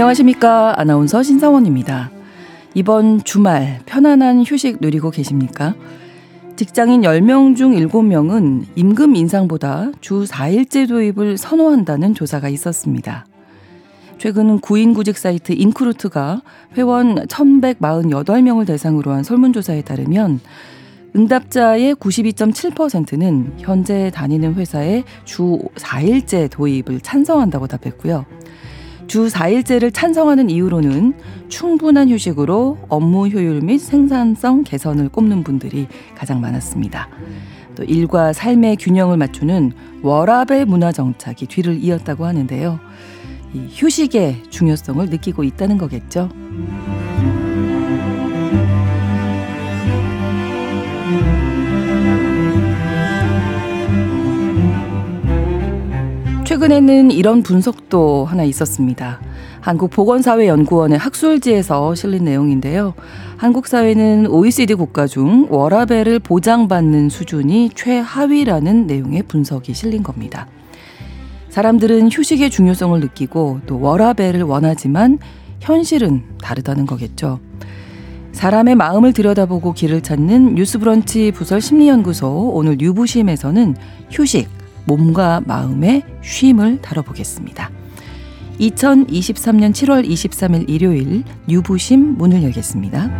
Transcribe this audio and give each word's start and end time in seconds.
안녕하십니까. 0.00 0.80
아나운서 0.80 1.22
신성원입니다. 1.22 2.10
이번 2.72 3.22
주말 3.22 3.80
편안한 3.84 4.42
휴식 4.46 4.78
누리고 4.80 5.10
계십니까? 5.10 5.74
직장인 6.56 7.02
10명 7.02 7.54
중 7.54 7.72
7명은 7.72 8.64
임금 8.76 9.14
인상보다 9.14 9.90
주 10.00 10.24
4일제 10.24 10.88
도입을 10.88 11.36
선호한다는 11.36 12.14
조사가 12.14 12.48
있었습니다. 12.48 13.26
최근 14.16 14.58
구인 14.60 14.94
구직 14.94 15.18
사이트 15.18 15.52
인크루트가 15.52 16.40
회원 16.78 17.16
1148명을 17.26 18.66
대상으로 18.66 19.10
한 19.10 19.22
설문조사에 19.22 19.82
따르면 19.82 20.40
응답자의 21.14 21.96
92.7%는 21.96 23.52
현재 23.58 24.10
다니는 24.14 24.54
회사에 24.54 25.04
주 25.26 25.58
4일제 25.74 26.50
도입을 26.50 27.02
찬성한다고 27.02 27.66
답했고요. 27.66 28.24
주 29.10 29.26
4일제를 29.26 29.92
찬성하는 29.92 30.50
이유로는 30.50 31.14
충분한 31.48 32.10
휴식으로 32.10 32.78
업무 32.88 33.26
효율 33.26 33.60
및 33.60 33.78
생산성 33.78 34.62
개선을 34.62 35.08
꼽는 35.08 35.42
분들이 35.42 35.88
가장 36.14 36.40
많았습니다. 36.40 37.08
또 37.74 37.82
일과 37.82 38.32
삶의 38.32 38.76
균형을 38.76 39.16
맞추는 39.16 39.72
워라벨 40.02 40.64
문화 40.64 40.92
정착이 40.92 41.48
뒤를 41.48 41.82
이었다고 41.82 42.24
하는데요. 42.24 42.78
이 43.52 43.66
휴식의 43.72 44.44
중요성을 44.48 45.04
느끼고 45.06 45.42
있다는 45.42 45.76
거겠죠. 45.76 46.28
최근에는 56.60 57.10
이런 57.10 57.42
분석도 57.42 58.26
하나 58.26 58.44
있었습니다. 58.44 59.18
한국보건사회연구원의 59.62 60.98
학술지에서 60.98 61.94
실린 61.94 62.24
내용인데요. 62.24 62.92
한국 63.38 63.66
사회는 63.66 64.26
OECD 64.26 64.74
국가 64.74 65.06
중 65.06 65.46
워라벨을 65.48 66.18
보장받는 66.18 67.08
수준이 67.08 67.70
최하위라는 67.74 68.86
내용의 68.86 69.22
분석이 69.22 69.72
실린 69.72 70.02
겁니다. 70.02 70.48
사람들은 71.48 72.10
휴식의 72.12 72.50
중요성을 72.50 73.00
느끼고 73.00 73.60
또 73.66 73.80
워라벨을 73.80 74.42
원하지만 74.42 75.18
현실은 75.60 76.24
다르다는 76.42 76.84
거겠죠. 76.84 77.40
사람의 78.32 78.74
마음을 78.74 79.14
들여다보고 79.14 79.72
길을 79.72 80.02
찾는 80.02 80.56
뉴스브런치 80.56 81.32
부설 81.32 81.62
심리연구소 81.62 82.50
오늘 82.52 82.76
뉴부심에서는 82.78 83.76
휴식, 84.10 84.59
몸과 84.86 85.40
마음의 85.46 86.02
쉼을 86.22 86.80
다뤄보겠습니다. 86.80 87.70
2023년 88.58 89.72
7월 89.72 90.06
23일 90.06 90.68
일요일 90.68 91.24
유부심 91.48 92.18
문을 92.18 92.42
열겠습니다. 92.42 93.10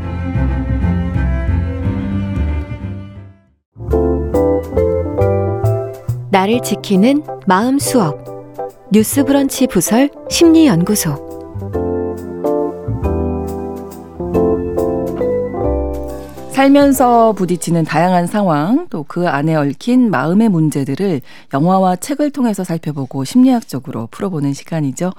나를 6.30 6.60
지키는 6.62 7.24
마음 7.46 7.78
수업 7.78 8.24
뉴스 8.92 9.24
브런치 9.24 9.66
부설 9.66 10.10
심리 10.28 10.66
연구소 10.66 11.29
살면서 16.60 17.32
부딪히는 17.32 17.84
다양한 17.84 18.26
상황, 18.26 18.86
또 18.88 19.02
그 19.08 19.26
안에 19.26 19.54
얽힌 19.56 20.10
마음의 20.10 20.50
문제들을 20.50 21.22
영화와 21.54 21.96
책을 21.96 22.30
통해서 22.30 22.64
살펴보고 22.64 23.24
심리학적으로 23.24 24.08
풀어보는 24.10 24.52
시간이죠. 24.52 25.12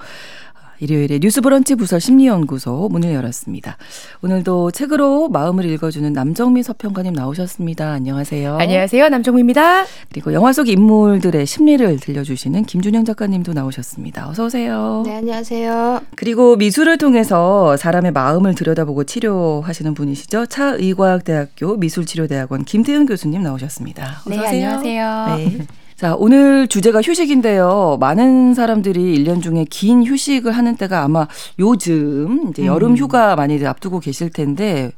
일요일에 0.82 1.20
뉴스브런치 1.22 1.76
부설 1.76 2.00
심리연구소 2.00 2.88
문을 2.90 3.12
열었습니다. 3.14 3.76
오늘도 4.22 4.72
책으로 4.72 5.28
마음을 5.28 5.64
읽어주는 5.64 6.12
남정미 6.12 6.64
서평가님 6.64 7.12
나오셨습니다. 7.12 7.92
안녕하세요. 7.92 8.56
안녕하세요. 8.58 9.08
남정미입니다. 9.08 9.84
그리고 10.10 10.32
영화 10.32 10.52
속 10.52 10.68
인물들의 10.68 11.46
심리를 11.46 12.00
들려주시는 12.00 12.64
김준영 12.64 13.04
작가님도 13.04 13.52
나오셨습니다. 13.52 14.28
어서 14.28 14.46
오세요. 14.46 15.04
네, 15.06 15.18
안녕하세요. 15.18 16.00
그리고 16.16 16.56
미술을 16.56 16.98
통해서 16.98 17.76
사람의 17.76 18.10
마음을 18.10 18.56
들여다보고 18.56 19.04
치료하시는 19.04 19.94
분이시죠. 19.94 20.46
차의과학대학교 20.46 21.76
미술치료대학원 21.76 22.64
김태은 22.64 23.06
교수님 23.06 23.42
나오셨습니다. 23.42 24.22
어서 24.26 24.30
네, 24.30 24.38
오세요. 24.38 24.70
안녕하세요. 24.70 25.36
네. 25.36 25.66
자, 26.02 26.16
오늘 26.18 26.66
주제가 26.66 27.00
휴식인데요. 27.00 27.96
많은 28.00 28.54
사람들이 28.54 29.16
1년 29.18 29.40
중에 29.40 29.64
긴 29.70 30.04
휴식을 30.04 30.50
하는 30.50 30.74
때가 30.74 31.04
아마 31.04 31.28
요즘 31.60 32.48
이제 32.50 32.66
여름 32.66 32.90
음. 32.90 32.96
휴가 32.96 33.36
많이 33.36 33.64
앞두고 33.64 34.00
계실 34.00 34.28
텐데 34.28 34.90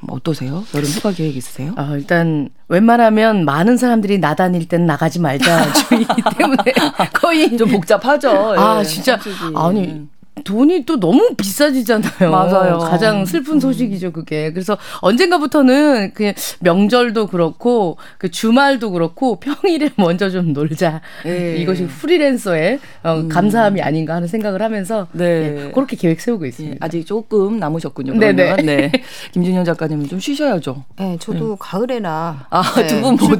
뭐 0.00 0.16
어떠세요? 0.16 0.62
여름 0.74 0.86
휴가 0.86 1.12
계획 1.12 1.34
있으세요? 1.34 1.72
아, 1.76 1.94
일단 1.94 2.50
웬만하면 2.68 3.46
많은 3.46 3.78
사람들이 3.78 4.18
나다닐 4.18 4.68
땐 4.68 4.84
나가지 4.84 5.18
말자 5.18 5.72
주의기 5.88 6.22
때문에 6.36 6.62
거의 7.14 7.56
좀 7.56 7.70
복잡하죠. 7.70 8.28
아, 8.58 8.80
예, 8.80 8.84
진짜 8.84 9.18
아니 9.54 9.84
음. 9.86 10.10
돈이 10.44 10.84
또 10.86 10.98
너무 10.98 11.34
비싸지잖아요. 11.36 12.30
맞아요. 12.30 12.78
가장 12.78 13.24
슬픈 13.24 13.54
음. 13.54 13.60
소식이죠, 13.60 14.12
그게. 14.12 14.52
그래서 14.52 14.76
언젠가부터는 15.00 16.12
그냥 16.14 16.34
명절도 16.60 17.26
그렇고 17.28 17.96
그 18.18 18.30
주말도 18.30 18.90
그렇고 18.90 19.38
평일에 19.38 19.90
먼저 19.96 20.30
좀 20.30 20.52
놀자. 20.52 21.00
네. 21.24 21.56
이것이 21.58 21.86
프리랜서의 21.86 22.80
어, 23.04 23.16
음. 23.16 23.28
감사함이 23.28 23.80
아닌가 23.82 24.14
하는 24.14 24.26
생각을 24.26 24.62
하면서 24.62 25.06
네. 25.12 25.24
예, 25.66 25.70
그렇게 25.72 25.96
계획 25.96 26.20
세우고 26.20 26.46
있습니다. 26.46 26.74
예, 26.74 26.78
아직 26.80 27.04
조금 27.06 27.58
남으셨군요. 27.58 28.14
네네. 28.14 28.56
네. 28.56 28.92
김준현 29.32 29.64
작가님은 29.64 30.08
좀 30.08 30.18
쉬셔야죠. 30.18 30.84
네, 30.98 31.16
저도 31.20 31.50
네. 31.50 31.56
가을에나 31.58 32.46
아, 32.50 32.62
네, 32.76 32.86
두분 32.86 33.16
모두 33.16 33.38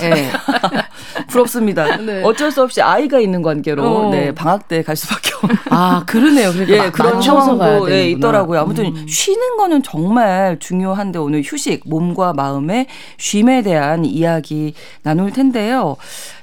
네. 0.00 0.30
부럽습니다. 1.28 1.96
네. 1.98 2.22
어쩔 2.24 2.50
수 2.50 2.62
없이 2.62 2.80
아이가 2.82 3.18
있는 3.20 3.42
관계로 3.42 3.84
어. 4.08 4.10
네, 4.10 4.32
방학 4.34 4.66
때 4.66 4.82
갈 4.82 4.96
수밖에 4.96 5.30
없는. 5.42 5.56
아, 5.70 6.02
그러네 6.06 6.37
요. 6.44 6.52
그러니까 6.52 6.86
예, 6.86 6.90
그런 6.90 7.20
상황도 7.22 7.90
예, 7.90 8.10
있더라고요. 8.10 8.60
아무튼 8.60 8.86
음. 8.96 9.06
쉬는 9.08 9.56
거는 9.56 9.82
정말 9.82 10.58
중요한데 10.58 11.18
오늘 11.18 11.42
휴식, 11.44 11.82
몸과 11.86 12.32
마음의 12.32 12.86
쉼에 13.18 13.62
대한 13.62 14.04
이야기 14.04 14.74
나눌 15.02 15.32
텐데요. 15.32 15.96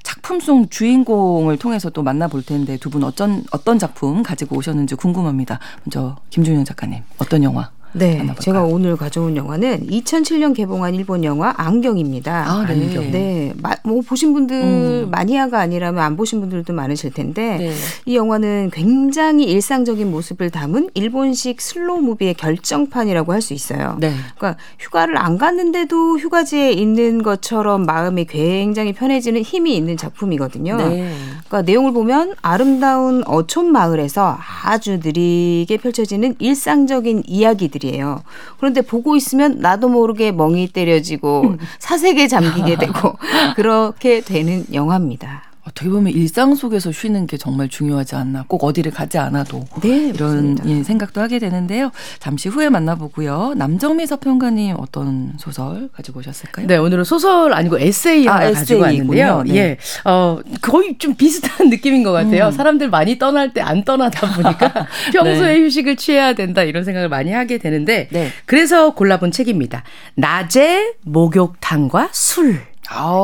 작품 0.04 0.40
속 0.40 0.70
주인공을 0.70 1.58
통해서 1.58 1.90
또 1.90 2.04
만나볼 2.04 2.44
텐데 2.44 2.78
두 2.78 2.90
분 2.90 3.04
어떤 3.04 3.44
어떤 3.52 3.80
작품 3.80 4.24
가지고 4.24 4.58
오셨는지 4.58 4.96
궁금합니다. 4.96 5.60
먼저 5.84 6.16
김준영 6.30 6.64
작가님 6.66 7.02
어떤 7.18 7.44
영화? 7.44 7.70
네, 7.96 8.18
만나볼까요? 8.18 8.42
제가 8.42 8.64
오늘 8.64 8.98
가져온 8.98 9.38
영화는 9.38 9.88
2007년 9.88 10.54
개봉한 10.54 10.96
일본 10.96 11.24
영화 11.24 11.54
안경입니다. 11.56 12.46
아, 12.46 12.66
네. 12.66 12.74
안경. 12.74 13.12
네, 13.12 13.54
뭐 13.84 14.02
보신 14.02 14.34
분들 14.34 14.62
음. 14.62 15.08
마니아가 15.12 15.60
아니라면 15.62 16.04
안 16.04 16.18
보신 16.18 16.42
분들도 16.42 16.74
많으실 16.74 17.14
텐데 17.14 17.58
네. 17.58 17.72
이 18.06 18.16
영화는 18.16 18.72
굉장히 18.74 19.46
일상적인 19.46 20.12
모습을 20.12 20.50
담은 20.50 20.90
일본식 20.94 21.62
slow 21.62 22.02
movie의 22.02 22.34
결정판이라고 22.34 23.32
할 23.32 23.46
수 23.46 23.54
있어요. 23.54 23.96
네. 24.00 24.12
그러니까 24.38 24.60
휴가를 24.80 25.18
안 25.18 25.38
갔는데도 25.38 26.18
휴가지에 26.18 26.72
있는 26.72 27.22
것처럼 27.22 27.86
마음이 27.86 28.26
굉장히 28.26 28.92
편해지는 28.92 29.44
힘이 29.44 29.76
있는 29.76 29.98
작품이거든요. 29.98 30.78
네. 30.78 31.14
그러니까 31.48 31.62
내용을 31.62 31.94
보면 31.94 32.34
아름다운 32.42 33.22
어촌 33.28 33.72
마을에서 33.72 34.38
아주 34.64 35.00
느리게 35.04 35.78
펼쳐지는 35.78 36.34
일상적인 36.40 37.22
이야기들이 37.28 37.85
일이에요. 37.86 38.24
그런데 38.58 38.82
보고 38.82 39.16
있으면 39.16 39.60
나도 39.60 39.90
모르게 39.90 40.32
멍이 40.32 40.70
때려지고 40.70 41.42
음. 41.42 41.58
사색에 41.80 42.28
잠기게 42.28 42.78
되고 42.78 43.18
그렇게 43.56 44.22
되는 44.22 44.66
영화입니다. 44.74 45.44
어떻게 45.68 45.90
보면 45.90 46.14
일상 46.14 46.54
속에서 46.56 46.92
쉬는 46.92 47.26
게 47.28 47.38
정말 47.38 47.68
중요하지 47.70 48.16
않나. 48.16 48.46
꼭 48.48 48.64
어디를 48.64 48.92
가지 48.92 49.18
않아도 49.18 49.66
네, 49.82 50.10
이런 50.10 50.58
예, 50.66 50.84
생각도 50.84 51.20
하게 51.22 51.40
되는데요. 51.40 51.92
잠시 52.20 52.50
후에 52.50 52.70
만나보고요. 52.70 53.56
남정미 53.58 54.06
서평가님 54.06 54.76
어떤 54.78 55.34
소설 55.38 55.90
가지고 55.92 56.20
오셨을까요? 56.20 56.68
네, 56.68 56.78
오늘은 56.78 57.04
소설 57.04 57.52
아니고 57.54 57.80
에세이 57.80 58.28
하나 58.28 58.46
아, 58.48 58.52
가지고 58.52 58.82
왔는데요. 58.82 59.44
네. 59.48 59.56
예, 59.56 59.78
어 60.06 60.40
거의 60.62 60.98
좀 61.00 61.16
비슷한 61.16 61.70
느낌인 61.70 62.04
것 62.04 62.12
같아요. 62.12 62.48
음. 62.48 62.52
사람들 62.52 62.90
많이 62.90 63.18
떠날 63.20 63.52
때 63.54 63.62
안 63.66 63.84
떠나다 63.84 64.32
보니까 64.36 64.88
평소에 65.12 65.56
네. 65.58 65.64
휴식을 65.64 65.96
취해야 65.96 66.34
된다 66.34 66.62
이런 66.64 66.84
생각을 66.84 67.10
많이 67.10 67.32
하게 67.32 67.58
되는데 67.58 68.08
네. 68.12 68.30
그래서 68.46 68.94
골라본 68.94 69.32
책입니다. 69.32 69.84
낮에 70.14 70.94
목욕탕과 71.04 72.10
술. 72.12 72.60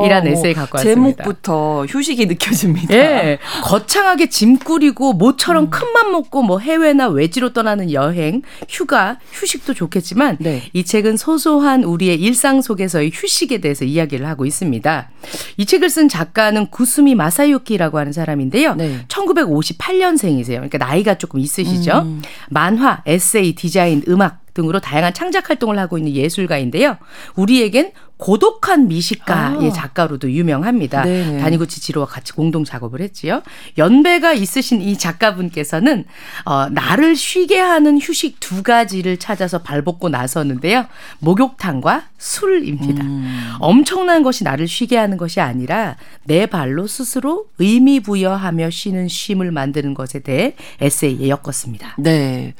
이란 0.05 0.27
에세이 0.27 0.53
갖고 0.53 0.77
왔습니다. 0.77 1.23
제목부터 1.23 1.85
휴식이 1.85 2.25
느껴집니다. 2.25 2.93
예. 2.95 3.39
거창하게 3.63 4.29
짐 4.29 4.57
꾸리고 4.57 5.13
모처럼 5.13 5.65
음. 5.65 5.69
큰맘 5.69 6.11
먹고 6.11 6.43
뭐 6.43 6.59
해외나 6.59 7.07
외지로 7.07 7.53
떠나는 7.53 7.91
여행, 7.91 8.41
휴가, 8.67 9.19
휴식도 9.31 9.73
좋겠지만 9.73 10.37
네. 10.39 10.63
이 10.73 10.83
책은 10.83 11.17
소소한 11.17 11.83
우리의 11.83 12.19
일상 12.19 12.61
속에서의 12.61 13.11
휴식에 13.13 13.59
대해서 13.59 13.85
이야기를 13.85 14.27
하고 14.27 14.45
있습니다. 14.45 15.09
이 15.57 15.65
책을 15.65 15.89
쓴 15.89 16.09
작가는 16.09 16.67
구스미 16.67 17.15
마사유키라고 17.15 17.99
하는 17.99 18.11
사람인데요. 18.11 18.75
네. 18.75 19.05
1958년생이세요. 19.07 20.55
그러니까 20.55 20.77
나이가 20.77 21.17
조금 21.17 21.39
있으시죠. 21.39 21.99
음. 21.99 22.21
만화, 22.49 23.03
에세이, 23.05 23.55
디자인, 23.55 24.03
음악 24.07 24.41
등으로 24.53 24.79
다양한 24.79 25.13
창작 25.13 25.49
활동을 25.49 25.79
하고 25.79 25.97
있는 25.97 26.13
예술가인데요. 26.13 26.97
우리에겐 27.35 27.91
고독한 28.21 28.87
미식가의 28.87 29.69
아. 29.69 29.73
작가로도 29.73 30.31
유명합니다. 30.31 31.05
네네. 31.05 31.39
다니구치 31.39 31.81
지로와 31.81 32.05
같이 32.05 32.33
공동 32.33 32.63
작업을 32.63 33.01
했지요. 33.01 33.41
연배가 33.79 34.33
있으신 34.33 34.79
이 34.79 34.95
작가분께서는 34.95 36.05
어, 36.45 36.69
나를 36.69 37.15
쉬게 37.15 37.57
하는 37.57 37.97
휴식 37.99 38.39
두 38.39 38.61
가지를 38.61 39.17
찾아서 39.17 39.63
발벗고 39.63 40.09
나섰는데요. 40.09 40.85
목욕탕과 41.17 42.09
술입니다. 42.19 43.03
음. 43.03 43.55
엄청난 43.59 44.21
것이 44.21 44.43
나를 44.43 44.67
쉬게 44.67 44.97
하는 44.97 45.17
것이 45.17 45.41
아니라 45.41 45.97
내 46.23 46.45
발로 46.45 46.85
스스로 46.85 47.47
의미 47.57 48.01
부여하며 48.01 48.69
쉬는 48.69 49.07
쉼을 49.07 49.51
만드는 49.51 49.95
것에 49.95 50.19
대해 50.19 50.53
에세이에 50.79 51.27
엮었습니다. 51.27 51.95
네. 51.97 52.53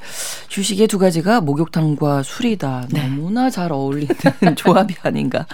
휴식의 0.50 0.88
두 0.88 0.98
가지가 0.98 1.40
목욕탕과 1.40 2.24
술이다. 2.24 2.88
네. 2.90 3.06
너무나 3.06 3.48
잘 3.48 3.70
어울리는 3.70 4.08
조합이 4.56 4.96
아닌가 5.02 5.46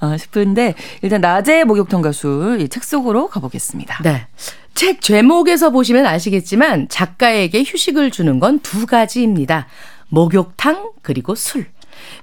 어, 0.00 0.16
싶은데 0.16 0.74
일단 1.02 1.20
낮에 1.20 1.64
목욕탕 1.64 2.02
가술 2.02 2.60
이책 2.60 2.84
속으로 2.84 3.28
가보겠습니다. 3.28 4.00
네. 4.02 4.26
책 4.74 5.00
제목에서 5.02 5.70
보시면 5.70 6.06
아시겠지만 6.06 6.88
작가에게 6.88 7.62
휴식을 7.66 8.10
주는 8.10 8.40
건 8.40 8.58
두 8.60 8.86
가지입니다. 8.86 9.66
목욕탕 10.08 10.92
그리고 11.02 11.34
술. 11.34 11.66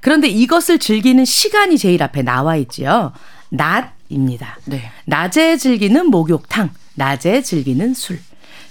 그런데 0.02 0.28
이것을 0.28 0.80
즐기는 0.80 1.24
시간이 1.26 1.78
제일 1.78 2.02
앞에 2.04 2.22
나와 2.24 2.56
있지요. 2.58 3.14
낮입니다. 3.50 4.58
네. 4.66 4.92
낮에 5.06 5.58
즐기는 5.58 6.06
목욕탕, 6.08 6.70
낮에 6.96 7.42
즐기는 7.42 7.94
술. 7.94 8.20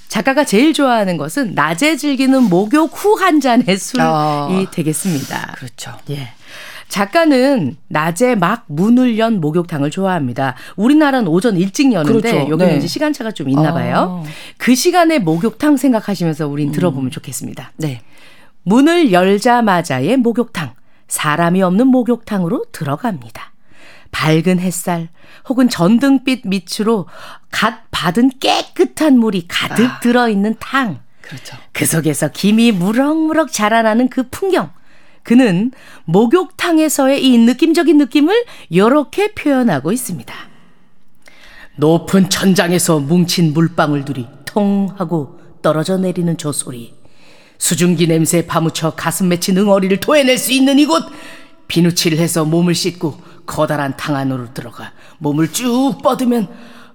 작가가 0.08 0.44
제일 0.44 0.72
좋아하는 0.72 1.16
것은 1.18 1.54
낮에 1.54 1.96
즐기는 1.96 2.42
목욕 2.44 2.90
후 2.94 3.16
한 3.16 3.40
잔의 3.40 3.76
술이 3.76 4.02
어, 4.02 4.66
되겠습니다. 4.72 5.54
그렇죠. 5.56 5.92
예. 6.10 6.32
작가는 6.88 7.76
낮에 7.88 8.34
막 8.34 8.64
문을 8.66 9.18
연 9.18 9.40
목욕탕을 9.40 9.90
좋아합니다. 9.90 10.54
우리나라는 10.76 11.28
오전 11.28 11.56
일찍 11.56 11.92
여는데 11.92 12.30
그렇죠. 12.32 12.50
여기는 12.50 12.72
네. 12.72 12.76
이제 12.78 12.86
시간차가 12.86 13.32
좀 13.32 13.48
있나 13.48 13.72
봐요. 13.72 14.22
아. 14.24 14.30
그 14.56 14.74
시간에 14.74 15.18
목욕탕 15.18 15.76
생각하시면서 15.76 16.48
우린 16.48 16.68
음. 16.68 16.72
들어보면 16.72 17.10
좋겠습니다. 17.10 17.72
네. 17.76 18.00
문을 18.64 19.12
열자마자의 19.12 20.16
목욕탕. 20.16 20.74
사람이 21.08 21.62
없는 21.62 21.86
목욕탕으로 21.86 22.66
들어갑니다. 22.72 23.52
밝은 24.10 24.58
햇살 24.58 25.08
혹은 25.48 25.68
전등빛 25.68 26.42
밑으로 26.46 27.06
갓 27.50 27.90
받은 27.90 28.32
깨끗한 28.40 29.18
물이 29.18 29.46
가득 29.48 29.84
아. 29.84 30.00
들어있는 30.00 30.56
탕. 30.58 31.00
그렇죠. 31.22 31.56
그 31.72 31.84
속에서 31.84 32.28
김이 32.28 32.72
무럭무럭 32.72 33.52
자라나는 33.52 34.08
그 34.08 34.28
풍경. 34.30 34.70
그는 35.28 35.72
목욕탕에서의 36.06 37.22
이 37.22 37.36
느낌적인 37.36 37.98
느낌을 37.98 38.46
이렇게 38.70 39.34
표현하고 39.34 39.92
있습니다. 39.92 40.34
높은 41.76 42.30
천장에서 42.30 42.98
뭉친 43.00 43.52
물방울들이 43.52 44.26
통 44.46 44.88
하고 44.96 45.38
떨어져 45.60 45.98
내리는 45.98 46.34
저 46.38 46.50
소리. 46.50 46.94
수증기 47.58 48.06
냄새에 48.06 48.46
파묻혀 48.46 48.92
가슴 48.92 49.28
맺힌 49.28 49.58
응어리를 49.58 50.00
토해낼 50.00 50.38
수 50.38 50.50
있는 50.50 50.78
이곳. 50.78 51.04
비누칠을 51.66 52.16
해서 52.16 52.46
몸을 52.46 52.74
씻고 52.74 53.20
커다란 53.44 53.98
탕 53.98 54.16
안으로 54.16 54.54
들어가 54.54 54.94
몸을 55.18 55.52
쭉 55.52 55.98
뻗으면 56.02 56.48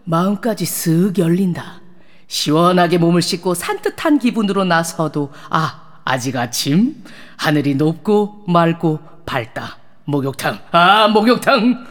마음까지 0.05 0.65
쓱 0.65 1.19
열린다. 1.19 1.81
시원하게 2.25 2.97
몸을 2.97 3.21
씻고 3.21 3.53
산뜻한 3.53 4.17
기분으로 4.17 4.65
나서도 4.65 5.31
아 5.51 5.83
아직 6.05 6.35
아침 6.35 6.95
하늘이 7.43 7.75
높고 7.75 8.45
맑고 8.47 8.99
밝다. 9.25 9.77
목욕탕. 10.05 10.59
아, 10.71 11.09
목욕탕. 11.09 11.87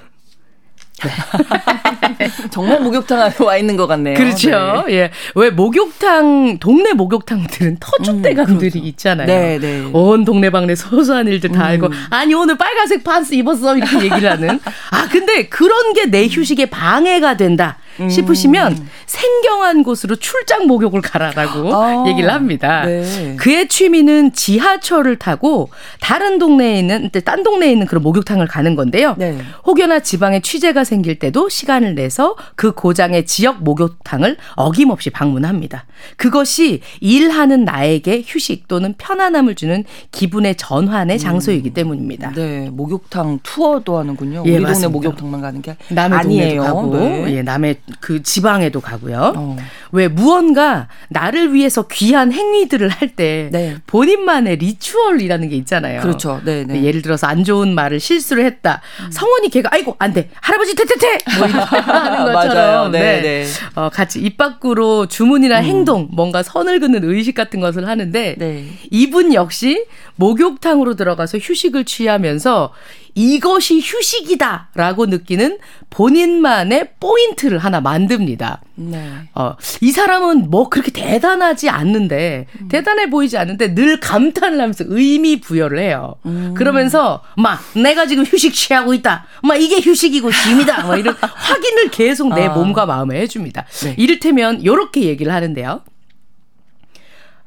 정말 2.50 2.80
목욕탕 2.80 3.32
와 3.40 3.56
있는 3.56 3.76
것 3.76 3.86
같네요. 3.86 4.14
그렇죠. 4.16 4.84
네. 4.86 4.94
예. 4.94 5.10
왜 5.34 5.50
목욕탕 5.50 6.58
동네 6.58 6.92
목욕탕들은 6.94 7.78
터줏대감들이 7.80 8.76
음, 8.76 8.84
있잖아요. 8.84 9.26
네, 9.26 9.58
네. 9.58 9.90
온 9.92 10.24
동네방네 10.24 10.74
소소한 10.74 11.26
일들 11.28 11.50
다 11.50 11.60
음. 11.60 11.66
알고 11.66 11.88
아니 12.10 12.32
오늘 12.34 12.56
빨간색 12.56 13.04
반스 13.04 13.34
입었어 13.34 13.76
이렇게 13.76 13.96
얘기를 14.04 14.30
하는. 14.30 14.58
아 14.90 15.08
근데 15.10 15.48
그런 15.48 15.92
게 15.92 16.06
내 16.06 16.28
휴식에 16.28 16.66
방해가 16.66 17.36
된다. 17.36 17.78
싶으시면 18.08 18.72
음. 18.72 18.88
생경한 19.06 19.82
곳으로 19.82 20.16
출장 20.16 20.66
목욕을 20.66 21.00
가라라고 21.00 21.74
아, 21.74 22.04
얘기를 22.08 22.32
합니다. 22.32 22.84
네. 22.84 23.36
그의 23.38 23.68
취미는 23.68 24.32
지하철을 24.32 25.16
타고 25.16 25.70
다른 26.00 26.38
동네에 26.38 26.78
있는 26.78 27.10
딴 27.24 27.42
동네에 27.42 27.72
있는 27.72 27.86
그런 27.86 28.02
목욕탕을 28.02 28.46
가는 28.46 28.74
건데요. 28.74 29.14
네. 29.18 29.38
혹여나 29.66 30.00
지방에 30.00 30.40
취재가 30.40 30.84
생길 30.84 31.18
때도 31.18 31.48
시간을 31.48 31.94
내서 31.94 32.36
그 32.56 32.72
고장의 32.72 33.26
지역 33.26 33.62
목욕탕을 33.62 34.36
어김없이 34.56 35.10
방문합니다. 35.10 35.84
그것이 36.16 36.80
일하는 37.00 37.64
나에게 37.64 38.22
휴식 38.26 38.68
또는 38.68 38.94
편안함을 38.98 39.54
주는 39.54 39.84
기분의 40.10 40.56
전환의 40.56 41.16
음. 41.16 41.18
장소이기 41.18 41.70
때문입니다. 41.70 42.32
네, 42.32 42.70
목욕탕 42.70 43.40
투어도 43.42 43.98
하는군요. 43.98 44.42
예, 44.46 44.56
우리 44.56 44.60
맞습니다. 44.60 44.88
동네 44.88 44.92
목욕탕만 44.92 45.40
가는 45.40 45.62
게 45.62 45.76
남의 45.88 46.18
아니에요. 46.18 46.90
네. 46.92 47.36
예, 47.36 47.42
남의 47.42 47.76
그 48.00 48.22
지방에도 48.22 48.80
가고요. 48.80 49.32
어. 49.36 49.56
왜 49.90 50.06
무언가 50.06 50.88
나를 51.08 51.52
위해서 51.52 51.82
귀한 51.88 52.32
행위들을 52.32 52.88
할때 52.88 53.48
네. 53.50 53.76
본인만의 53.86 54.56
리추얼이라는 54.56 55.48
게 55.48 55.56
있잖아요. 55.56 56.00
그렇죠. 56.00 56.40
네, 56.44 56.64
네. 56.64 56.84
예를 56.84 57.02
들어서 57.02 57.26
안 57.26 57.42
좋은 57.42 57.74
말을 57.74 57.98
실수를 57.98 58.44
했다. 58.44 58.80
음. 59.04 59.10
성원이 59.10 59.50
걔가 59.50 59.70
아이고 59.72 59.96
안 59.98 60.12
돼. 60.12 60.30
할아버지 60.40 60.76
퇴퇴퇴 60.76 61.18
뭐 61.38 61.48
이렇게 61.48 61.76
하는 61.76 62.32
것처럼 62.32 62.92
네, 62.92 63.00
네. 63.00 63.22
네. 63.22 63.46
어, 63.74 63.88
같이 63.88 64.20
입 64.20 64.36
밖으로 64.36 65.06
주문이나 65.06 65.58
음. 65.60 65.64
행동 65.64 66.08
뭔가 66.12 66.42
선을 66.42 66.78
긋는 66.78 67.02
의식 67.02 67.34
같은 67.34 67.58
것을 67.60 67.88
하는데 67.88 68.36
네. 68.38 68.64
이분 68.90 69.34
역시 69.34 69.86
목욕탕으로 70.16 70.94
들어가서 70.94 71.38
휴식을 71.38 71.84
취하면서 71.84 72.72
이것이 73.14 73.80
휴식이다 73.80 74.70
라고 74.74 75.06
느끼는 75.06 75.58
본인만의 75.90 76.94
포인트를 76.98 77.58
하나 77.58 77.80
만듭니다. 77.80 78.62
네. 78.76 79.28
어, 79.34 79.54
이 79.80 79.92
사람은 79.92 80.50
뭐 80.50 80.68
그렇게 80.68 80.90
대단하지 80.92 81.68
않는데 81.68 82.46
음. 82.60 82.68
대단해 82.68 83.10
보이지 83.10 83.36
않는데 83.36 83.74
늘 83.74 84.00
감탄을 84.00 84.58
하면서 84.58 84.84
의미 84.88 85.40
부여를 85.40 85.78
해요. 85.78 86.16
음. 86.24 86.54
그러면서 86.56 87.22
막 87.36 87.60
내가 87.74 88.06
지금 88.06 88.24
휴식 88.24 88.54
취하고 88.54 88.94
있다. 88.94 89.26
막 89.42 89.56
이게 89.56 89.80
휴식이고 89.80 90.30
짐이다. 90.30 90.86
막 90.86 90.96
이런 90.96 91.14
확인을 91.20 91.90
계속 91.90 92.34
내 92.34 92.46
아. 92.46 92.54
몸과 92.54 92.86
마음에 92.86 93.20
해줍니다. 93.20 93.66
네. 93.84 93.94
이를테면 93.98 94.62
이렇게 94.62 95.02
얘기를 95.02 95.32
하는데요. 95.32 95.82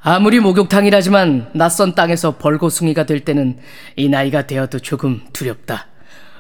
아무리 0.07 0.39
목욕탕이라지만 0.39 1.49
낯선 1.55 1.95
땅에서 1.95 2.37
벌거숭이가 2.37 3.07
될 3.07 3.21
때는 3.21 3.57
이 3.95 4.07
나이가 4.07 4.45
되어도 4.45 4.77
조금 4.77 5.23
두렵다. 5.33 5.87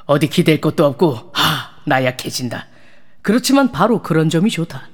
어디 0.05 0.27
기댈 0.27 0.61
것도 0.61 0.85
없고 0.85 1.31
하 1.33 1.71
나약해진다. 1.85 2.67
그렇지만 3.23 3.71
바로 3.71 4.03
그런 4.03 4.29
점이 4.29 4.51
좋다. 4.51 4.87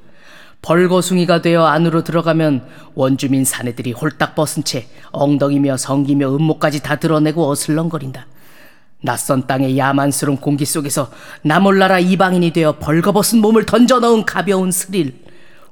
벌거숭이가 0.61 1.41
되어 1.41 1.65
안으로 1.65 2.05
들어가면 2.05 2.65
원주민 2.95 3.43
사내들이 3.43 3.91
홀딱 3.91 4.35
벗은 4.35 4.63
채 4.63 4.87
엉덩이며 5.11 5.75
성기며 5.75 6.33
음모까지 6.33 6.81
다 6.81 6.95
드러내고 6.95 7.49
어슬렁거린다. 7.49 8.25
낯선 9.01 9.47
땅의 9.47 9.77
야만스러운 9.77 10.37
공기 10.37 10.63
속에서 10.63 11.11
나 11.41 11.59
몰라라 11.59 11.99
이방인이 11.99 12.53
되어 12.53 12.77
벌거벗은 12.79 13.39
몸을 13.39 13.65
던져 13.65 13.99
넣은 13.99 14.25
가벼운 14.25 14.71
스릴. 14.71 15.25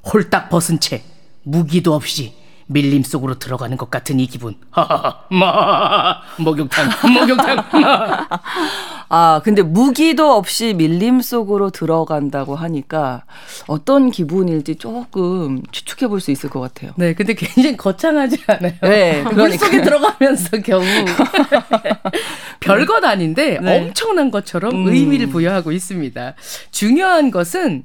홀딱 0.04 0.50
벗은 0.50 0.80
채 0.80 1.02
무기도 1.44 1.94
없이 1.94 2.38
밀림 2.70 3.02
속으로 3.02 3.38
들어가는 3.38 3.76
것 3.76 3.90
같은 3.90 4.20
이 4.20 4.26
기분. 4.26 4.54
하하하, 4.70 5.24
마, 5.30 6.20
목욕탕, 6.38 6.88
목욕탕, 7.12 7.56
마. 7.72 8.28
아, 9.12 9.40
근데 9.42 9.62
무기도 9.62 10.32
없이 10.34 10.72
밀림 10.74 11.20
속으로 11.20 11.70
들어간다고 11.70 12.54
하니까 12.54 13.24
어떤 13.66 14.12
기분일지 14.12 14.76
조금 14.76 15.62
추측해 15.72 16.06
볼 16.08 16.20
수 16.20 16.30
있을 16.30 16.48
것 16.50 16.60
같아요. 16.60 16.92
네, 16.96 17.14
근데 17.14 17.34
굉장히 17.34 17.76
거창하지 17.76 18.42
않아요. 18.46 18.74
네, 18.82 19.22
물 19.22 19.52
속에 19.58 19.82
들어가면서 19.82 20.58
겨우 20.58 20.82
별것 22.60 23.02
아닌데 23.04 23.58
네. 23.60 23.78
엄청난 23.78 24.30
것처럼 24.30 24.86
음. 24.86 24.92
의미를 24.92 25.28
부여하고 25.28 25.72
있습니다. 25.72 26.34
중요한 26.70 27.30
것은 27.30 27.84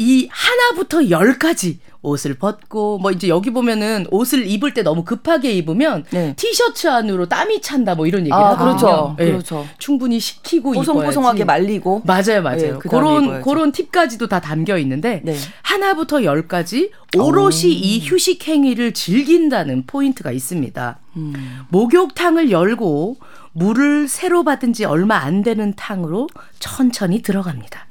이 0.00 0.28
하나부터 0.30 1.10
열까지 1.10 1.78
옷을 2.00 2.32
벗고 2.32 2.96
뭐 2.96 3.10
이제 3.10 3.28
여기 3.28 3.50
보면은 3.50 4.06
옷을 4.10 4.46
입을 4.46 4.72
때 4.72 4.82
너무 4.82 5.04
급하게 5.04 5.52
입으면 5.52 6.06
네. 6.08 6.32
티셔츠 6.36 6.88
안으로 6.88 7.28
땀이 7.28 7.60
찬다 7.60 7.96
뭐 7.96 8.06
이런 8.06 8.22
얘기를 8.22 8.34
아, 8.34 8.52
하거든요. 8.52 8.76
그렇죠. 8.78 9.14
네. 9.18 9.26
그렇죠. 9.26 9.66
충분히 9.76 10.18
식히고 10.18 10.72
뽀송뽀송하게 10.72 11.44
말리고 11.44 12.00
맞아요, 12.06 12.40
맞아요. 12.42 12.56
네, 12.56 12.72
그런 12.78 13.42
그런 13.42 13.72
팁까지도 13.72 14.26
다 14.28 14.40
담겨 14.40 14.78
있는데 14.78 15.20
네. 15.22 15.36
하나부터 15.60 16.24
열까지 16.24 16.92
오롯이 17.18 17.66
오. 17.66 17.68
이 17.68 18.00
휴식 18.02 18.48
행위를 18.48 18.94
즐긴다는 18.94 19.84
포인트가 19.86 20.32
있습니다. 20.32 20.98
음. 21.18 21.66
목욕탕을 21.68 22.50
열고 22.50 23.18
물을 23.52 24.08
새로 24.08 24.44
받은 24.44 24.72
지 24.72 24.86
얼마 24.86 25.16
안 25.16 25.42
되는 25.42 25.74
탕으로 25.76 26.26
천천히 26.58 27.20
들어갑니다. 27.20 27.86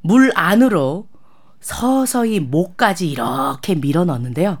물 0.00 0.32
안으로 0.34 1.06
서서히 1.60 2.40
목까지 2.40 3.10
이렇게 3.10 3.74
밀어 3.74 4.04
넣는데요. 4.04 4.58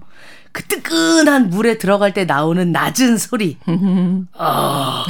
그 0.52 0.62
뜨끈한 0.64 1.50
물에 1.50 1.78
들어갈 1.78 2.12
때 2.14 2.24
나오는 2.24 2.72
낮은 2.72 3.18
소리. 3.18 3.58
어. 4.34 5.04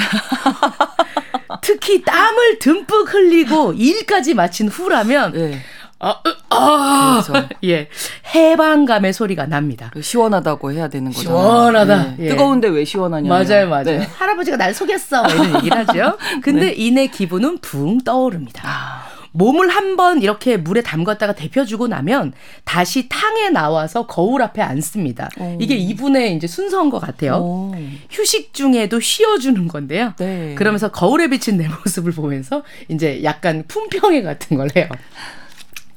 특히 1.62 2.02
땀을 2.02 2.58
듬뿍 2.58 3.12
흘리고 3.12 3.72
일까지 3.72 4.34
마친 4.34 4.68
후라면 4.68 5.32
네. 5.32 5.58
아, 6.00 6.14
아, 6.50 7.22
그렇죠. 7.26 7.48
예, 7.64 7.88
해방감의 8.34 9.12
소리가 9.12 9.46
납니다. 9.46 9.90
그 9.92 10.00
시원하다고 10.00 10.72
해야 10.72 10.88
되는 10.88 11.10
거죠. 11.10 11.22
시원하다. 11.22 12.14
예. 12.20 12.24
예. 12.24 12.28
뜨거운데 12.28 12.68
왜 12.68 12.84
시원하냐? 12.84 13.28
맞아요, 13.28 13.68
맞아요. 13.68 13.84
네. 13.84 14.08
할아버지가 14.16 14.56
날 14.56 14.72
속였어. 14.72 15.26
이런 15.26 15.56
얘기를 15.56 15.76
하죠. 15.78 16.16
근데 16.42 16.66
네. 16.66 16.72
이내 16.76 17.06
기분은 17.08 17.58
붕 17.58 17.98
떠오릅니다. 18.02 18.62
아. 18.64 19.07
몸을 19.38 19.68
한번 19.68 20.20
이렇게 20.20 20.56
물에 20.56 20.82
담갔다가 20.82 21.32
데펴주고 21.34 21.86
나면 21.86 22.32
다시 22.64 23.08
탕에 23.08 23.50
나와서 23.50 24.06
거울 24.08 24.42
앞에 24.42 24.60
앉습니다. 24.60 25.30
오. 25.38 25.56
이게 25.60 25.76
이분의 25.76 26.34
이제 26.34 26.48
순서인 26.48 26.90
것 26.90 26.98
같아요. 26.98 27.34
오. 27.36 27.72
휴식 28.10 28.52
중에도 28.52 28.98
쉬어주는 28.98 29.68
건데요. 29.68 30.14
네. 30.18 30.56
그러면서 30.56 30.88
거울에 30.90 31.28
비친 31.28 31.56
내 31.56 31.68
모습을 31.68 32.10
보면서 32.12 32.64
이제 32.88 33.22
약간 33.22 33.62
품평회 33.68 34.22
같은 34.22 34.56
걸 34.56 34.70
해요. 34.74 34.88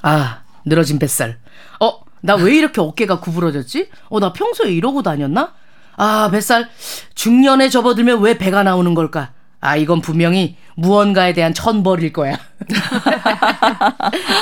아, 0.02 0.42
늘어진 0.64 1.00
뱃살. 1.00 1.38
어, 1.80 2.00
나 2.20 2.36
왜 2.36 2.54
이렇게 2.56 2.80
어깨가 2.80 3.18
구부러졌지? 3.18 3.88
어, 4.08 4.20
나 4.20 4.32
평소에 4.32 4.70
이러고 4.72 5.02
다녔나? 5.02 5.52
아, 5.96 6.28
뱃살. 6.30 6.68
중년에 7.16 7.68
접어들면 7.68 8.20
왜 8.20 8.38
배가 8.38 8.62
나오는 8.62 8.94
걸까? 8.94 9.32
아, 9.62 9.76
이건 9.76 10.00
분명히 10.00 10.56
무언가에 10.74 11.32
대한 11.34 11.54
천벌일 11.54 12.12
거야. 12.12 12.36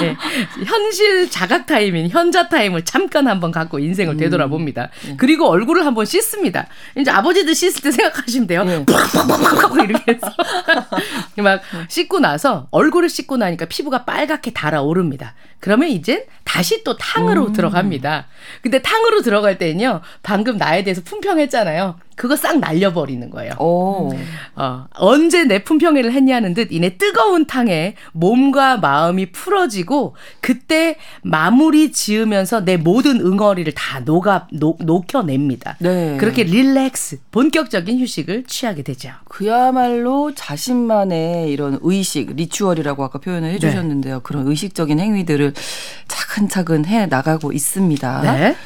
네, 0.01 0.17
현실 0.65 1.31
자각 1.31 1.67
타임인 1.67 2.09
현자 2.09 2.49
타임을 2.49 2.87
잠깐 2.87 3.29
한번 3.29 3.51
갖고 3.51 3.79
인생을 3.79 4.15
음. 4.15 4.17
되돌아봅니다. 4.17 4.89
음. 5.09 5.17
그리고 5.19 5.47
얼굴을 5.49 5.85
한번 5.85 6.07
씻습니다. 6.07 6.69
이제 6.97 7.11
아버지들 7.11 7.55
씻을 7.55 7.83
때 7.83 7.91
생각하시면 7.91 8.47
돼요. 8.47 8.65
네. 8.65 8.83
이렇게 9.85 10.13
해서 10.13 10.27
막 11.37 11.61
씻고 11.89 12.21
나서 12.21 12.69
얼굴을 12.71 13.11
씻고 13.11 13.37
나니까 13.37 13.67
피부가 13.67 14.07
빨갛게 14.07 14.53
달아오릅니다. 14.53 15.35
그러면 15.61 15.91
이제 15.91 16.27
다시 16.45 16.83
또 16.83 16.97
탕으로 16.97 17.49
음. 17.49 17.53
들어갑니다. 17.53 18.27
근데 18.63 18.83
탕으로 18.83 19.23
들어갈 19.23 19.59
때는요, 19.59 20.01
방금 20.23 20.57
나에 20.57 20.83
대해서 20.83 21.03
품평했잖아요. 21.05 21.97
그거 22.21 22.37
싹 22.37 22.59
날려버리는 22.59 23.31
거예요. 23.31 23.55
오. 23.59 24.13
어, 24.55 24.87
언제 24.97 25.45
내 25.45 25.65
품평회를 25.65 26.13
했냐는 26.13 26.53
듯 26.53 26.71
이내 26.71 26.99
뜨거운 26.99 27.47
탕에 27.47 27.95
몸과 28.13 28.77
마음이 28.77 29.33
풀어지고 29.33 30.17
그때 30.43 30.99
마무리 31.23 31.93
지으면서 31.93 32.63
내 32.63 32.77
모든 32.77 33.21
응어리를 33.21 33.73
다 33.73 34.01
녹아 34.01 34.49
녹, 34.53 34.85
녹여냅니다. 34.85 35.77
네. 35.79 36.19
그렇게 36.19 36.43
릴렉스 36.43 37.21
본격적인 37.31 37.99
휴식을 37.99 38.45
취하게 38.45 38.83
되죠. 38.83 39.13
그야말로 39.27 40.35
자신만의 40.35 41.51
이런 41.51 41.79
의식 41.81 42.37
리추얼이라고 42.37 43.03
아까 43.03 43.19
표현을 43.19 43.51
해주셨는데요. 43.53 44.17
네. 44.17 44.21
그런 44.23 44.47
의식적인 44.47 45.01
행위들을 45.01 45.50
차근차근 46.09 46.87
해 46.87 47.07
나가고 47.07 47.53
있습니다. 47.53 48.21
네. 48.23 48.57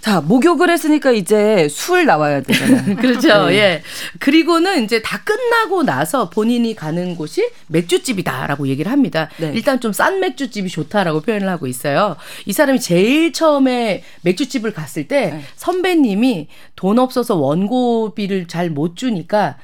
자, 0.00 0.20
목욕을 0.20 0.70
했으니까 0.70 1.10
이제 1.10 1.66
술 1.68 2.06
나와야 2.06 2.40
되잖아요. 2.40 2.96
그렇죠. 3.02 3.46
네. 3.48 3.56
예. 3.56 3.82
그리고는 4.20 4.84
이제 4.84 5.02
다 5.02 5.20
끝나고 5.24 5.82
나서 5.82 6.30
본인이 6.30 6.74
가는 6.76 7.16
곳이 7.16 7.50
맥주집이다라고 7.66 8.68
얘기를 8.68 8.92
합니다. 8.92 9.28
네. 9.38 9.50
일단 9.54 9.80
좀 9.80 9.92
싼 9.92 10.20
맥주집이 10.20 10.68
좋다라고 10.70 11.22
표현을 11.22 11.48
하고 11.48 11.66
있어요. 11.66 12.14
이 12.46 12.52
사람이 12.52 12.80
제일 12.80 13.32
처음에 13.32 14.04
맥주집을 14.22 14.72
갔을 14.72 15.08
때 15.08 15.30
네. 15.32 15.42
선배님이 15.56 16.46
돈 16.76 17.00
없어서 17.00 17.34
원고비를 17.34 18.46
잘 18.46 18.70
못 18.70 18.94
주니까 18.96 19.56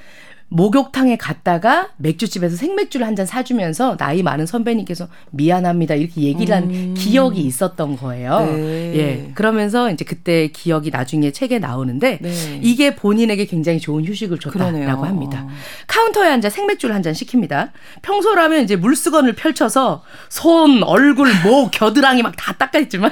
목욕탕에 0.55 1.17
갔다가 1.17 1.89
맥주집에서 1.97 2.57
생맥주를 2.57 3.05
한 3.07 3.15
잔 3.15 3.27
사주면서 3.27 3.97
나이 3.97 4.23
많은 4.25 4.45
선배님께서 4.47 5.07
미안합니다 5.31 5.95
이렇게 5.95 6.23
얘기를 6.23 6.53
한 6.55 6.65
음. 6.65 6.95
기억이 6.97 7.41
있었던 7.43 7.97
거예요. 7.97 8.41
네. 8.41 8.97
예. 8.97 9.31
그러면서 9.35 9.91
이제 9.93 10.05
그때 10.05 10.49
기억이 10.49 10.91
나중에 10.91 11.31
책에 11.31 11.61
나오는데 11.61 12.19
네. 12.21 12.61
이게 12.61 12.97
본인에게 12.97 13.47
굉장히 13.47 13.79
좋은 13.79 14.05
휴식을 14.05 14.39
줬다라고 14.41 14.73
그러네요. 14.73 15.05
합니다. 15.05 15.47
카운터에 15.87 16.29
앉아 16.29 16.51
생맥주를 16.51 16.93
한 16.95 17.03
잔 17.05 17.13
시킵니다. 17.13 17.71
평소라면 18.03 18.65
이제 18.65 18.77
물수건을 18.77 19.35
펼쳐서 19.35 20.03
손, 20.29 20.83
얼굴, 20.83 21.29
목, 21.45 21.71
겨드랑이 21.71 22.23
막 22.23 22.35
다 22.37 22.53
닦아 22.55 22.79
있지만 22.81 23.11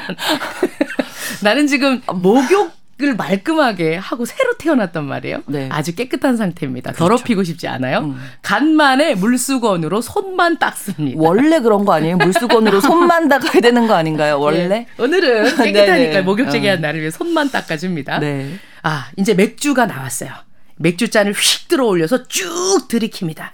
나는 1.42 1.66
지금 1.66 2.00
목욕 2.14 2.72
을 3.02 3.16
말끔하게 3.16 3.96
하고 3.96 4.24
새로 4.24 4.56
태어났단 4.58 5.04
말이에요. 5.04 5.42
네. 5.46 5.68
아주 5.72 5.94
깨끗한 5.94 6.36
상태입니다. 6.36 6.92
그렇죠. 6.92 7.04
더럽히고 7.04 7.42
싶지 7.42 7.66
않아요. 7.66 7.98
음. 8.00 8.22
간만에 8.42 9.14
물수건으로 9.16 10.00
손만 10.00 10.58
닦습니다. 10.58 11.20
원래 11.20 11.60
그런 11.60 11.84
거 11.84 11.94
아니에요? 11.94 12.16
물수건으로 12.18 12.80
손만 12.82 13.28
닦아야 13.28 13.60
되는 13.60 13.86
거 13.86 13.94
아닌가요? 13.94 14.38
원래? 14.38 14.66
네. 14.68 14.86
오늘은 14.98 15.56
깨끗하니까 15.56 15.94
네, 15.96 16.10
네. 16.10 16.22
목욕제기한 16.22 16.78
어. 16.78 16.80
나를 16.80 17.00
위해 17.00 17.10
손만 17.10 17.50
닦아줍니다. 17.50 18.20
네. 18.20 18.58
아 18.82 19.08
이제 19.16 19.34
맥주가 19.34 19.86
나왔어요. 19.86 20.30
맥주잔을 20.76 21.32
휙 21.32 21.68
들어 21.68 21.86
올려서 21.86 22.28
쭉 22.28 22.86
들이킵니다. 22.88 23.50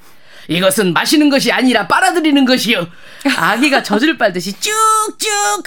이것은 0.49 0.93
마시는 0.95 1.29
것이 1.29 1.53
아니라 1.53 1.87
빨아들이는 1.87 2.45
것이요. 2.45 2.87
아기가 3.37 3.83
젖을 3.83 4.19
빨듯이 4.19 4.53
쭉쭉 4.55 5.65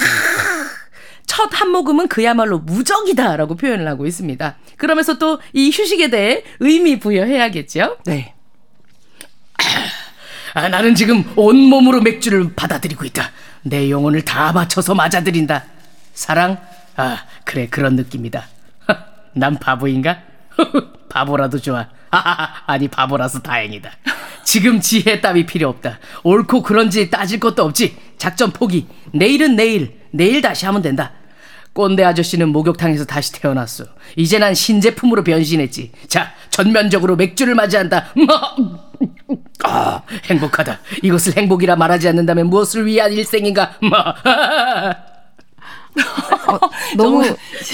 첫 1.25 1.49
한 1.53 1.69
모금은 1.69 2.07
그야말로 2.07 2.59
무적이다라고 2.59 3.55
표현을 3.55 3.87
하고 3.87 4.05
있습니다. 4.05 4.55
그러면서 4.77 5.17
또 5.17 5.39
이 5.53 5.69
휴식에 5.71 6.09
대해 6.09 6.43
의미 6.59 6.99
부여해야겠죠? 6.99 7.97
네. 8.05 8.33
아, 10.53 10.67
나는 10.69 10.95
지금 10.95 11.23
온몸으로 11.35 12.01
맥주를 12.01 12.53
받아들이고 12.55 13.05
있다. 13.05 13.31
내 13.63 13.89
영혼을 13.89 14.23
다 14.25 14.51
바쳐서 14.51 14.95
맞아들인다. 14.95 15.65
사랑? 16.13 16.57
아, 16.97 17.23
그래, 17.45 17.67
그런 17.69 17.95
느낌이다. 17.95 18.47
난 19.33 19.57
바보인가? 19.59 20.19
바보라도 21.09 21.59
좋아. 21.59 21.87
아니, 22.65 22.87
바보라서 22.89 23.39
다행이다. 23.41 23.91
지금 24.43 24.81
지혜 24.81 25.21
따위 25.21 25.45
필요 25.45 25.69
없다. 25.69 25.99
옳고 26.23 26.63
그런지 26.63 27.09
따질 27.09 27.39
것도 27.39 27.63
없지. 27.63 27.95
작전 28.17 28.51
포기. 28.51 28.87
내일은 29.13 29.55
내일. 29.55 30.00
내일 30.11 30.41
다시 30.41 30.65
하면 30.65 30.81
된다. 30.81 31.11
꼰대 31.73 32.03
아저씨는 32.03 32.49
목욕탕에서 32.49 33.05
다시 33.05 33.31
태어났어. 33.31 33.85
이제 34.17 34.39
난 34.39 34.53
신제품으로 34.53 35.23
변신했지. 35.23 35.91
자, 36.07 36.33
전면적으로 36.49 37.15
맥주를 37.15 37.55
맞이한다. 37.55 38.13
아, 39.63 40.01
행복하다. 40.25 40.79
이것을 41.01 41.37
행복이라 41.37 41.77
말하지 41.77 42.09
않는다면 42.09 42.47
무엇을 42.47 42.85
위한 42.85 43.13
일생인가? 43.13 43.75
어, 46.47 46.59
너무 46.97 47.23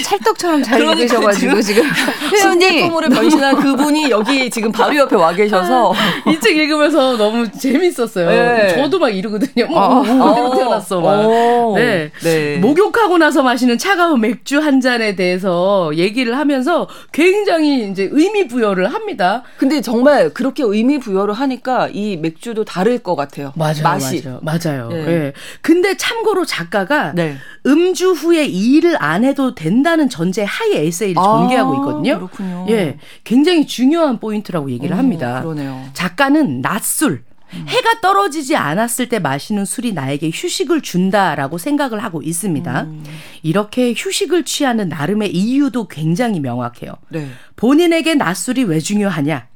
찰떡처럼 0.03 0.63
잘 0.63 0.79
그러니까 0.79 1.03
읽으셔가지고 1.03 1.61
지금 1.61 1.83
신제품으로 2.37 3.09
변신한 3.09 3.55
그분이 3.57 4.09
여기 4.09 4.49
지금 4.49 4.71
바로 4.71 4.95
옆에 4.95 5.15
와 5.15 5.31
계셔서 5.33 5.93
이 6.27 6.37
책 6.39 6.55
읽으면서 6.57 7.17
너무 7.17 7.49
재밌었어요. 7.51 8.29
네. 8.29 8.75
저도 8.75 8.99
막 8.99 9.09
이러거든요. 9.09 9.65
어, 9.69 9.99
어, 10.01 10.55
태어났어 10.55 11.01
막. 11.01 11.07
어. 11.25 11.73
네. 11.75 12.11
네. 12.21 12.57
목욕하고 12.57 13.17
나서 13.17 13.41
마시는 13.43 13.77
차가운 13.77 14.21
맥주 14.21 14.59
한 14.59 14.79
잔에 14.81 15.15
대해서 15.15 15.91
얘기를 15.95 16.37
하면서 16.37 16.87
굉장히 17.11 17.89
이제 17.89 18.07
의미 18.11 18.47
부여를 18.47 18.93
합니다. 18.93 19.43
근데 19.57 19.81
정말 19.81 20.29
그렇게 20.29 20.63
의미 20.63 20.99
부여를 20.99 21.33
하니까 21.33 21.89
이 21.91 22.17
맥주도 22.17 22.63
다를 22.65 22.99
것 22.99 23.15
같아요. 23.15 23.51
맞아요, 23.55 23.83
맛이. 23.83 24.21
맞아요, 24.23 24.39
맞아요. 24.41 24.89
네. 24.89 25.05
네. 25.05 25.33
근데 25.61 25.97
참고로 25.97 26.45
작가가 26.45 27.11
네. 27.13 27.35
음주 27.65 28.06
후에 28.13 28.45
일을 28.45 29.01
안 29.01 29.23
해도 29.23 29.55
된다는 29.55 30.09
전제 30.09 30.43
하에 30.43 30.85
에세이를 30.85 31.19
아, 31.19 31.23
전개하고 31.23 31.73
있거든요. 31.75 32.15
그렇군요. 32.15 32.65
예, 32.69 32.97
굉장히 33.23 33.65
중요한 33.65 34.19
포인트라고 34.19 34.71
얘기를 34.71 34.95
오, 34.95 34.97
합니다. 34.97 35.41
그러네요. 35.41 35.85
작가는 35.93 36.61
낮술, 36.61 37.23
음. 37.53 37.65
해가 37.67 38.01
떨어지지 38.01 38.55
않았을 38.55 39.09
때 39.09 39.19
마시는 39.19 39.65
술이 39.65 39.93
나에게 39.93 40.31
휴식을 40.33 40.81
준다라고 40.81 41.57
생각을 41.57 42.03
하고 42.03 42.21
있습니다. 42.21 42.81
음. 42.83 43.03
이렇게 43.43 43.93
휴식을 43.95 44.43
취하는 44.43 44.89
나름의 44.89 45.33
이유도 45.33 45.87
굉장히 45.87 46.39
명확해요. 46.39 46.93
네. 47.09 47.27
본인에게 47.55 48.15
낮술이 48.15 48.65
왜 48.65 48.79
중요하냐? 48.79 49.47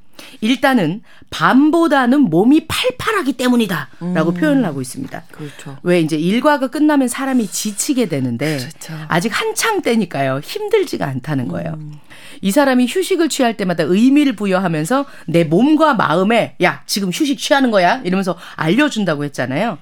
일단은 0.42 1.02
밤보다는 1.30 2.22
몸이 2.22 2.68
팔팔하기 2.68 3.34
때문이다라고 3.34 4.32
음. 4.32 4.34
표현을 4.34 4.66
하고 4.66 4.82
있습니다. 4.82 5.24
그렇죠. 5.32 5.78
왜 5.84 6.00
이제 6.00 6.18
일과가 6.18 6.68
끝나면 6.68 7.08
사람이 7.08 7.48
지치게 7.48 8.08
되는데 8.08 8.58
그렇죠. 8.58 8.94
아직 9.08 9.30
한창 9.30 9.82
때니까요. 9.82 10.42
힘들지가 10.44 11.06
않다는 11.06 11.48
거예요. 11.48 11.74
음. 11.80 11.94
이 12.42 12.52
사람이 12.52 12.88
휴식을 12.90 13.30
취할 13.30 13.56
때마다 13.56 13.84
의미를 13.84 14.36
부여하면서 14.36 15.06
내 15.28 15.44
몸과 15.44 15.94
마음에 15.94 16.56
야, 16.64 16.84
지금 16.86 17.10
휴식 17.10 17.38
취하는 17.38 17.72
거야. 17.72 18.02
이러면서 18.04 18.38
알려준다고 18.56 19.24
했잖아요. 19.26 19.78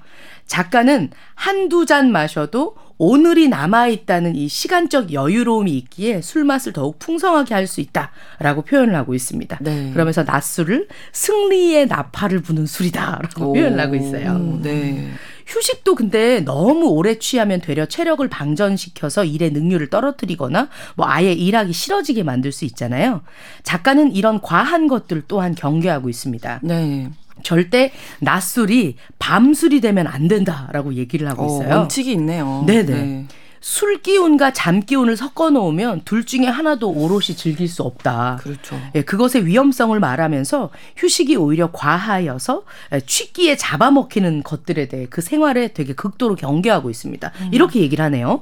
작가는 0.46 1.10
한두 1.34 1.86
잔 1.86 2.10
마셔도 2.10 2.76
오늘이 3.02 3.48
남아있다는 3.48 4.36
이 4.36 4.46
시간적 4.46 5.14
여유로움이 5.14 5.72
있기에 5.78 6.20
술 6.20 6.44
맛을 6.44 6.74
더욱 6.74 6.98
풍성하게 6.98 7.54
할 7.54 7.70
수 7.70 7.80
있다라고 7.80 8.62
표현을 8.62 8.94
하고 8.96 9.14
있습니다. 9.14 9.58
네. 9.60 9.90
그러면서 9.92 10.24
낮술을 10.24 10.88
승리의 11.12 11.86
나팔을 11.86 12.42
부는 12.42 12.66
술이다라고 12.66 13.50
오. 13.50 13.52
표현을 13.54 13.78
하고 13.78 13.94
있어요. 13.94 14.58
네. 14.60 15.12
휴식도 15.46 15.94
근데 15.94 16.40
너무 16.40 16.88
오래 16.88 17.18
취하면 17.18 17.60
되려 17.60 17.86
체력을 17.86 18.26
방전시켜서 18.28 19.24
일의 19.24 19.52
능률을 19.52 19.88
떨어뜨리거나 19.88 20.68
뭐 20.96 21.06
아예 21.08 21.32
일하기 21.32 21.72
싫어지게 21.72 22.22
만들 22.24 22.50
수 22.52 22.64
있잖아요. 22.64 23.22
작가는 23.62 24.12
이런 24.12 24.40
과한 24.40 24.88
것들 24.88 25.22
또한 25.28 25.54
경계하고 25.54 26.08
있습니다. 26.08 26.60
네. 26.64 27.10
절대 27.42 27.92
낮술이 28.20 28.96
밤술이 29.18 29.80
되면 29.80 30.06
안 30.06 30.28
된다라고 30.28 30.94
얘기를 30.94 31.28
하고 31.28 31.42
어, 31.42 31.46
있어요. 31.46 31.74
어, 31.74 31.78
원칙이 31.80 32.12
있네요. 32.12 32.64
네네. 32.66 32.82
네. 32.82 33.26
술 33.60 34.00
기운과 34.00 34.54
잠 34.54 34.80
기운을 34.80 35.18
섞어 35.18 35.50
놓으면 35.50 36.02
둘 36.06 36.24
중에 36.24 36.46
하나도 36.46 36.90
오롯이 36.90 37.36
즐길 37.36 37.68
수 37.68 37.82
없다. 37.82 38.38
그렇죠. 38.40 38.80
예, 38.94 39.02
그것의 39.02 39.44
위험성을 39.44 39.98
말하면서 40.00 40.70
휴식이 40.96 41.36
오히려 41.36 41.70
과하여서 41.70 42.62
예, 42.94 43.00
취기에 43.00 43.56
잡아먹히는 43.56 44.42
것들에 44.42 44.88
대해 44.88 45.06
그 45.10 45.20
생활에 45.20 45.68
되게 45.74 45.92
극도로 45.92 46.36
경계하고 46.36 46.88
있습니다. 46.88 47.32
음. 47.40 47.48
이렇게 47.52 47.80
얘기를 47.80 48.02
하네요. 48.06 48.40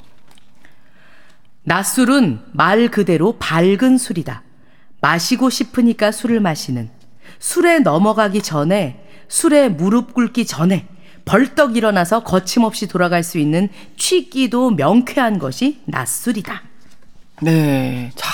낮술은 1.64 2.40
말 2.52 2.88
그대로 2.88 3.37
밝은 3.38 3.99
술이다. 3.99 4.43
마시고 5.00 5.50
싶으니까 5.50 6.12
술을 6.12 6.40
마시는 6.40 6.90
술에 7.38 7.80
넘어가기 7.80 8.42
전에 8.42 9.04
술에 9.28 9.68
무릎 9.68 10.14
꿇기 10.14 10.47
전에 10.47 10.87
벌떡 11.25 11.76
일어나서 11.76 12.25
거침없이 12.25 12.87
돌아갈 12.88 13.23
수 13.23 13.38
있는 13.38 13.68
취기도 13.97 14.71
명쾌한 14.71 15.38
것이 15.38 15.80
낮술이다. 15.85 16.62
네. 17.42 18.11
자, 18.14 18.28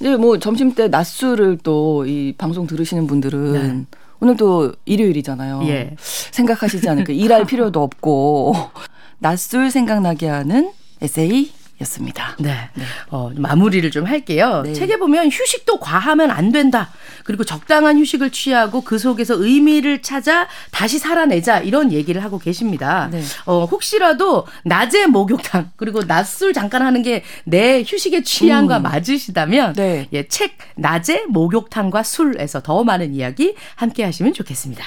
이제 0.00 0.16
뭐 0.16 0.38
점심 0.38 0.74
때 0.74 0.88
낮술을 0.88 1.58
또 1.62 2.04
이 2.06 2.34
방송 2.36 2.66
들으시는 2.66 3.06
분들은 3.06 3.52
네. 3.52 3.98
오늘 4.20 4.36
또 4.36 4.72
일요일이잖아요. 4.86 5.60
예. 5.68 5.94
생각하시지 5.98 6.88
않을까. 6.88 7.12
일할 7.12 7.44
필요도 7.44 7.82
없고 7.82 8.54
낮술 9.18 9.70
생각나게 9.70 10.26
하는 10.28 10.72
에세이 11.00 11.50
였습니다. 11.82 12.36
네. 12.38 12.54
네. 12.74 12.84
어, 13.10 13.30
마무리를 13.36 13.90
좀 13.90 14.06
할게요. 14.06 14.62
네. 14.64 14.72
책에 14.72 14.98
보면 14.98 15.28
휴식도 15.28 15.78
과하면 15.80 16.30
안 16.30 16.52
된다. 16.52 16.90
그리고 17.24 17.44
적당한 17.44 17.98
휴식을 17.98 18.30
취하고 18.30 18.82
그 18.82 18.98
속에서 18.98 19.34
의미를 19.36 20.02
찾아 20.02 20.46
다시 20.70 20.98
살아내자. 20.98 21.60
이런 21.60 21.92
얘기를 21.92 22.22
하고 22.24 22.38
계십니다. 22.38 23.08
네. 23.10 23.22
어, 23.46 23.64
혹시라도 23.64 24.46
낮에 24.64 25.06
목욕탕 25.06 25.70
그리고 25.76 26.02
낮술 26.02 26.52
잠깐 26.52 26.82
하는 26.82 27.02
게 27.02 27.22
내 27.44 27.82
휴식의 27.86 28.24
취향과 28.24 28.78
음. 28.78 28.82
맞으시다면 28.82 29.74
네. 29.74 30.08
예, 30.12 30.26
책 30.28 30.56
낮에 30.76 31.24
목욕탕과 31.28 32.02
술에서 32.02 32.62
더 32.62 32.84
많은 32.84 33.14
이야기 33.14 33.54
함께 33.74 34.04
하시면 34.04 34.32
좋겠습니다. 34.32 34.84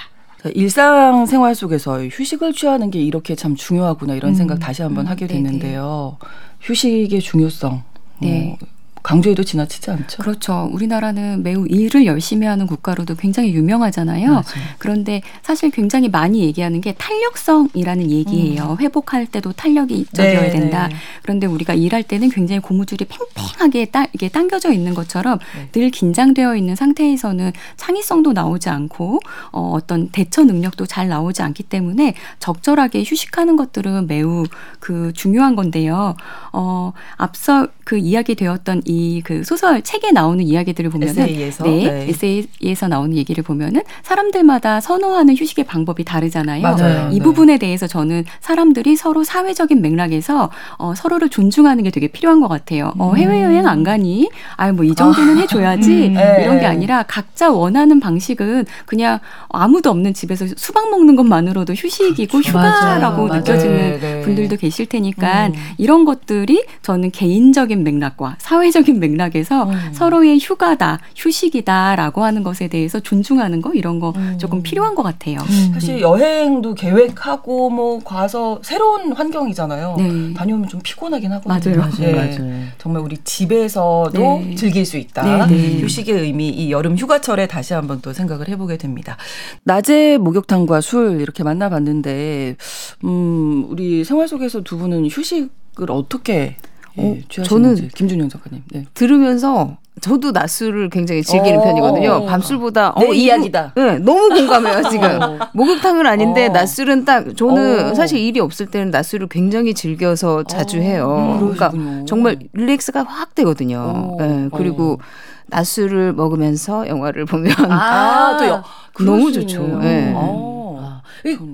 일상 0.55 1.25
생활 1.25 1.53
속에서 1.53 2.01
휴식을 2.05 2.53
취하는 2.53 2.91
게 2.91 2.99
이렇게 2.99 3.35
참 3.35 3.55
중요하구나 3.55 4.13
이런 4.15 4.31
음. 4.31 4.35
생각 4.35 4.59
다시 4.59 4.81
한번 4.81 5.05
음. 5.05 5.11
하게 5.11 5.27
됐는데요. 5.27 6.17
휴식의 6.61 7.21
중요성. 7.21 7.83
네. 8.21 8.57
어, 8.61 8.65
강조해도 9.03 9.43
지나치지 9.43 9.91
않죠. 9.91 10.21
그렇죠. 10.21 10.69
우리나라는 10.71 11.43
매우 11.43 11.65
일을 11.67 12.05
열심히 12.05 12.47
하는 12.47 12.67
국가로도 12.67 13.15
굉장히 13.15 13.53
유명하잖아요. 13.53 14.27
맞아요. 14.27 14.43
그런데 14.77 15.21
사실 15.41 15.69
굉장히 15.71 16.09
많이 16.09 16.41
얘기하는 16.41 16.81
게 16.81 16.93
탄력성이라는 16.93 18.11
얘기예요. 18.11 18.77
음. 18.79 18.83
회복할 18.83 19.25
때도 19.25 19.53
탄력이 19.53 19.95
있어야 19.95 20.41
네, 20.41 20.49
된다. 20.49 20.87
네. 20.87 20.95
그런데 21.21 21.47
우리가 21.47 21.73
일할 21.73 22.03
때는 22.03 22.29
굉장히 22.29 22.61
고무줄이 22.61 23.05
팽팽하게 23.05 23.85
따, 23.85 24.05
이게 24.13 24.29
당겨져 24.29 24.71
있는 24.71 24.93
것처럼 24.93 25.39
네. 25.55 25.69
늘 25.71 25.89
긴장되어 25.89 26.55
있는 26.55 26.75
상태에서는 26.75 27.53
창의성도 27.77 28.33
나오지 28.33 28.69
않고 28.69 29.19
어, 29.51 29.71
어떤 29.73 30.09
대처 30.09 30.43
능력도 30.43 30.85
잘 30.85 31.07
나오지 31.07 31.41
않기 31.41 31.63
때문에 31.63 32.13
적절하게 32.39 33.03
휴식하는 33.03 33.55
것들은 33.55 34.07
매우 34.07 34.45
그 34.79 35.11
중요한 35.13 35.55
건데요. 35.55 36.15
어, 36.53 36.93
앞서 37.17 37.67
그 37.89 37.97
이야기 37.97 38.35
되었던 38.35 38.83
이 38.85 39.21
그 39.23 39.43
소설 39.43 39.81
책에 39.81 40.11
나오는 40.11 40.43
이야기들을 40.43 40.89
보면은 40.89 41.23
에세이에서 41.23 41.63
네, 41.63 41.69
네. 41.83 42.07
에세이에서 42.09 42.87
나오는 42.87 43.15
얘기를 43.17 43.43
보면은 43.43 43.81
사람들마다 44.03 44.81
선호하는 44.81 45.35
휴식의 45.35 45.65
방법이 45.65 46.03
다르잖아요. 46.03 46.61
맞아요. 46.61 47.09
이 47.11 47.17
네. 47.17 47.23
부분에 47.23 47.57
대해서 47.57 47.87
저는 47.87 48.25
사람들이 48.39 48.95
서로 48.95 49.23
사회적인 49.23 49.81
맥락에서 49.81 50.49
어, 50.77 50.93
서로를 50.95 51.29
존중하는 51.29 51.83
게 51.83 51.91
되게 51.91 52.07
필요한 52.07 52.39
것 52.39 52.47
같아요. 52.47 52.93
어, 52.97 53.11
음. 53.11 53.17
해외 53.17 53.43
여행 53.43 53.67
안 53.67 53.83
가니? 53.83 54.29
아유 54.55 54.73
뭐이 54.73 54.95
정도는 54.95 55.37
아. 55.37 55.41
해줘야지 55.41 56.07
음. 56.09 56.13
네. 56.13 56.43
이런 56.43 56.59
게 56.59 56.65
아니라 56.65 57.03
각자 57.03 57.51
원하는 57.51 57.99
방식은 57.99 58.65
그냥 58.85 59.19
아무도 59.49 59.89
없는 59.89 60.13
집에서 60.13 60.45
수박 60.55 60.89
먹는 60.89 61.15
것만으로도 61.15 61.73
휴식이고 61.73 62.39
그렇죠. 62.39 62.49
휴가라고 62.49 63.27
맞아요. 63.27 63.39
느껴지는. 63.41 63.77
네, 63.77 63.99
네. 63.99 64.21
분들도 64.21 64.55
계실 64.57 64.85
테니까 64.85 65.47
음. 65.47 65.53
이런 65.77 66.05
것들이 66.05 66.63
저는 66.81 67.11
개인적인 67.11 67.78
맥락과 67.83 68.35
사회적인 68.39 68.99
맥락에서 68.99 69.63
음. 69.65 69.93
서로의 69.93 70.39
휴가다, 70.39 70.99
휴식이다라고 71.15 72.23
하는 72.23 72.43
것에 72.43 72.67
대해서 72.67 72.99
존중하는 72.99 73.61
거 73.61 73.73
이런 73.73 73.99
거 73.99 74.13
음. 74.15 74.37
조금 74.39 74.61
필요한 74.61 74.95
것 74.95 75.03
같아요. 75.03 75.37
음. 75.39 75.71
사실 75.73 75.95
네. 75.95 76.01
여행도 76.01 76.75
계획하고 76.75 77.69
뭐 77.69 77.99
가서 77.99 78.59
새로운 78.63 79.13
환경이잖아요. 79.13 79.95
네. 79.97 80.33
다녀오면 80.33 80.69
좀 80.69 80.79
피곤하긴 80.83 81.31
하거든요. 81.33 81.77
맞아요. 81.77 81.91
네. 81.99 82.13
맞아요. 82.13 82.63
정말 82.77 83.01
우리 83.01 83.17
집에서도 83.23 84.11
네. 84.13 84.55
즐길 84.55 84.85
수 84.85 84.97
있다. 84.97 85.45
네, 85.47 85.55
네. 85.55 85.81
휴식의 85.81 86.21
의미 86.21 86.49
이 86.49 86.71
여름 86.71 86.97
휴가철에 86.97 87.47
다시 87.47 87.73
한번 87.73 88.01
또 88.01 88.13
생각을 88.13 88.47
해보게 88.47 88.77
됩니다. 88.77 89.17
낮에 89.63 90.17
목욕탕과 90.17 90.81
술 90.81 91.21
이렇게 91.21 91.43
만나봤는데 91.43 92.55
음 93.03 93.65
우리 93.69 94.03
생활 94.03 94.27
속에서 94.27 94.61
두 94.61 94.77
분은 94.77 95.07
휴식 95.07 95.59
을 95.81 95.91
어떻게 95.91 96.57
어, 96.99 97.15
예, 97.15 97.43
저는 97.43 97.89
김준영 97.95 98.29
작가님 98.29 98.63
네. 98.71 98.85
들으면서 98.93 99.77
저도 100.01 100.31
낮술을 100.31 100.89
굉장히 100.89 101.23
즐기는 101.23 101.59
어, 101.59 101.63
편이거든요. 101.63 102.11
어. 102.11 102.25
밤술보다 102.25 102.95
내 102.99 103.07
어, 103.09 103.13
이야기다. 103.13 103.73
네, 103.75 103.99
너무 103.99 104.29
공감해요 104.29 104.83
지금. 104.89 105.21
어. 105.21 105.37
목욕탕은 105.53 106.05
아닌데 106.05 106.47
어. 106.47 106.51
낮술은 106.51 107.05
딱 107.05 107.35
저는 107.35 107.91
어. 107.91 107.95
사실 107.95 108.19
일이 108.19 108.39
없을 108.39 108.67
때는 108.67 108.91
낮술을 108.91 109.27
굉장히 109.27 109.73
즐겨서 109.73 110.43
자주 110.43 110.77
해요. 110.79 111.37
음, 111.41 111.53
그러니까 111.53 111.71
정말 112.05 112.37
릴렉스가 112.53 113.03
확 113.03 113.35
되거든요. 113.35 114.15
네, 114.19 114.49
그리고 114.53 114.99
낮술을 115.47 116.13
먹으면서 116.13 116.87
영화를 116.87 117.25
보면 117.25 117.53
아, 117.69 118.37
또 118.97 119.03
너무 119.03 119.31
좋죠. 119.31 119.79
네. 119.81 120.13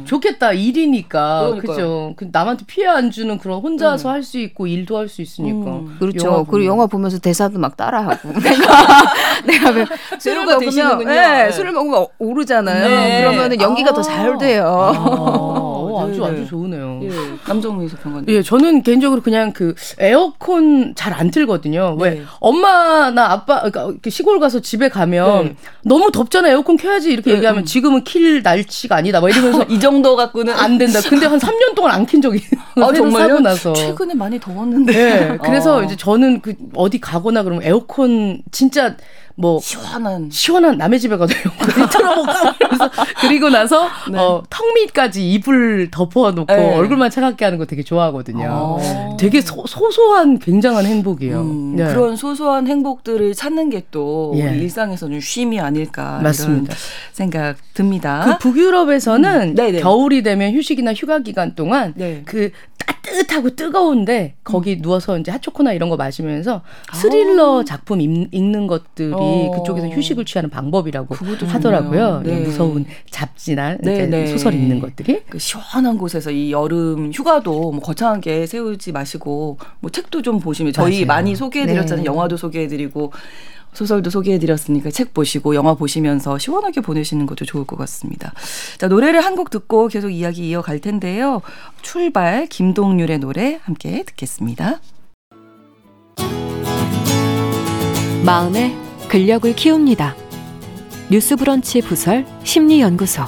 좋겠다 0.05 0.53
일이니까 0.53 1.55
그죠. 1.61 2.13
그 2.15 2.27
남한테 2.31 2.65
피해 2.67 2.87
안 2.87 3.11
주는 3.11 3.37
그런 3.37 3.59
혼자서 3.61 4.09
음. 4.09 4.13
할수 4.13 4.37
있고 4.39 4.67
일도 4.67 4.97
할 4.97 5.09
수 5.09 5.21
있으니까. 5.21 5.71
음. 5.71 5.95
그렇죠. 5.99 6.27
영화 6.27 6.43
그리고 6.43 6.65
영화 6.65 6.85
보면서 6.87 7.19
대사도 7.19 7.59
막 7.59 7.77
따라하고. 7.77 8.29
내가 9.45 9.71
내가 9.71 9.95
술을 10.19 10.45
먹으면 10.45 11.05
네, 11.05 11.51
술을 11.51 11.71
먹으면 11.71 12.07
오르잖아요. 12.19 12.87
네. 12.87 13.21
그러면은 13.21 13.61
연기가 13.61 13.91
아. 13.91 13.93
더잘 13.93 14.37
돼요. 14.37 14.65
아. 14.65 14.91
어, 14.97 16.05
아주 16.07 16.19
네. 16.21 16.27
아주 16.27 16.47
좋으네요. 16.47 16.99
예. 17.03 17.09
남정미 17.47 17.87
소평가님. 17.89 18.29
예, 18.29 18.41
저는 18.41 18.81
개인적으로 18.83 19.21
그냥 19.21 19.51
그 19.53 19.75
에어컨 19.99 20.93
잘 20.95 21.15
안 21.15 21.31
틀거든요. 21.31 21.95
네. 21.99 22.09
왜 22.09 22.23
엄마나 22.39 23.31
아빠 23.31 23.61
그러니까 23.61 23.93
그 24.01 24.09
시골 24.09 24.39
가서 24.39 24.59
집에 24.59 24.89
가면 24.89 25.43
네. 25.45 25.55
너무 25.83 26.11
덥잖아 26.11 26.49
에어컨 26.49 26.75
켜야지 26.77 27.11
이렇게 27.11 27.29
네, 27.31 27.37
얘기하면 27.37 27.63
음. 27.63 27.65
지금은 27.65 28.03
킬 28.03 28.41
날씨가 28.43 28.95
아니다. 28.97 29.21
막 29.21 29.29
이러면서 29.29 29.63
이 29.69 29.79
정도 29.79 30.15
갖고는 30.15 30.53
안 30.53 30.77
된다. 30.77 30.99
근데 31.07 31.25
한 31.27 31.39
3년 31.39 31.75
동안 31.75 31.93
안 31.93 32.05
킨 32.05 32.21
적이 32.21 32.39
아, 32.75 32.93
정말요? 32.93 33.39
나서. 33.39 33.73
최근에 33.73 34.13
많이 34.13 34.39
더웠는데. 34.39 34.93
네, 34.93 35.37
그래서 35.43 35.77
어. 35.77 35.83
이제 35.83 35.95
저는 35.95 36.41
그 36.41 36.53
어디 36.75 36.99
가거나 37.01 37.43
그러면 37.43 37.63
에어컨 37.63 38.41
진짜 38.51 38.95
뭐 39.37 39.59
시원한 39.59 40.29
시원한 40.31 40.77
남의 40.77 40.97
집에 40.97 41.17
가서 41.17 41.33
틀어볼까 41.91 42.55
그래서 42.57 42.89
그리고 43.19 43.49
나서 43.49 43.89
네. 44.09 44.17
어, 44.17 44.41
턱 44.49 44.65
밑까지 44.75 45.29
이불 45.29 45.89
덮어놓고 45.91 46.53
네. 46.55 46.75
얼굴만 46.75 47.09
차갑게 47.09 47.34
하는 47.43 47.57
거 47.57 47.65
되게 47.65 47.83
좋아하거든요. 47.83 48.77
아. 48.79 49.17
되게 49.19 49.41
소, 49.41 49.65
소한 49.65 50.39
굉장한 50.39 50.85
행복이에요. 50.85 51.41
음, 51.41 51.75
네. 51.75 51.85
그런 51.85 52.15
소소한 52.15 52.67
행복들을 52.67 53.33
찾는 53.33 53.69
게또 53.69 54.33
예. 54.37 54.55
일상에서는 54.57 55.19
쉼이 55.19 55.59
아닐까 55.59 56.19
맞습니다. 56.23 56.73
생각 57.11 57.57
듭니다. 57.73 58.37
그 58.39 58.49
북유럽에서는 58.49 59.55
음. 59.57 59.79
겨울이 59.79 60.23
되면 60.23 60.53
휴식이나 60.53 60.93
휴가 60.93 61.19
기간 61.19 61.55
동안 61.55 61.93
네. 61.95 62.21
그 62.25 62.51
따뜻하고 62.77 63.55
뜨거운데 63.55 64.35
거기 64.43 64.73
음. 64.73 64.81
누워서 64.81 65.17
이제 65.17 65.31
핫초코나 65.31 65.73
이런 65.73 65.89
거 65.89 65.95
마시면서 65.95 66.61
스릴러 66.93 67.61
아. 67.61 67.63
작품 67.63 68.01
읽, 68.01 68.45
는 68.45 68.67
것들이 68.67 69.13
어. 69.13 69.51
그쪽에서 69.51 69.87
휴식을 69.89 70.25
취하는 70.25 70.49
방법이라고 70.49 71.15
하더라고요. 71.47 72.21
네. 72.23 72.41
무서운 72.41 72.85
잡지나 73.09 73.77
네, 73.79 74.05
네. 74.07 74.27
소설 74.27 74.53
읽는 74.53 74.79
것들이 74.79 75.21
그 75.29 75.39
시원한 75.39 75.97
곳에서 75.97 76.31
이 76.31 76.51
여름 76.51 77.11
휴 77.13 77.23
가도 77.25 77.71
뭐 77.73 77.81
거창하게 77.81 78.47
세우지 78.47 78.93
마시고 78.93 79.57
뭐 79.81 79.91
책도 79.91 80.21
좀 80.21 80.39
보시면 80.39 80.71
저희 80.71 81.03
맞아요. 81.03 81.07
많이 81.07 81.35
소개해드렸잖아요. 81.35 82.03
네. 82.03 82.05
영화도 82.05 82.37
소개해드리고 82.37 83.11
소설도 83.73 84.09
소개해드렸으니까 84.09 84.89
책 84.89 85.13
보시고 85.13 85.53
영화 85.53 85.73
보시면서 85.73 86.37
시원하게 86.37 86.79
보내시는 86.79 87.25
것도 87.25 87.43
좋을 87.43 87.65
것 87.65 87.75
같습니다. 87.75 88.31
자, 88.77 88.87
노래를 88.87 89.19
한 89.25 89.35
곡 89.35 89.49
듣고 89.49 89.89
계속 89.89 90.11
이야기 90.11 90.47
이어갈 90.47 90.79
텐데요. 90.79 91.41
출발, 91.81 92.47
김동률의 92.47 93.19
노래 93.19 93.59
함께 93.63 94.03
듣겠습니다. 94.03 94.79
마음의 98.25 98.73
근력을 99.09 99.53
키웁니다. 99.53 100.15
뉴스브런치 101.11 101.81
부설 101.81 102.25
심리연구소 102.45 103.23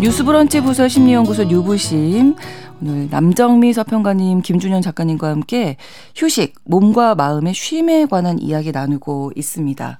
뉴스브런치 0.00 0.62
부설 0.62 0.88
심리연구소 0.88 1.50
유부심 1.50 2.34
오늘 2.80 3.08
남정미 3.10 3.74
서평가님, 3.74 4.40
김준현 4.40 4.80
작가님과 4.80 5.28
함께 5.28 5.76
휴식, 6.16 6.54
몸과 6.64 7.14
마음의 7.14 7.52
쉼에 7.52 8.06
관한 8.06 8.38
이야기 8.38 8.72
나누고 8.72 9.32
있습니다. 9.36 9.98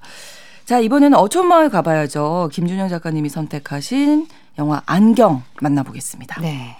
자, 0.65 0.79
이번에는 0.79 1.15
어촌마을 1.15 1.69
가봐야죠. 1.69 2.49
김준현 2.51 2.89
작가님이 2.89 3.29
선택하신 3.29 4.25
영화 4.57 4.81
안경 4.87 5.43
만나보겠습니다. 5.61 6.41
네. 6.41 6.75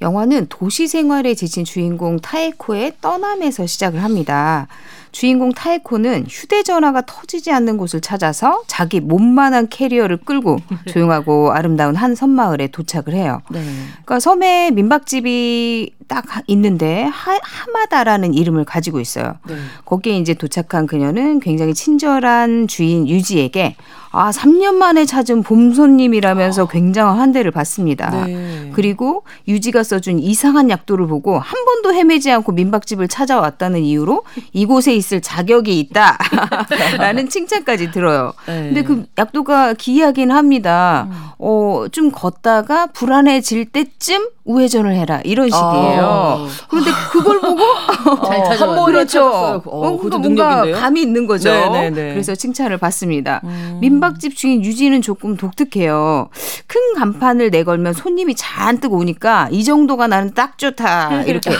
영화는 0.00 0.46
도시 0.48 0.86
생활에 0.86 1.34
지친 1.34 1.64
주인공 1.64 2.20
타에코의 2.20 2.94
떠남에서 3.00 3.66
시작을 3.66 4.04
합니다. 4.04 4.68
주인공 5.12 5.52
타에코는 5.52 6.26
휴대전화가 6.28 7.02
터지지 7.06 7.52
않는 7.52 7.76
곳을 7.76 8.00
찾아서 8.00 8.62
자기 8.66 9.00
몸만한 9.00 9.68
캐리어를 9.68 10.18
끌고 10.18 10.58
조용하고 10.88 11.52
아름다운 11.52 11.96
한 11.96 12.14
섬마을에 12.14 12.68
도착을 12.68 13.14
해요. 13.14 13.42
네. 13.50 13.62
그러니까 13.90 14.20
섬에 14.20 14.70
민박집이 14.70 15.94
딱 16.08 16.24
있는데 16.48 17.04
하, 17.04 17.38
하마다라는 17.40 18.34
이름을 18.34 18.64
가지고 18.64 19.00
있어요. 19.00 19.34
네. 19.46 19.54
거기에 19.84 20.18
이제 20.18 20.34
도착한 20.34 20.86
그녀는 20.86 21.38
굉장히 21.40 21.72
친절한 21.72 22.66
주인 22.66 23.08
유지에게 23.08 23.76
아, 24.12 24.30
3년 24.30 24.74
만에 24.74 25.04
찾은 25.04 25.44
봄 25.44 25.72
손님이라면서 25.72 26.66
굉장한 26.66 27.16
환대를 27.16 27.52
받습니다. 27.52 28.26
네. 28.26 28.70
그리고 28.74 29.22
유지가 29.46 29.84
써준 29.84 30.18
이상한 30.18 30.68
약도를 30.68 31.06
보고 31.06 31.38
한 31.38 31.64
번도 31.64 31.94
헤매지 31.94 32.30
않고 32.32 32.52
민박집을 32.52 33.06
찾아왔다는 33.06 33.82
이유로 33.82 34.24
이곳에 34.52 34.94
있을 35.00 35.20
자격이 35.20 35.78
있다. 35.80 36.16
라는 36.98 37.28
칭찬까지 37.28 37.90
들어요. 37.90 38.32
네. 38.46 38.66
근데 38.66 38.82
그 38.82 39.04
약도가 39.18 39.74
기이하긴 39.74 40.30
합니다. 40.30 41.08
음. 41.10 41.14
어, 41.38 41.86
좀 41.90 42.12
걷다가 42.12 42.86
불안해질 42.86 43.66
때쯤 43.66 44.28
우회전을 44.44 44.94
해라. 44.94 45.20
이런 45.24 45.48
식이에요. 45.48 46.02
아. 46.02 46.46
그런데 46.68 46.90
그걸 47.12 47.40
보고 47.40 47.60
잘 48.26 48.44
찾아왔어요. 48.44 48.84
그렇죠. 48.84 49.24
어, 49.26 49.62
어, 49.64 49.96
그것도 49.96 50.18
뭔가? 50.18 50.70
감이 50.70 51.00
있는 51.00 51.26
거죠. 51.26 51.50
네네네. 51.50 52.12
그래서 52.12 52.34
칭찬을 52.34 52.78
받습니다. 52.78 53.40
음. 53.44 53.78
민박집 53.80 54.36
주인 54.36 54.64
유지는 54.64 55.02
조금 55.02 55.36
독특해요. 55.36 56.28
큰 56.66 56.94
간판을 56.96 57.50
내걸면 57.50 57.94
손님이 57.94 58.34
잔뜩 58.36 58.92
오니까 58.92 59.48
이 59.50 59.64
정도가 59.64 60.06
나는 60.06 60.34
딱 60.34 60.58
좋다. 60.58 61.22
이렇게 61.22 61.50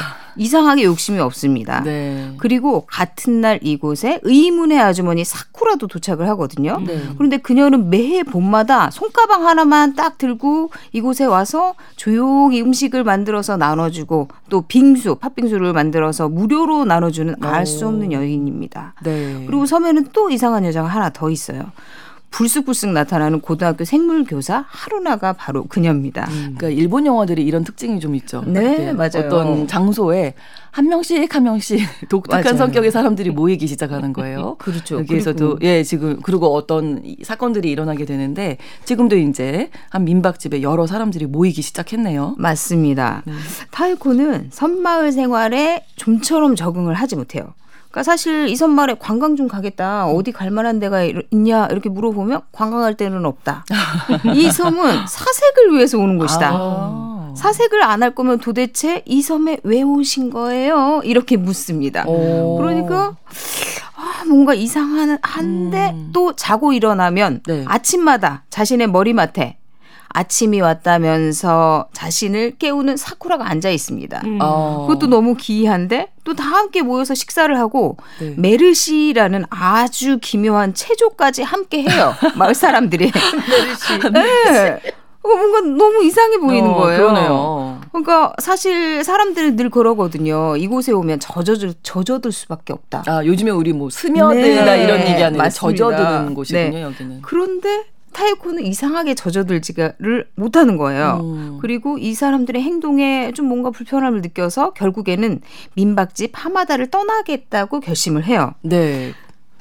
이상하게 0.41 0.85
욕심이 0.85 1.19
없습니다. 1.19 1.83
네. 1.83 2.33
그리고 2.39 2.87
같은 2.87 3.43
날 3.43 3.59
이곳에 3.63 4.21
의문의 4.23 4.81
아주머니 4.81 5.23
사쿠라도 5.23 5.87
도착을 5.87 6.27
하거든요. 6.31 6.81
네. 6.87 6.99
그런데 7.19 7.37
그녀는 7.37 7.91
매해 7.91 8.23
봄마다 8.23 8.91
손가방 8.91 9.47
하나만 9.47 9.97
딱 9.97 10.17
들고 10.17 10.71
이곳에 10.93 11.27
와서 11.27 11.75
조용히 11.97 12.63
음식을 12.63 13.05
만들어서 13.05 13.59
나눠주고 13.59 14.29
또 14.49 14.63
빙수, 14.63 15.17
팥빙수를 15.17 15.75
만들어서 15.75 16.31
무료로 16.31 16.87
나눠주는 16.87 17.37
알 17.43 17.67
수 17.67 17.87
없는 17.87 18.11
여인입니다. 18.11 18.95
네. 19.05 19.45
그리고 19.47 19.67
섬에는 19.67 20.07
또 20.15 20.31
이상한 20.31 20.65
여자가 20.65 20.89
하나 20.89 21.11
더 21.11 21.29
있어요. 21.29 21.71
불쑥불쑥 22.31 22.91
나타나는 22.93 23.41
고등학교 23.41 23.85
생물 23.85 24.25
교사 24.25 24.65
하루나가 24.69 25.33
바로 25.33 25.65
그녀입니다. 25.65 26.27
음. 26.31 26.55
그러니까 26.57 26.69
일본 26.69 27.07
영화들이 27.07 27.45
이런 27.45 27.65
특징이 27.65 28.01
좀 28.01 28.15
있죠. 28.15 28.43
네, 28.47 28.93
맞아요. 28.93 29.27
어떤 29.27 29.67
장소에 29.67 30.35
한 30.71 30.89
명씩 30.89 31.35
한 31.35 31.43
명씩 31.43 31.81
독특한 32.09 32.43
맞아요. 32.43 32.57
성격의 32.57 32.93
사람들이 32.93 33.31
모이기 33.31 33.67
시작하는 33.67 34.13
거예요. 34.13 34.57
그렇죠. 34.61 34.99
여기에서도 35.01 35.59
예 35.63 35.83
지금 35.83 36.21
그리고 36.23 36.55
어떤 36.55 37.03
사건들이 37.23 37.71
일어나게 37.71 38.05
되는데 38.05 38.59
지금도 38.85 39.17
이제 39.17 39.71
한 39.91 40.05
민박집에 40.05 40.63
여러 40.63 40.87
사람들이 40.87 41.27
모이기 41.27 41.63
시작했네요. 41.63 42.37
맞습니다. 42.39 43.23
네. 43.27 43.33
타이코는 43.73 44.49
섬마을 44.51 45.13
생활에 45.13 45.85
좀처럼 45.97 46.55
적응을 46.55 46.95
하지 46.95 47.17
못해요. 47.17 47.55
그러니까 47.91 48.03
사실 48.05 48.49
이 48.49 48.57
섬마을에 48.57 48.95
관광 48.99 49.35
좀 49.37 49.49
가겠다. 49.49 50.07
어디 50.07 50.31
갈 50.33 50.51
만한 50.51 50.79
데가 50.79 51.03
있냐 51.33 51.67
이렇게 51.71 51.89
물어보면 51.89 52.43
관광할 52.53 52.95
데는 52.97 53.25
없다. 53.27 53.65
이 54.35 54.51
섬은 54.51 55.07
사색을 55.07 55.73
위해서 55.73 55.99
오는 55.99 56.17
곳이다. 56.19 56.51
아. 56.53 57.35
사색을 57.37 57.83
안 57.83 58.03
할 58.03 58.15
거면 58.15 58.39
도대체 58.39 59.03
이 59.07 59.23
섬에 59.23 59.59
왜 59.63 59.83
오신 59.83 60.31
거예요? 60.31 61.01
이렇게 61.05 61.37
묻습니다. 61.37 62.05
오. 62.07 62.57
그러니까 62.59 63.15
아, 63.97 64.25
뭔가 64.27 64.55
이상한 64.55 65.19
한데 65.23 65.91
음. 65.95 66.11
또 66.13 66.35
자고 66.35 66.73
일어나면 66.73 67.43
네. 67.47 67.65
아침마다 67.69 68.45
자신의 68.51 68.89
머리맡에 68.89 69.59
아침이 70.13 70.61
왔다면서 70.61 71.89
자신을 71.93 72.57
깨우는 72.59 72.97
사쿠라가 72.97 73.49
앉아 73.49 73.71
있습니다. 73.71 74.21
음. 74.25 74.39
어. 74.41 74.87
그것도 74.89 75.07
너무 75.09 75.35
기이한데 75.37 76.09
또 76.25 76.35
다 76.35 76.45
함께 76.45 76.83
모여서 76.83 77.15
식사를 77.15 77.57
하고 77.59 77.97
네. 78.21 78.35
메르시라는 78.37 79.45
아주 79.51 80.19
기묘한 80.23 80.75
체조까지 80.75 81.43
함께 81.43 81.83
해요. 81.83 82.15
마을 82.37 82.55
사람들이. 82.55 83.11
메르시. 83.49 83.99
네. 84.13 84.81
어, 85.23 85.29
뭔가 85.29 85.61
너무 85.61 86.03
이상해 86.05 86.39
보이는 86.39 86.71
어, 86.71 86.75
거예요. 86.75 86.99
그러네요. 86.99 87.81
그러니까 87.93 88.33
사실 88.39 89.05
사람들은 89.05 89.57
늘 89.57 89.69
그러거든요. 89.71 90.57
이곳에 90.57 90.93
오면 90.93 91.21
젖어들 91.21 91.75
젖어들 91.83 92.33
수밖에 92.33 92.73
없다. 92.73 93.03
아 93.07 93.25
요즘에 93.27 93.51
우리 93.51 93.73
뭐 93.75 93.91
스며들다 93.91 94.77
네. 94.77 94.85
이런 94.85 95.01
얘기하는 95.07 95.51
젖어드는 95.51 96.35
곳이군요 96.35 96.71
네. 96.71 96.83
여기는. 96.83 97.23
그런데 97.23 97.85
타이코는 98.25 98.67
이상하게 98.67 99.15
젖어들지를 99.15 100.29
못하는 100.35 100.77
거예요. 100.77 101.21
음. 101.23 101.59
그리고 101.63 101.97
이 101.97 102.13
사람들의 102.13 102.61
행동에 102.61 103.33
좀 103.33 103.47
뭔가 103.47 103.71
불편함을 103.71 104.21
느껴서 104.21 104.73
결국에는 104.75 105.41
민박집 105.75 106.33
하마다를 106.35 106.91
떠나겠다고 106.91 107.81
결심을 107.81 108.25
해요. 108.25 108.53
네. 108.61 109.13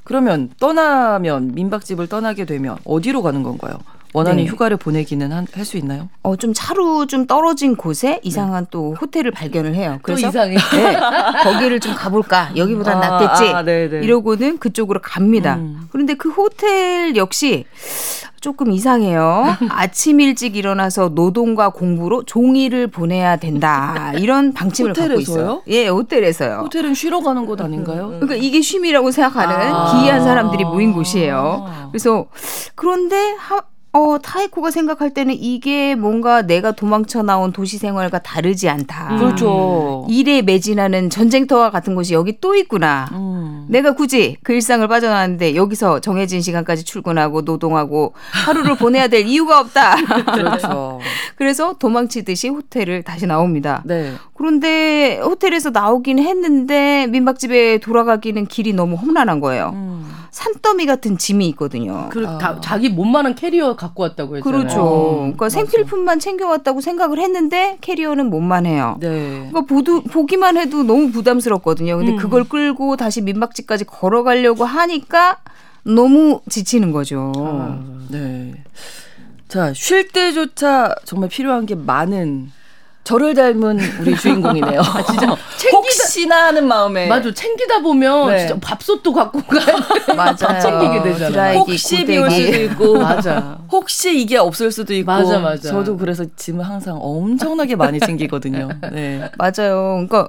그러면 0.04 0.50
떠나면 0.60 1.54
민박집을 1.56 2.08
떠나게 2.08 2.44
되면 2.44 2.78
어디로 2.84 3.22
가는 3.22 3.44
건가요? 3.44 3.78
원하는 4.12 4.44
네. 4.44 4.50
휴가를 4.50 4.76
보내기는 4.78 5.32
할 5.32 5.64
수 5.64 5.78
있나요? 5.78 6.10
어, 6.24 6.36
좀 6.36 6.52
차로 6.54 7.06
좀 7.06 7.28
떨어진 7.28 7.76
곳에 7.76 8.20
이상한 8.24 8.64
네. 8.64 8.70
또 8.72 8.96
호텔을 9.00 9.30
발견을 9.32 9.76
해요. 9.76 10.00
그래서 10.02 10.30
이상해. 10.30 10.56
네, 10.56 11.00
거기를 11.44 11.80
좀 11.80 11.94
가볼까? 11.94 12.52
여기보단 12.58 12.98
아, 13.04 13.10
낫겠지? 13.20 13.54
아, 13.54 13.62
네, 13.62 13.88
네. 13.88 14.02
이러고는 14.04 14.58
그쪽으로 14.58 15.00
갑니다. 15.02 15.58
음. 15.58 15.88
그런데 15.92 16.16
그 16.16 16.30
호텔 16.32 17.16
역시 17.16 17.66
조금 18.40 18.72
이상해요. 18.72 19.58
아침 19.70 20.20
일찍 20.20 20.56
일어나서 20.56 21.10
노동과 21.10 21.70
공부로 21.70 22.24
종이를 22.24 22.88
보내야 22.88 23.38
된다. 23.38 24.14
이런 24.18 24.54
방침을 24.54 24.94
갖고 24.94 25.20
있어요. 25.20 25.62
예, 25.68 25.88
호텔에서요. 25.88 26.62
호텔은 26.64 26.94
쉬러 26.94 27.22
가는 27.22 27.46
곳 27.46 27.62
아닌가요? 27.62 28.08
그러니까 28.08 28.36
이게 28.36 28.62
쉼이라고 28.62 29.12
생각하는 29.12 29.74
아~ 29.74 29.92
기이한 29.92 30.24
사람들이 30.24 30.64
모인 30.64 30.94
곳이에요. 30.94 31.90
그래서 31.92 32.26
그런데 32.76 33.36
하, 33.38 33.62
어, 33.92 34.20
타이코가 34.22 34.70
생각할 34.70 35.14
때는 35.16 35.34
이게 35.34 35.96
뭔가 35.96 36.44
내가 36.44 36.72
도망쳐 36.74 37.24
나온 37.24 37.52
도시 37.52 37.80
생활과 37.80 38.20
다르지 38.20 38.70
않다. 38.70 39.14
음. 39.14 39.18
그렇죠. 39.18 40.06
일에 40.08 40.44
매진하는 40.44 41.10
전쟁터와 41.10 41.72
같은 41.72 41.96
곳이 41.96 42.14
여기 42.14 42.40
또 42.40 42.54
있구나. 42.56 43.10
음. 43.14 43.66
내가 43.68 43.94
굳이 43.96 44.38
그 44.44 44.54
일상을 44.54 44.88
빠져나왔는데 44.88 45.56
여기서 45.56 46.02
정해진 46.02 46.42
시간까지 46.42 46.86
출근하고 46.86 47.42
노동하고 47.42 48.14
하루를 48.32 48.76
보내야 48.78 49.08
될 49.08 49.26
이유가 49.26 49.60
없다. 49.60 49.96
그렇죠. 50.36 51.00
그래서 51.36 51.74
도망치듯이 51.80 52.50
호텔을 52.50 53.02
다시 53.02 53.26
나옵니다. 53.26 53.82
네. 53.86 54.14
그런데 54.36 55.18
호텔에서 55.18 55.72
나오긴 55.72 56.20
했는데 56.20 57.08
민박집에 57.08 57.80
돌아가기는 57.80 58.46
길이 58.46 58.72
너무 58.74 58.96
험난한 58.96 59.40
거예요. 59.40 59.72
음. 59.74 60.10
산더미 60.32 60.86
같은 60.86 61.18
짐이 61.18 61.48
있거든요. 61.50 62.10
그 62.12 62.26
아. 62.28 62.60
자기 62.62 62.90
몸만한 62.90 63.36
캐리어 63.36 63.76
갖고 63.76 64.04
왔다고 64.04 64.38
했잖아요. 64.38 64.62
그렇죠. 64.62 64.82
어, 64.82 65.16
그러니까 65.18 65.46
맞아. 65.46 65.54
생필품만 65.56 66.20
챙겨왔다고 66.20 66.82
생각을 66.82 67.20
했는데 67.20 67.78
캐리어는 67.82 68.30
못만해요. 68.30 68.98
네. 69.00 69.48
그러니까 69.50 69.62
보도, 69.62 70.04
보기만 70.04 70.58
해도 70.58 70.84
너무 70.84 71.12
부담스럽거든요. 71.12 71.98
근데 71.98 72.12
음. 72.14 72.18
그걸 72.18 72.44
끌고 72.44 72.96
다시 72.98 73.22
민박집까지 73.22 73.86
걸어가려고 73.86 74.66
하니까 74.66 75.38
너무 75.84 76.42
지치는 76.50 76.92
거죠. 76.92 77.32
아, 77.36 77.80
네. 78.10 78.54
자, 79.48 79.74
쉴 79.74 80.08
때조차 80.10 80.94
정말 81.06 81.30
필요한 81.30 81.66
게 81.66 81.74
많은 81.74 82.52
저를 83.10 83.34
닮은 83.34 83.80
우리 84.02 84.16
주인공이네요. 84.16 84.82
아, 84.82 85.02
진짜 85.02 85.36
챙기다, 85.58 85.78
혹시나 85.78 86.46
하는 86.46 86.68
마음에 86.68 87.08
맞아 87.08 87.34
챙기다 87.34 87.80
보면 87.82 88.30
네. 88.30 88.38
진짜 88.46 88.56
밥솥도 88.62 89.12
갖고 89.12 89.42
가야 89.42 89.66
맞아 90.16 90.60
챙기게 90.60 91.02
되잖아. 91.02 91.54
혹시 91.54 92.06
비올 92.06 92.30
수도 92.30 92.56
있고 92.62 93.00
맞아. 93.02 93.58
혹시 93.72 94.22
이게 94.22 94.38
없을 94.38 94.72
수도 94.72 94.94
있고 94.94 95.08
맞아 95.12 95.40
맞아. 95.40 95.70
저도 95.70 95.98
그래서 95.98 96.24
짐을 96.36 96.64
항상 96.64 97.00
엄청나게 97.02 97.76
많이 97.76 98.00
챙기거든요. 98.00 98.70
네 98.92 99.28
맞아요. 99.40 100.06
그러니까. 100.08 100.28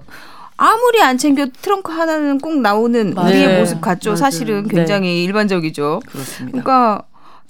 아무리 0.62 1.02
안 1.02 1.16
챙겨 1.16 1.46
트렁크 1.62 1.90
하나는 1.90 2.38
꼭 2.38 2.60
나오는 2.60 3.14
맞아요. 3.14 3.30
우리의 3.30 3.58
모습 3.60 3.80
같죠. 3.80 4.10
맞아요. 4.10 4.16
사실은 4.16 4.68
굉장히 4.68 5.08
네. 5.08 5.24
일반적이죠. 5.24 6.00
그렇습니다. 6.06 6.50
그러니까 6.62 7.02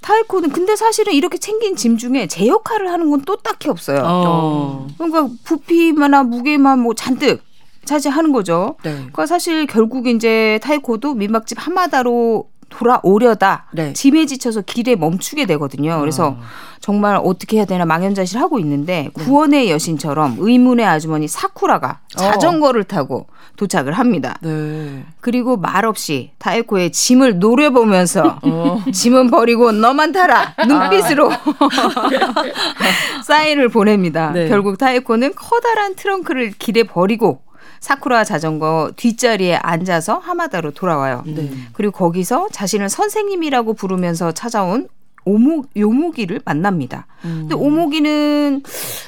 타이코는 0.02 0.50
근데 0.50 0.76
사실은 0.76 1.12
이렇게 1.12 1.38
챙긴 1.38 1.76
짐 1.76 1.96
중에 1.96 2.26
제 2.26 2.46
역할을 2.46 2.90
하는 2.90 3.10
건 3.10 3.20
또 3.26 3.36
딱히 3.36 3.68
없어요. 3.68 4.02
어. 4.04 4.86
그러니까 4.96 5.28
부피나 5.44 6.22
무게만 6.22 6.78
뭐 6.78 6.94
잔뜩 6.94 7.42
차지하는 7.84 8.32
거죠. 8.32 8.76
네. 8.82 8.92
그러니까 8.94 9.26
사실 9.26 9.66
결국 9.66 10.06
이제 10.06 10.58
타이코도 10.62 11.14
민박집 11.14 11.58
한마다로 11.60 12.48
돌아오려다 12.70 13.66
네. 13.72 13.92
짐에 13.92 14.24
지쳐서 14.24 14.62
길에 14.62 14.96
멈추게 14.96 15.44
되거든요. 15.46 16.00
그래서 16.00 16.28
어. 16.28 16.40
정말 16.80 17.20
어떻게 17.22 17.58
해야 17.58 17.66
되나 17.66 17.84
망연자실하고 17.84 18.58
있는데 18.60 19.10
네. 19.14 19.24
구원의 19.24 19.70
여신처럼 19.70 20.36
의문의 20.38 20.86
아주머니 20.86 21.28
사쿠라가 21.28 22.00
어. 22.16 22.16
자전거를 22.16 22.82
어. 22.82 22.84
타고 22.84 23.26
도착을 23.56 23.92
합니다. 23.92 24.38
네. 24.40 25.04
그리고 25.20 25.58
말없이 25.58 26.30
타이코의 26.38 26.92
짐을 26.92 27.38
노려보면서 27.38 28.38
어. 28.42 28.82
짐은 28.90 29.30
버리고 29.30 29.72
너만 29.72 30.12
타라 30.12 30.54
눈빛으로 30.66 31.30
아. 31.30 31.38
사인을 33.24 33.68
보냅니다. 33.68 34.30
네. 34.30 34.48
결국 34.48 34.78
타이코는 34.78 35.34
커다란 35.34 35.94
트렁크를 35.94 36.52
길에 36.52 36.84
버리고 36.84 37.42
사쿠라 37.80 38.24
자전거 38.24 38.92
뒷자리에 38.96 39.56
앉아서 39.56 40.18
하마다로 40.18 40.72
돌아와요. 40.72 41.22
네. 41.26 41.50
그리고 41.72 41.92
거기서 41.92 42.48
자신을 42.52 42.88
선생님이라고 42.88 43.74
부르면서 43.74 44.32
찾아온 44.32 44.88
오모 45.24 45.64
요모기를 45.76 46.40
만납니다. 46.44 47.06
음. 47.24 47.46
근데 47.48 47.54
오모기는 47.54 48.62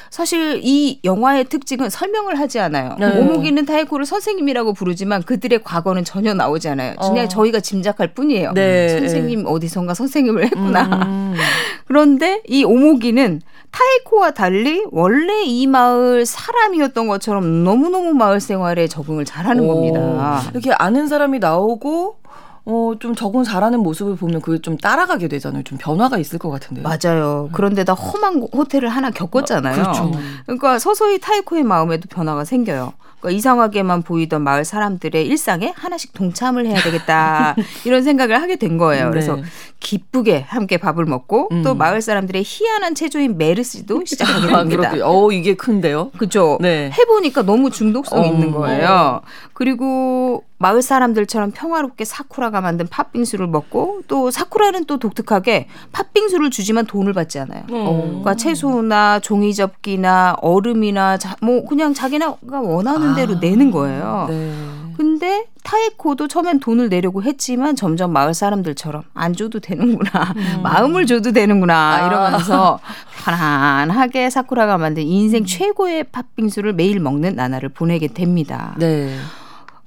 사실 0.09 0.61
이 0.63 0.99
영화의 1.03 1.45
특징은 1.45 1.89
설명을 1.89 2.39
하지 2.39 2.59
않아요. 2.59 2.95
네. 2.99 3.19
오모기는 3.19 3.65
타이코를 3.65 4.05
선생님이라고 4.05 4.73
부르지만 4.73 5.23
그들의 5.23 5.63
과거는 5.63 6.03
전혀 6.03 6.33
나오지 6.33 6.69
않아요. 6.69 6.95
그냥 7.01 7.25
어. 7.25 7.27
저희가 7.27 7.59
짐작할 7.59 8.13
뿐이에요. 8.13 8.53
네. 8.53 8.89
선생님 8.99 9.45
어디선가 9.47 9.93
선생님을 9.95 10.45
했구나. 10.45 10.83
음. 11.07 11.33
그런데 11.87 12.41
이 12.47 12.63
오모기는 12.63 13.41
타이코와 13.71 14.31
달리 14.31 14.85
원래 14.91 15.43
이 15.43 15.65
마을 15.65 16.25
사람이었던 16.27 17.07
것처럼 17.07 17.63
너무너무 17.63 18.13
마을 18.13 18.39
생활에 18.39 18.87
적응을 18.87 19.25
잘하는 19.25 19.63
오. 19.63 19.73
겁니다. 19.73 20.43
이렇게 20.51 20.71
아는 20.73 21.07
사람이 21.07 21.39
나오고 21.39 22.17
어, 22.65 22.93
좀 22.99 23.13
적응 23.13 23.43
잘하는 23.43 23.79
모습을 23.79 24.15
보면 24.15 24.41
그게 24.41 24.59
좀 24.59 24.77
따라가게 24.77 25.27
되잖아요. 25.27 25.63
좀 25.63 25.77
변화가 25.77 26.17
있을 26.17 26.39
것 26.39 26.49
같은데요. 26.49 26.83
맞아요. 26.83 27.49
그런데다 27.51 27.93
험한 27.93 28.47
호텔을 28.53 28.87
하나 28.87 29.11
겪었잖아요. 29.11 29.73
아, 29.73 29.83
그렇죠. 29.83 30.11
그러니까 30.45 30.79
서서히 30.79 31.19
타이코의 31.19 31.63
마음에도 31.63 32.07
변화가 32.09 32.45
생겨요. 32.45 32.93
그러니까 33.23 33.37
이상하게만 33.37 34.03
보이던 34.03 34.41
마을 34.41 34.65
사람들의 34.65 35.25
일상에 35.25 35.73
하나씩 35.75 36.13
동참을 36.13 36.65
해야 36.65 36.81
되겠다 36.81 37.55
이런 37.85 38.03
생각을 38.03 38.41
하게 38.41 38.57
된 38.57 38.77
거예요. 38.77 39.09
그래서 39.09 39.37
네. 39.37 39.43
기쁘게 39.79 40.41
함께 40.47 40.77
밥을 40.77 41.05
먹고 41.05 41.47
음. 41.51 41.63
또 41.63 41.73
마을 41.73 42.01
사람들의 42.01 42.43
희한한 42.45 42.95
체조인 42.95 43.37
메르시도 43.37 44.03
시작하게 44.05 44.47
됩니다. 44.47 44.91
아, 45.03 45.09
어 45.09 45.31
이게 45.31 45.55
큰데요? 45.55 46.11
그죠? 46.17 46.57
네. 46.61 46.91
해보니까 46.97 47.43
너무 47.43 47.71
중독성 47.71 48.19
어. 48.19 48.25
있는 48.25 48.51
거예요. 48.51 49.21
그리고 49.53 50.43
마을 50.63 50.81
사람들처럼 50.81 51.51
평화롭게 51.51 52.05
사쿠라가 52.05 52.61
만든 52.61 52.87
팥빙수를 52.87 53.47
먹고 53.47 54.03
또 54.07 54.31
사쿠라는 54.31 54.85
또 54.85 54.97
독특하게 54.97 55.67
팥빙수를 55.91 56.51
주지만 56.51 56.85
돈을 56.85 57.11
받지 57.11 57.37
않아요. 57.37 57.63
어. 57.69 58.03
그러니까 58.07 58.35
채소나 58.35 59.19
종이 59.19 59.53
접기나 59.53 60.37
얼음이나 60.41 61.17
자, 61.17 61.35
뭐 61.41 61.65
그냥 61.65 61.93
자기가 61.93 62.37
원하는 62.49 63.13
대로 63.13 63.33
아. 63.35 63.39
내는 63.41 63.71
거예요. 63.71 64.27
네. 64.29 64.53
근데 64.95 65.47
타이코도 65.63 66.29
처음엔 66.29 66.61
돈을 66.61 66.87
내려고 66.87 67.23
했지만 67.23 67.75
점점 67.75 68.13
마을 68.13 68.33
사람들처럼 68.33 69.03
안 69.13 69.33
줘도 69.33 69.59
되는구나. 69.59 70.33
음. 70.37 70.59
마음을 70.63 71.05
줘도 71.07 71.33
되는구나. 71.33 71.75
아. 71.75 72.07
이러면서 72.07 72.79
편안하게 73.25 74.29
사쿠라가 74.29 74.77
만든 74.77 75.03
인생 75.03 75.43
최고의 75.43 76.05
팥빙수를 76.05 76.71
매일 76.71 77.01
먹는 77.01 77.35
나날을 77.35 77.67
보내게 77.67 78.07
됩니다. 78.07 78.75
네. 78.77 79.13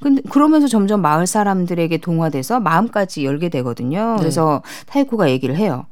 근데 0.01 0.23
그러면서 0.31 0.69
점점 0.69 1.01
마을 1.01 1.27
사람들에게 1.27 1.97
동화돼서 1.99 2.61
마음까지 2.61 3.25
열게 3.25 3.49
되거든요. 3.49 4.13
네. 4.13 4.17
그래서 4.19 4.63
타이코가 4.87 5.31
얘기를 5.31 5.57
해요. 5.57 5.87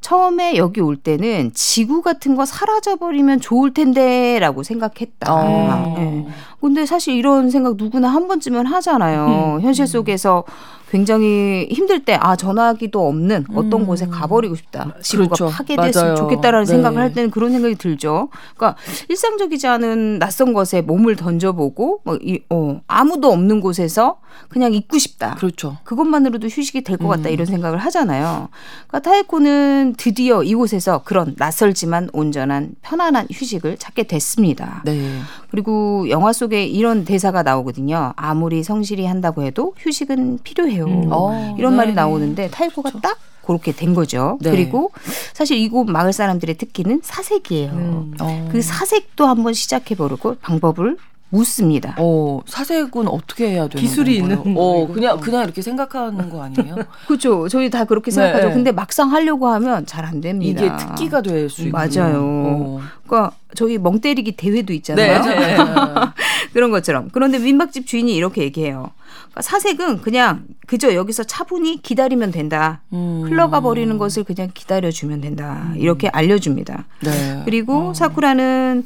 처음에 0.00 0.56
여기 0.56 0.80
올 0.80 0.96
때는 0.96 1.50
지구 1.52 2.00
같은 2.00 2.34
거 2.34 2.46
사라져버리면 2.46 3.40
좋을 3.40 3.74
텐데라고 3.74 4.62
생각했다. 4.62 5.32
어. 5.32 5.94
네. 5.98 6.26
근데 6.60 6.86
사실 6.86 7.14
이런 7.14 7.50
생각 7.50 7.76
누구나 7.76 8.08
한 8.08 8.26
번쯤은 8.26 8.66
하잖아요. 8.66 9.56
음. 9.58 9.60
현실 9.60 9.86
속에서 9.86 10.44
굉장히 10.90 11.68
힘들 11.70 12.04
때 12.04 12.10
아 12.20 12.36
전화기도 12.36 13.06
없는 13.08 13.46
어떤 13.54 13.82
음. 13.82 13.86
곳에 13.86 14.06
가버리고 14.06 14.54
싶다. 14.56 14.94
지구가 15.00 15.28
그렇죠. 15.36 15.48
파괴됐으면 15.48 16.16
좋겠다라는 16.16 16.66
네. 16.66 16.72
생각을 16.72 17.00
할 17.00 17.12
때는 17.14 17.30
그런 17.30 17.52
생각이 17.52 17.76
들죠. 17.76 18.28
그러니까 18.56 18.76
일상적이지 19.08 19.66
않은 19.68 20.18
낯선 20.18 20.52
것에 20.52 20.82
몸을 20.82 21.16
던져보고 21.16 22.00
뭐 22.04 22.18
이, 22.20 22.40
어, 22.50 22.80
아무도 22.86 23.30
없는 23.32 23.60
곳에서 23.60 24.18
그냥 24.48 24.74
있고 24.74 24.98
싶다. 24.98 25.34
그렇죠. 25.36 25.78
그것만으로도 25.84 26.48
휴식이 26.48 26.82
될 26.82 26.98
것 26.98 27.08
같다 27.08 27.28
음. 27.30 27.32
이런 27.32 27.46
생각을 27.46 27.78
하잖아요. 27.78 28.48
그러니까 28.88 29.10
타이코는 29.10 29.94
드디어 29.96 30.42
이곳에서 30.42 31.02
그런 31.04 31.34
낯설지만 31.38 32.10
온전한 32.12 32.74
편안한 32.82 33.26
휴식을 33.32 33.78
찾게 33.78 34.02
됐습니다. 34.04 34.82
네. 34.84 35.20
그리고 35.50 36.08
영화 36.10 36.32
속에 36.32 36.64
이런 36.66 37.04
대사가 37.04 37.42
나오거든요. 37.42 38.12
아무리 38.16 38.62
성실히 38.62 39.06
한다고 39.06 39.42
해도 39.42 39.74
휴식은 39.78 40.40
필요해요. 40.44 40.79
해요. 40.88 41.02
음. 41.04 41.08
어, 41.10 41.54
이런 41.58 41.72
네. 41.72 41.76
말이 41.78 41.92
나오는데 41.94 42.50
타이거가 42.50 42.90
그렇죠. 42.90 43.00
딱 43.00 43.18
그렇게 43.44 43.72
된 43.72 43.94
거죠. 43.94 44.38
네. 44.40 44.50
그리고 44.50 44.92
사실 45.32 45.56
이곳 45.56 45.84
마을 45.84 46.12
사람들의 46.12 46.56
특기는 46.56 47.00
사색이에요. 47.02 47.70
음. 47.72 48.14
어. 48.20 48.48
그 48.52 48.62
사색도 48.62 49.26
한번 49.26 49.54
시작해 49.54 49.94
보려고 49.94 50.36
방법을 50.40 50.96
묻습니다. 51.30 51.94
어, 51.98 52.40
사색은 52.46 53.08
어떻게 53.08 53.50
해야 53.50 53.68
되는 53.68 53.80
기술이 53.80 54.16
있는 54.16 54.42
어, 54.56 54.86
그냥 54.92 55.18
그냥 55.20 55.44
이렇게 55.44 55.62
생각하는 55.62 56.28
거 56.28 56.42
아니에요? 56.42 56.76
그렇죠. 57.06 57.48
저희 57.48 57.70
다 57.70 57.84
그렇게 57.84 58.10
생각하죠. 58.10 58.48
네. 58.48 58.54
근데 58.54 58.72
막상 58.72 59.12
하려고 59.12 59.48
하면 59.48 59.86
잘 59.86 60.04
안 60.04 60.20
됩니다. 60.20 60.62
이게 60.64 60.76
특기가 60.76 61.22
될 61.22 61.48
수 61.48 61.62
있는 61.62 61.72
맞아요. 61.72 62.20
어. 62.22 62.80
그러니까 63.06 63.32
저희 63.54 63.78
멍 63.78 64.00
때리기 64.00 64.32
대회도 64.32 64.72
있잖아요. 64.72 65.22
네. 65.24 65.56
그런 66.52 66.70
것처럼. 66.70 67.08
그런데 67.12 67.38
민박집 67.38 67.86
주인이 67.86 68.12
이렇게 68.14 68.42
얘기해요. 68.42 68.90
그러니까 69.26 69.42
사색은 69.42 70.00
그냥 70.02 70.44
그저 70.66 70.94
여기서 70.94 71.24
차분히 71.24 71.80
기다리면 71.82 72.32
된다. 72.32 72.80
음. 72.92 73.22
흘러가 73.24 73.60
버리는 73.60 73.96
것을 73.98 74.24
그냥 74.24 74.50
기다려 74.54 74.90
주면 74.90 75.20
된다. 75.20 75.72
이렇게 75.76 76.08
알려 76.08 76.38
줍니다. 76.38 76.84
네. 77.04 77.42
그리고 77.44 77.90
어. 77.90 77.94
사쿠라는 77.94 78.84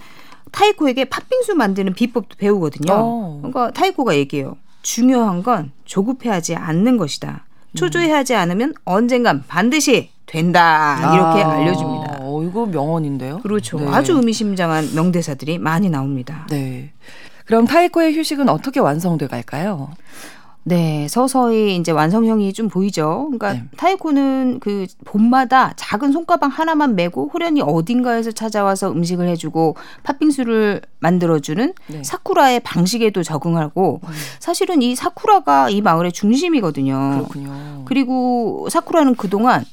타이코에게 0.52 1.06
팥빙수 1.06 1.54
만드는 1.54 1.94
비법도 1.94 2.36
배우거든요. 2.38 2.92
어. 2.92 3.38
그러니까 3.42 3.70
타이코가 3.72 4.16
얘기해요. 4.16 4.56
중요한 4.82 5.42
건 5.42 5.72
조급해하지 5.84 6.54
않는 6.56 6.96
것이다. 6.96 7.46
초조해하지 7.74 8.34
않으면 8.34 8.74
언젠간 8.84 9.44
반드시 9.48 10.10
된다 10.26 10.96
이렇게 11.14 11.42
아, 11.42 11.52
알려줍니다. 11.52 12.18
어, 12.20 12.42
이거 12.44 12.66
명언인데요. 12.66 13.40
그렇죠. 13.40 13.78
네. 13.78 13.88
아주 13.88 14.12
의미심장한 14.16 14.94
명대사들이 14.94 15.58
많이 15.58 15.90
나옵니다. 15.90 16.46
네. 16.50 16.92
그럼 17.46 17.66
타이코의 17.66 18.16
휴식은 18.16 18.48
어떻게 18.48 18.80
완성돼 18.80 19.26
갈까요? 19.26 19.90
네, 20.66 21.06
서서히 21.08 21.76
이제 21.76 21.92
완성형이 21.92 22.52
좀 22.54 22.68
보이죠. 22.68 23.28
그러니까 23.30 23.52
네. 23.52 23.64
타이코는 23.76 24.60
그 24.60 24.86
봄마다 25.04 25.74
작은 25.76 26.10
손가방 26.10 26.50
하나만 26.50 26.96
메고 26.96 27.28
호련히 27.32 27.60
어딘가에서 27.60 28.32
찾아와서 28.32 28.90
음식을 28.90 29.28
해주고 29.28 29.76
팥빙수를 30.04 30.80
만들어주는 31.00 31.74
네. 31.88 32.02
사쿠라의 32.02 32.60
방식에도 32.60 33.22
적응하고 33.22 34.00
음. 34.02 34.08
사실은 34.38 34.80
이 34.80 34.94
사쿠라가 34.94 35.68
이 35.68 35.82
마을의 35.82 36.12
중심이거든요. 36.12 37.26
그렇군요. 37.28 37.82
그리고 37.84 38.66
사쿠라는 38.70 39.16
그동안 39.16 39.64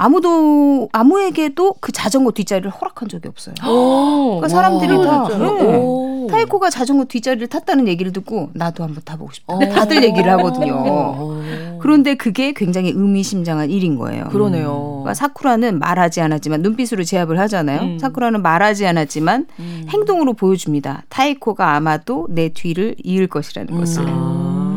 아무도 0.00 0.88
아무에게도 0.92 1.74
그 1.80 1.92
자전거 1.92 2.30
뒷자리를 2.30 2.70
허락한 2.70 3.10
적이 3.10 3.28
없어요. 3.28 3.54
그러니까 3.60 4.48
사람들이 4.48 4.96
다 4.96 5.28
네. 5.28 6.26
타이코가 6.30 6.70
자전거 6.70 7.04
뒷자리를 7.04 7.46
탔다는 7.48 7.86
얘기를 7.86 8.10
듣고 8.10 8.48
나도 8.54 8.82
한번 8.82 9.02
타보고 9.04 9.30
싶다. 9.32 9.58
다들 9.58 10.02
얘기를 10.02 10.32
하거든요. 10.32 11.42
그런데 11.80 12.14
그게 12.14 12.52
굉장히 12.52 12.90
의미심장한 12.90 13.70
일인 13.70 13.98
거예요. 13.98 14.24
그러네요. 14.30 15.00
그러니까 15.02 15.12
사쿠라는 15.12 15.78
말하지 15.78 16.22
않았지만 16.22 16.62
눈빛으로 16.62 17.04
제압을 17.04 17.38
하잖아요. 17.40 17.80
음. 17.82 17.98
사쿠라는 17.98 18.40
말하지 18.40 18.86
않았지만 18.86 19.46
음. 19.58 19.86
행동으로 19.90 20.32
보여줍니다. 20.32 21.02
타이코가 21.10 21.74
아마도 21.74 22.26
내 22.30 22.48
뒤를 22.48 22.94
이을 23.04 23.26
것이라는 23.26 23.76
것을. 23.78 24.04
음. 24.04 24.69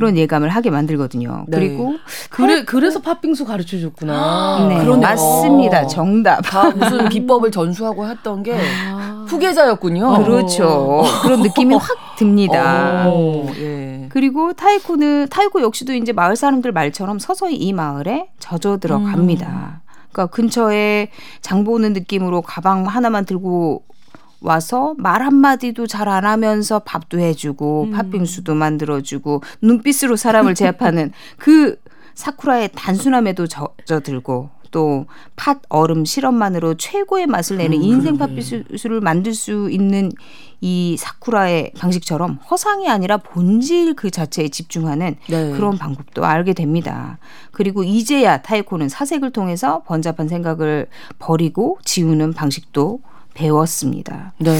그런 0.00 0.16
예감을 0.16 0.48
하게 0.48 0.70
만들거든요. 0.70 1.44
네. 1.46 1.58
그리고 1.58 1.96
그래 2.30 2.64
그래서 2.64 3.02
팥빙수 3.02 3.44
가르쳐 3.44 3.78
줬구나. 3.78 4.66
네, 4.66 4.78
그러네요. 4.78 4.96
맞습니다. 4.96 5.86
정답. 5.88 6.40
다 6.40 6.70
무슨 6.70 7.10
비법을 7.10 7.50
전수하고 7.50 8.08
했던 8.08 8.42
게 8.42 8.56
아. 8.90 9.26
후계자였군요. 9.28 10.24
그렇죠. 10.24 11.02
그런 11.22 11.42
느낌이 11.42 11.74
확 11.74 12.16
듭니다. 12.16 13.10
오, 13.10 13.46
예. 13.58 14.06
그리고 14.08 14.54
타이코는 14.54 15.28
타이코 15.28 15.60
역시도 15.60 15.92
이제 15.92 16.12
마을 16.12 16.34
사람들 16.34 16.72
말처럼 16.72 17.18
서서히 17.18 17.56
이 17.56 17.74
마을에 17.74 18.30
젖어 18.38 18.78
들어갑니다. 18.78 19.46
음. 19.46 19.90
그러니까 20.12 20.34
근처에 20.34 21.10
장 21.42 21.64
보는 21.64 21.92
느낌으로 21.92 22.40
가방 22.40 22.86
하나만 22.86 23.26
들고 23.26 23.82
와서 24.40 24.94
말 24.98 25.22
한마디도 25.22 25.86
잘 25.86 26.08
안 26.08 26.24
하면서 26.24 26.80
밥도 26.80 27.18
해주고 27.20 27.84
음. 27.84 27.90
팥빙수도 27.92 28.54
만들어주고 28.54 29.42
눈빛으로 29.62 30.16
사람을 30.16 30.54
제압하는 30.54 31.12
그 31.38 31.76
사쿠라의 32.14 32.70
단순함에도 32.74 33.46
젖어들고 33.46 34.50
또 34.70 35.06
팥 35.36 35.62
얼음 35.68 36.04
시럽만으로 36.04 36.74
최고의 36.74 37.26
맛을 37.26 37.56
내는 37.56 37.78
음, 37.78 37.82
인생 37.82 38.18
팥빙수를 38.18 39.00
만들 39.00 39.34
수 39.34 39.68
있는 39.70 40.12
이 40.60 40.96
사쿠라의 40.98 41.72
방식처럼 41.78 42.38
허상이 42.50 42.88
아니라 42.88 43.16
본질 43.16 43.94
그 43.94 44.10
자체에 44.10 44.48
집중하는 44.48 45.16
네. 45.28 45.52
그런 45.52 45.78
방법도 45.78 46.24
알게 46.24 46.52
됩니다. 46.52 47.18
그리고 47.52 47.82
이제야 47.82 48.42
타이코는 48.42 48.88
사색을 48.90 49.30
통해서 49.30 49.82
번잡한 49.84 50.28
생각을 50.28 50.88
버리고 51.18 51.78
지우는 51.84 52.34
방식도 52.34 53.00
배웠습니다. 53.34 54.32
네. 54.38 54.52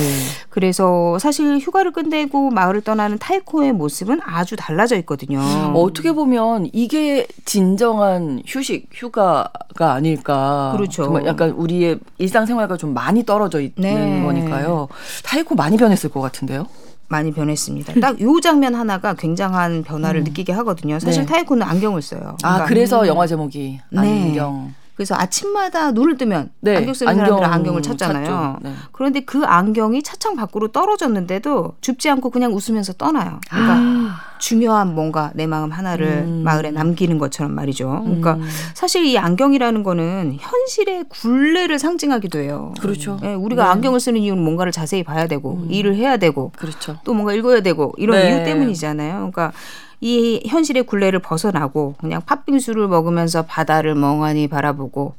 그래서 0.49 1.19
사실 1.19 1.59
휴가를 1.59 1.93
끝내고 1.93 2.51
마을을 2.51 2.81
떠나는 2.83 3.19
타이코의 3.19 3.73
모습은 3.73 4.21
아주 4.25 4.57
달라져 4.57 4.97
있거든요. 4.99 5.39
음. 5.41 5.73
어떻게 5.75 6.13
보면 6.13 6.69
이게 6.73 7.27
진정한 7.45 8.43
휴식, 8.47 8.89
휴가가 8.93 9.93
아닐까. 9.93 10.73
그렇죠. 10.77 11.05
정말 11.05 11.27
약간 11.27 11.51
우리의 11.51 11.99
일상생활과 12.19 12.77
좀 12.77 12.95
많이 12.95 13.25
떨어져 13.25 13.61
있는 13.61 13.73
네. 13.77 14.23
거니까요. 14.23 14.89
타이코 15.25 15.55
많이 15.55 15.77
변했을 15.77 16.11
것 16.11 16.21
같은데요. 16.21 16.67
많이 17.09 17.33
변했습니다. 17.33 17.95
딱 18.01 18.21
요 18.21 18.41
장면 18.41 18.77
하나가 18.77 19.15
굉장한 19.15 19.83
변화를 19.83 20.21
음. 20.21 20.25
느끼게 20.25 20.53
하거든요. 20.53 21.01
사실 21.01 21.23
네. 21.23 21.27
타이코는 21.27 21.67
안경을 21.67 22.03
써요. 22.03 22.21
아, 22.21 22.37
그러니까 22.37 22.65
아, 22.65 22.67
그래서 22.67 23.03
음. 23.03 23.07
영화 23.09 23.27
제목이 23.27 23.81
네. 23.91 23.99
안경. 23.99 24.73
그래서 25.01 25.15
아침마다 25.15 25.93
눈을 25.93 26.19
뜨면 26.19 26.51
네. 26.61 26.77
안경 26.77 26.93
쓰는 26.93 27.11
안경 27.11 27.39
사람들은 27.39 27.53
안경을 27.55 27.81
찾잖아요. 27.81 28.59
네. 28.61 28.75
그런데 28.93 29.21
그 29.21 29.45
안경이 29.47 30.03
차창 30.03 30.37
밖으로 30.37 30.69
떨어졌는데도 30.69 31.77
줍지 31.81 32.11
않고 32.11 32.29
그냥 32.29 32.53
웃으면서 32.53 32.93
떠나요. 32.93 33.41
그러니까 33.49 33.77
아. 33.79 34.21
중요한 34.39 34.95
뭔가 34.95 35.31
내 35.35 35.47
마음 35.47 35.71
하나를 35.71 36.07
음. 36.27 36.43
마을에 36.45 36.71
남기는 36.71 37.17
것처럼 37.17 37.55
말이죠. 37.55 38.03
그러니까 38.05 38.35
음. 38.35 38.47
사실 38.75 39.07
이 39.07 39.17
안경이라는 39.17 39.83
거는 39.83 40.37
현실의 40.39 41.05
굴레를 41.09 41.79
상징하기도 41.79 42.39
해요. 42.39 42.75
그렇죠. 42.79 43.19
네, 43.23 43.33
우리가 43.33 43.65
네. 43.65 43.71
안경을 43.71 44.01
쓰는 44.01 44.21
이유는 44.21 44.45
뭔가를 44.45 44.71
자세히 44.71 45.03
봐야 45.03 45.27
되고 45.27 45.63
음. 45.63 45.71
일을 45.71 45.97
해야 45.97 46.19
되고 46.19 46.53
그렇죠. 46.59 46.99
또 47.05 47.15
뭔가 47.15 47.33
읽어야 47.33 47.63
되고 47.63 47.95
이런 47.97 48.19
네. 48.19 48.29
이유 48.29 48.45
때문이잖아요. 48.45 49.15
그러니까 49.15 49.53
이 50.01 50.43
현실의 50.47 50.85
굴레를 50.85 51.21
벗어나고 51.21 51.95
그냥 51.99 52.23
팥빙수를 52.25 52.89
먹으면서 52.89 53.43
바다를 53.43 53.95
멍하니 53.95 54.49
바라보고 54.49 55.15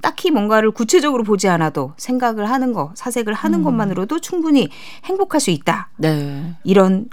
딱히 0.00 0.30
뭔가를 0.30 0.70
구체적으로 0.70 1.24
보지 1.24 1.48
않아도 1.48 1.94
생각을 1.96 2.50
하는 2.50 2.74
거, 2.74 2.92
사색을 2.94 3.32
하는 3.32 3.60
음. 3.60 3.64
것만으로도 3.64 4.20
충분히 4.20 4.68
행복할 5.04 5.40
수 5.40 5.50
있다. 5.50 5.88
네. 5.96 6.54
이런 6.62 7.08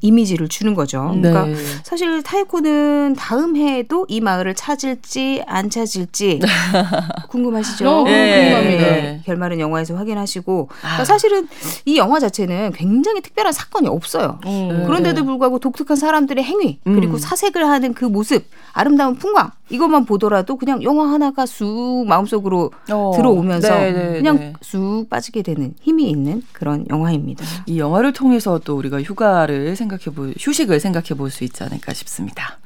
이미지를 0.00 0.48
주는 0.48 0.74
거죠. 0.74 1.12
네. 1.14 1.30
그러니까 1.30 1.46
네. 1.46 1.54
사실 1.82 2.22
타이코는 2.22 3.16
다음 3.18 3.56
해에도 3.56 4.06
이 4.08 4.20
마을을 4.20 4.54
찾을지 4.54 5.42
안 5.46 5.68
찾을지 5.68 6.40
궁금하시죠? 7.28 7.88
어, 7.88 8.04
네. 8.04 8.44
궁금합니다. 8.44 8.84
네. 8.84 9.20
결말은 9.26 9.60
영화에서 9.60 9.94
확인하시고 9.94 10.68
그러니까 10.70 11.02
아. 11.02 11.04
사실은 11.04 11.48
이 11.84 11.98
영화 11.98 12.18
자체는 12.18 12.72
굉장히 12.72 13.20
특별한 13.20 13.52
사건이 13.52 13.88
없어요. 13.88 14.38
음. 14.46 14.84
그런데도 14.86 15.24
불구하고 15.24 15.58
독특한 15.58 15.96
사람들의 15.96 16.42
행위 16.42 16.78
그리고 16.84 17.14
음. 17.14 17.18
사색을 17.18 17.66
하는 17.66 17.92
그 17.92 18.04
모습, 18.04 18.44
아름다운 18.72 19.16
풍광 19.16 19.50
이것만 19.68 20.04
보더라도 20.04 20.56
그냥 20.56 20.82
영화 20.82 21.10
하나가 21.12 21.46
쑥 21.46 22.04
마음속으로 22.08 22.70
어. 22.90 23.12
들어오면서 23.14 23.68
네네네. 23.68 24.10
네, 24.10 24.18
그냥 24.18 24.38
네. 24.38 24.52
쑥 24.62 25.06
빠지게 25.08 25.42
되는 25.42 25.74
힘이 25.80 26.10
있는 26.10 26.42
그런 26.52 26.86
영화입니다. 26.90 27.44
이 27.66 27.78
영화를 27.78 28.12
통해서 28.12 28.58
또 28.58 28.76
우리가 28.76 29.02
휴가를 29.02 29.76
생 29.76 29.89
각해 29.90 30.10
볼 30.14 30.34
휴식을 30.38 30.80
생각해 30.80 31.08
볼 31.16 31.30
수 31.30 31.44
있지 31.44 31.62
않을까 31.64 31.92
싶습니다. 31.92 32.58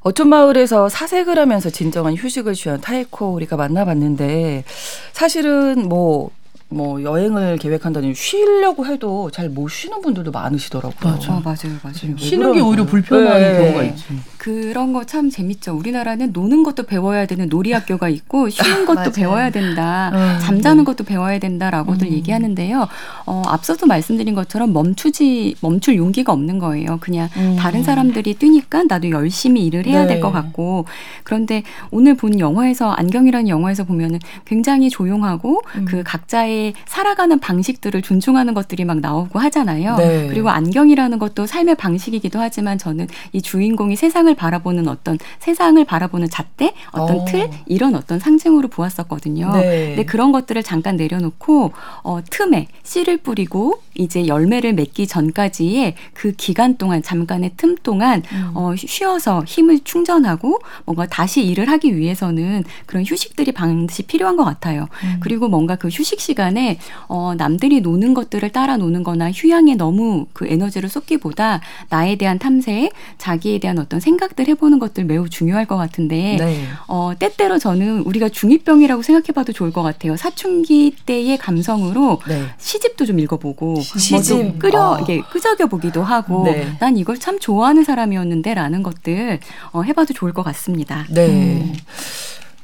어촌 0.00 0.28
마을에서 0.28 0.88
사색을 0.88 1.38
하면서 1.38 1.70
진정한 1.70 2.14
휴식을 2.14 2.54
취한 2.54 2.80
타이코 2.80 3.32
우리가 3.34 3.56
만나봤는데 3.56 4.64
사실은 5.12 5.88
뭐뭐 5.88 7.02
여행을 7.02 7.56
계획한다니 7.58 8.14
쉬려고 8.14 8.84
해도 8.86 9.30
잘 9.30 9.48
못 9.48 9.68
쉬는 9.68 10.02
분들도 10.02 10.30
많으시더라고요. 10.30 11.12
맞아. 11.12 11.32
어, 11.34 11.40
맞아요, 11.42 11.78
맞아요. 11.82 12.16
쉬는 12.18 12.52
게 12.52 12.60
오히려 12.60 12.84
불편한 12.84 13.38
네. 13.40 13.56
경우가 13.58 13.82
있지. 13.84 14.04
그런 14.44 14.92
거 14.92 15.04
참 15.14 15.30
재밌죠. 15.30 15.74
우리나라는 15.76 16.32
노는 16.32 16.62
것도 16.62 16.84
배워야 16.84 17.26
되는 17.26 17.48
놀이 17.48 17.72
학교가 17.72 18.08
있고 18.08 18.48
쉬는 18.48 18.84
것도 18.86 19.12
배워야 19.12 19.50
된다, 19.50 20.10
음. 20.14 20.38
잠자는 20.40 20.84
것도 20.84 21.04
배워야 21.04 21.38
된다라고들 21.38 22.08
음. 22.08 22.12
얘기하는데요. 22.14 22.88
어, 23.26 23.42
앞서도 23.46 23.86
말씀드린 23.86 24.34
것처럼 24.34 24.72
멈추지 24.72 25.54
멈출 25.60 25.96
용기가 25.96 26.32
없는 26.32 26.58
거예요. 26.58 26.98
그냥 27.00 27.28
음. 27.36 27.56
다른 27.58 27.82
사람들이 27.84 28.34
뛰니까 28.34 28.84
나도 28.88 29.10
열심히 29.10 29.66
일을 29.66 29.86
해야 29.86 30.02
네. 30.02 30.14
될것 30.14 30.32
같고 30.32 30.86
그런데 31.22 31.62
오늘 31.90 32.16
본 32.16 32.40
영화에서 32.40 32.90
안경이라는 32.90 33.48
영화에서 33.48 33.84
보면은 33.84 34.18
굉장히 34.44 34.90
조용하고 34.90 35.62
음. 35.76 35.84
그 35.84 36.02
각자의 36.02 36.74
살아가는 36.86 37.38
방식들을 37.38 38.02
존중하는 38.02 38.54
것들이 38.54 38.84
막 38.84 38.98
나오고 39.00 39.38
하잖아요. 39.38 39.96
네. 39.96 40.28
그리고 40.28 40.50
안경이라는 40.50 41.18
것도 41.18 41.46
삶의 41.46 41.76
방식이기도 41.76 42.40
하지만 42.40 42.78
저는 42.78 43.06
이 43.32 43.42
주인공이 43.42 43.96
세상을 43.96 44.33
바라보는 44.34 44.88
어떤 44.88 45.18
세상을 45.40 45.82
바라보는 45.84 46.30
잣대, 46.30 46.72
어떤 46.92 47.20
어. 47.20 47.24
틀 47.24 47.50
이런 47.66 47.94
어떤 47.94 48.18
상징으로 48.18 48.68
보았었거든요. 48.68 49.52
네. 49.52 49.88
근데 49.88 50.04
그런 50.04 50.32
것들을 50.32 50.62
잠깐 50.62 50.96
내려놓고 50.96 51.72
어, 52.02 52.20
틈에 52.30 52.68
씨를 52.82 53.18
뿌리고 53.18 53.80
이제 53.94 54.26
열매를 54.26 54.72
맺기 54.74 55.06
전까지의 55.06 55.94
그 56.14 56.32
기간 56.32 56.76
동안 56.76 57.02
잠깐의 57.02 57.52
틈 57.56 57.76
동안 57.82 58.22
음. 58.32 58.50
어, 58.54 58.74
쉬어서 58.76 59.44
힘을 59.46 59.80
충전하고 59.84 60.60
뭔가 60.84 61.06
다시 61.06 61.44
일을 61.44 61.68
하기 61.68 61.96
위해서는 61.96 62.64
그런 62.86 63.04
휴식들이 63.04 63.52
반드시 63.52 64.02
필요한 64.02 64.36
것 64.36 64.44
같아요. 64.44 64.88
음. 65.04 65.16
그리고 65.20 65.48
뭔가 65.48 65.76
그 65.76 65.88
휴식 65.88 66.20
시간 66.20 66.44
시간에 66.44 66.78
어, 67.08 67.34
남들이 67.36 67.80
노는 67.80 68.14
것들을 68.14 68.50
따라 68.50 68.76
노는 68.76 69.02
거나 69.02 69.30
휴양에 69.32 69.74
너무 69.74 70.26
그 70.32 70.46
에너지를 70.46 70.88
쏟기보다 70.88 71.60
나에 71.88 72.16
대한 72.16 72.38
탐색, 72.38 72.92
자기에 73.18 73.58
대한 73.58 73.78
어떤 73.78 74.00
생각 74.00 74.23
들 74.28 74.48
해보는 74.48 74.78
것들 74.78 75.04
매우 75.04 75.28
중요할 75.28 75.66
것 75.66 75.76
같은데 75.76 76.36
네. 76.38 76.64
어, 76.88 77.12
때때로 77.18 77.58
저는 77.58 78.00
우리가 78.00 78.28
중이병이라고 78.28 79.02
생각해봐도 79.02 79.52
좋을 79.52 79.72
것 79.72 79.82
같아요. 79.82 80.16
사춘기 80.16 80.96
때의 81.06 81.36
감성으로 81.38 82.20
네. 82.26 82.46
시집도 82.58 83.06
좀 83.06 83.20
읽어보고 83.20 83.80
시집 83.80 84.36
뭐 84.44 84.58
끓여 84.58 84.94
아. 84.96 85.00
이게 85.00 85.20
끄적여 85.30 85.66
보기도 85.66 86.02
하고 86.02 86.44
네. 86.44 86.76
난 86.80 86.96
이걸 86.96 87.18
참 87.18 87.38
좋아하는 87.38 87.84
사람이었는데라는 87.84 88.82
것들 88.82 89.40
어, 89.72 89.82
해봐도 89.82 90.14
좋을 90.14 90.32
것 90.32 90.42
같습니다. 90.42 91.06
네. 91.10 91.28
음. 91.28 91.74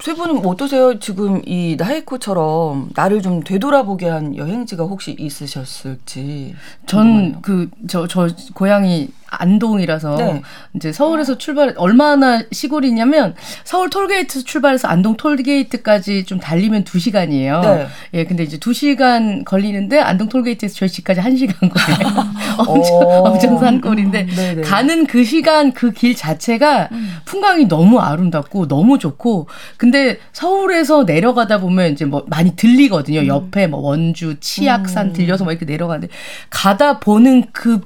세 0.00 0.14
분은 0.14 0.46
어떠세요? 0.46 0.98
지금 0.98 1.42
이 1.44 1.76
나이코처럼 1.78 2.88
나를 2.94 3.20
좀 3.20 3.44
되돌아보게 3.44 4.08
한 4.08 4.34
여행지가 4.34 4.84
혹시 4.84 5.14
있으셨을지. 5.18 6.54
전 6.86 7.42
그 7.42 7.68
저저 7.86 8.28
고향이 8.54 9.08
안동이라서 9.30 10.16
네. 10.16 10.42
이제 10.74 10.92
서울에서 10.92 11.38
출발 11.38 11.74
얼마나 11.76 12.42
시골이냐면 12.50 13.34
서울 13.64 13.90
톨게이트 13.90 14.44
출발해서 14.44 14.88
안동 14.88 15.16
톨게이트까지 15.16 16.24
좀 16.24 16.40
달리면 16.40 16.84
2시간이에요. 16.84 17.60
네. 17.60 17.86
예, 18.14 18.24
근데 18.24 18.42
이제 18.42 18.58
2시간 18.58 19.44
걸리는데 19.44 20.00
안동 20.00 20.28
톨게이트에서 20.28 20.74
저희 20.74 20.88
집까지 20.88 21.20
1시간 21.20 21.70
거예요. 21.70 22.30
엄청 22.66 22.96
엄청 23.26 23.58
산골인데 23.58 24.26
음, 24.56 24.62
가는 24.64 25.06
그 25.06 25.24
시간 25.24 25.72
그 25.72 25.90
길 26.00 26.14
자체가 26.16 26.88
음. 26.92 27.16
풍광이 27.26 27.66
너무 27.68 27.98
아름답고 28.00 28.68
너무 28.68 28.98
좋고 28.98 29.48
근데 29.76 30.18
서울에서 30.32 31.04
내려가다 31.04 31.58
보면 31.58 31.92
이제 31.92 32.06
뭐 32.06 32.24
많이 32.28 32.56
들리거든요. 32.56 33.20
음. 33.20 33.26
옆에 33.26 33.66
뭐 33.66 33.80
원주, 33.80 34.36
치악산 34.40 35.08
음. 35.08 35.12
들려서 35.12 35.44
뭐 35.44 35.52
이렇게 35.52 35.66
내려가는데 35.66 36.08
가다 36.48 37.00
보는 37.00 37.44
그 37.52 37.80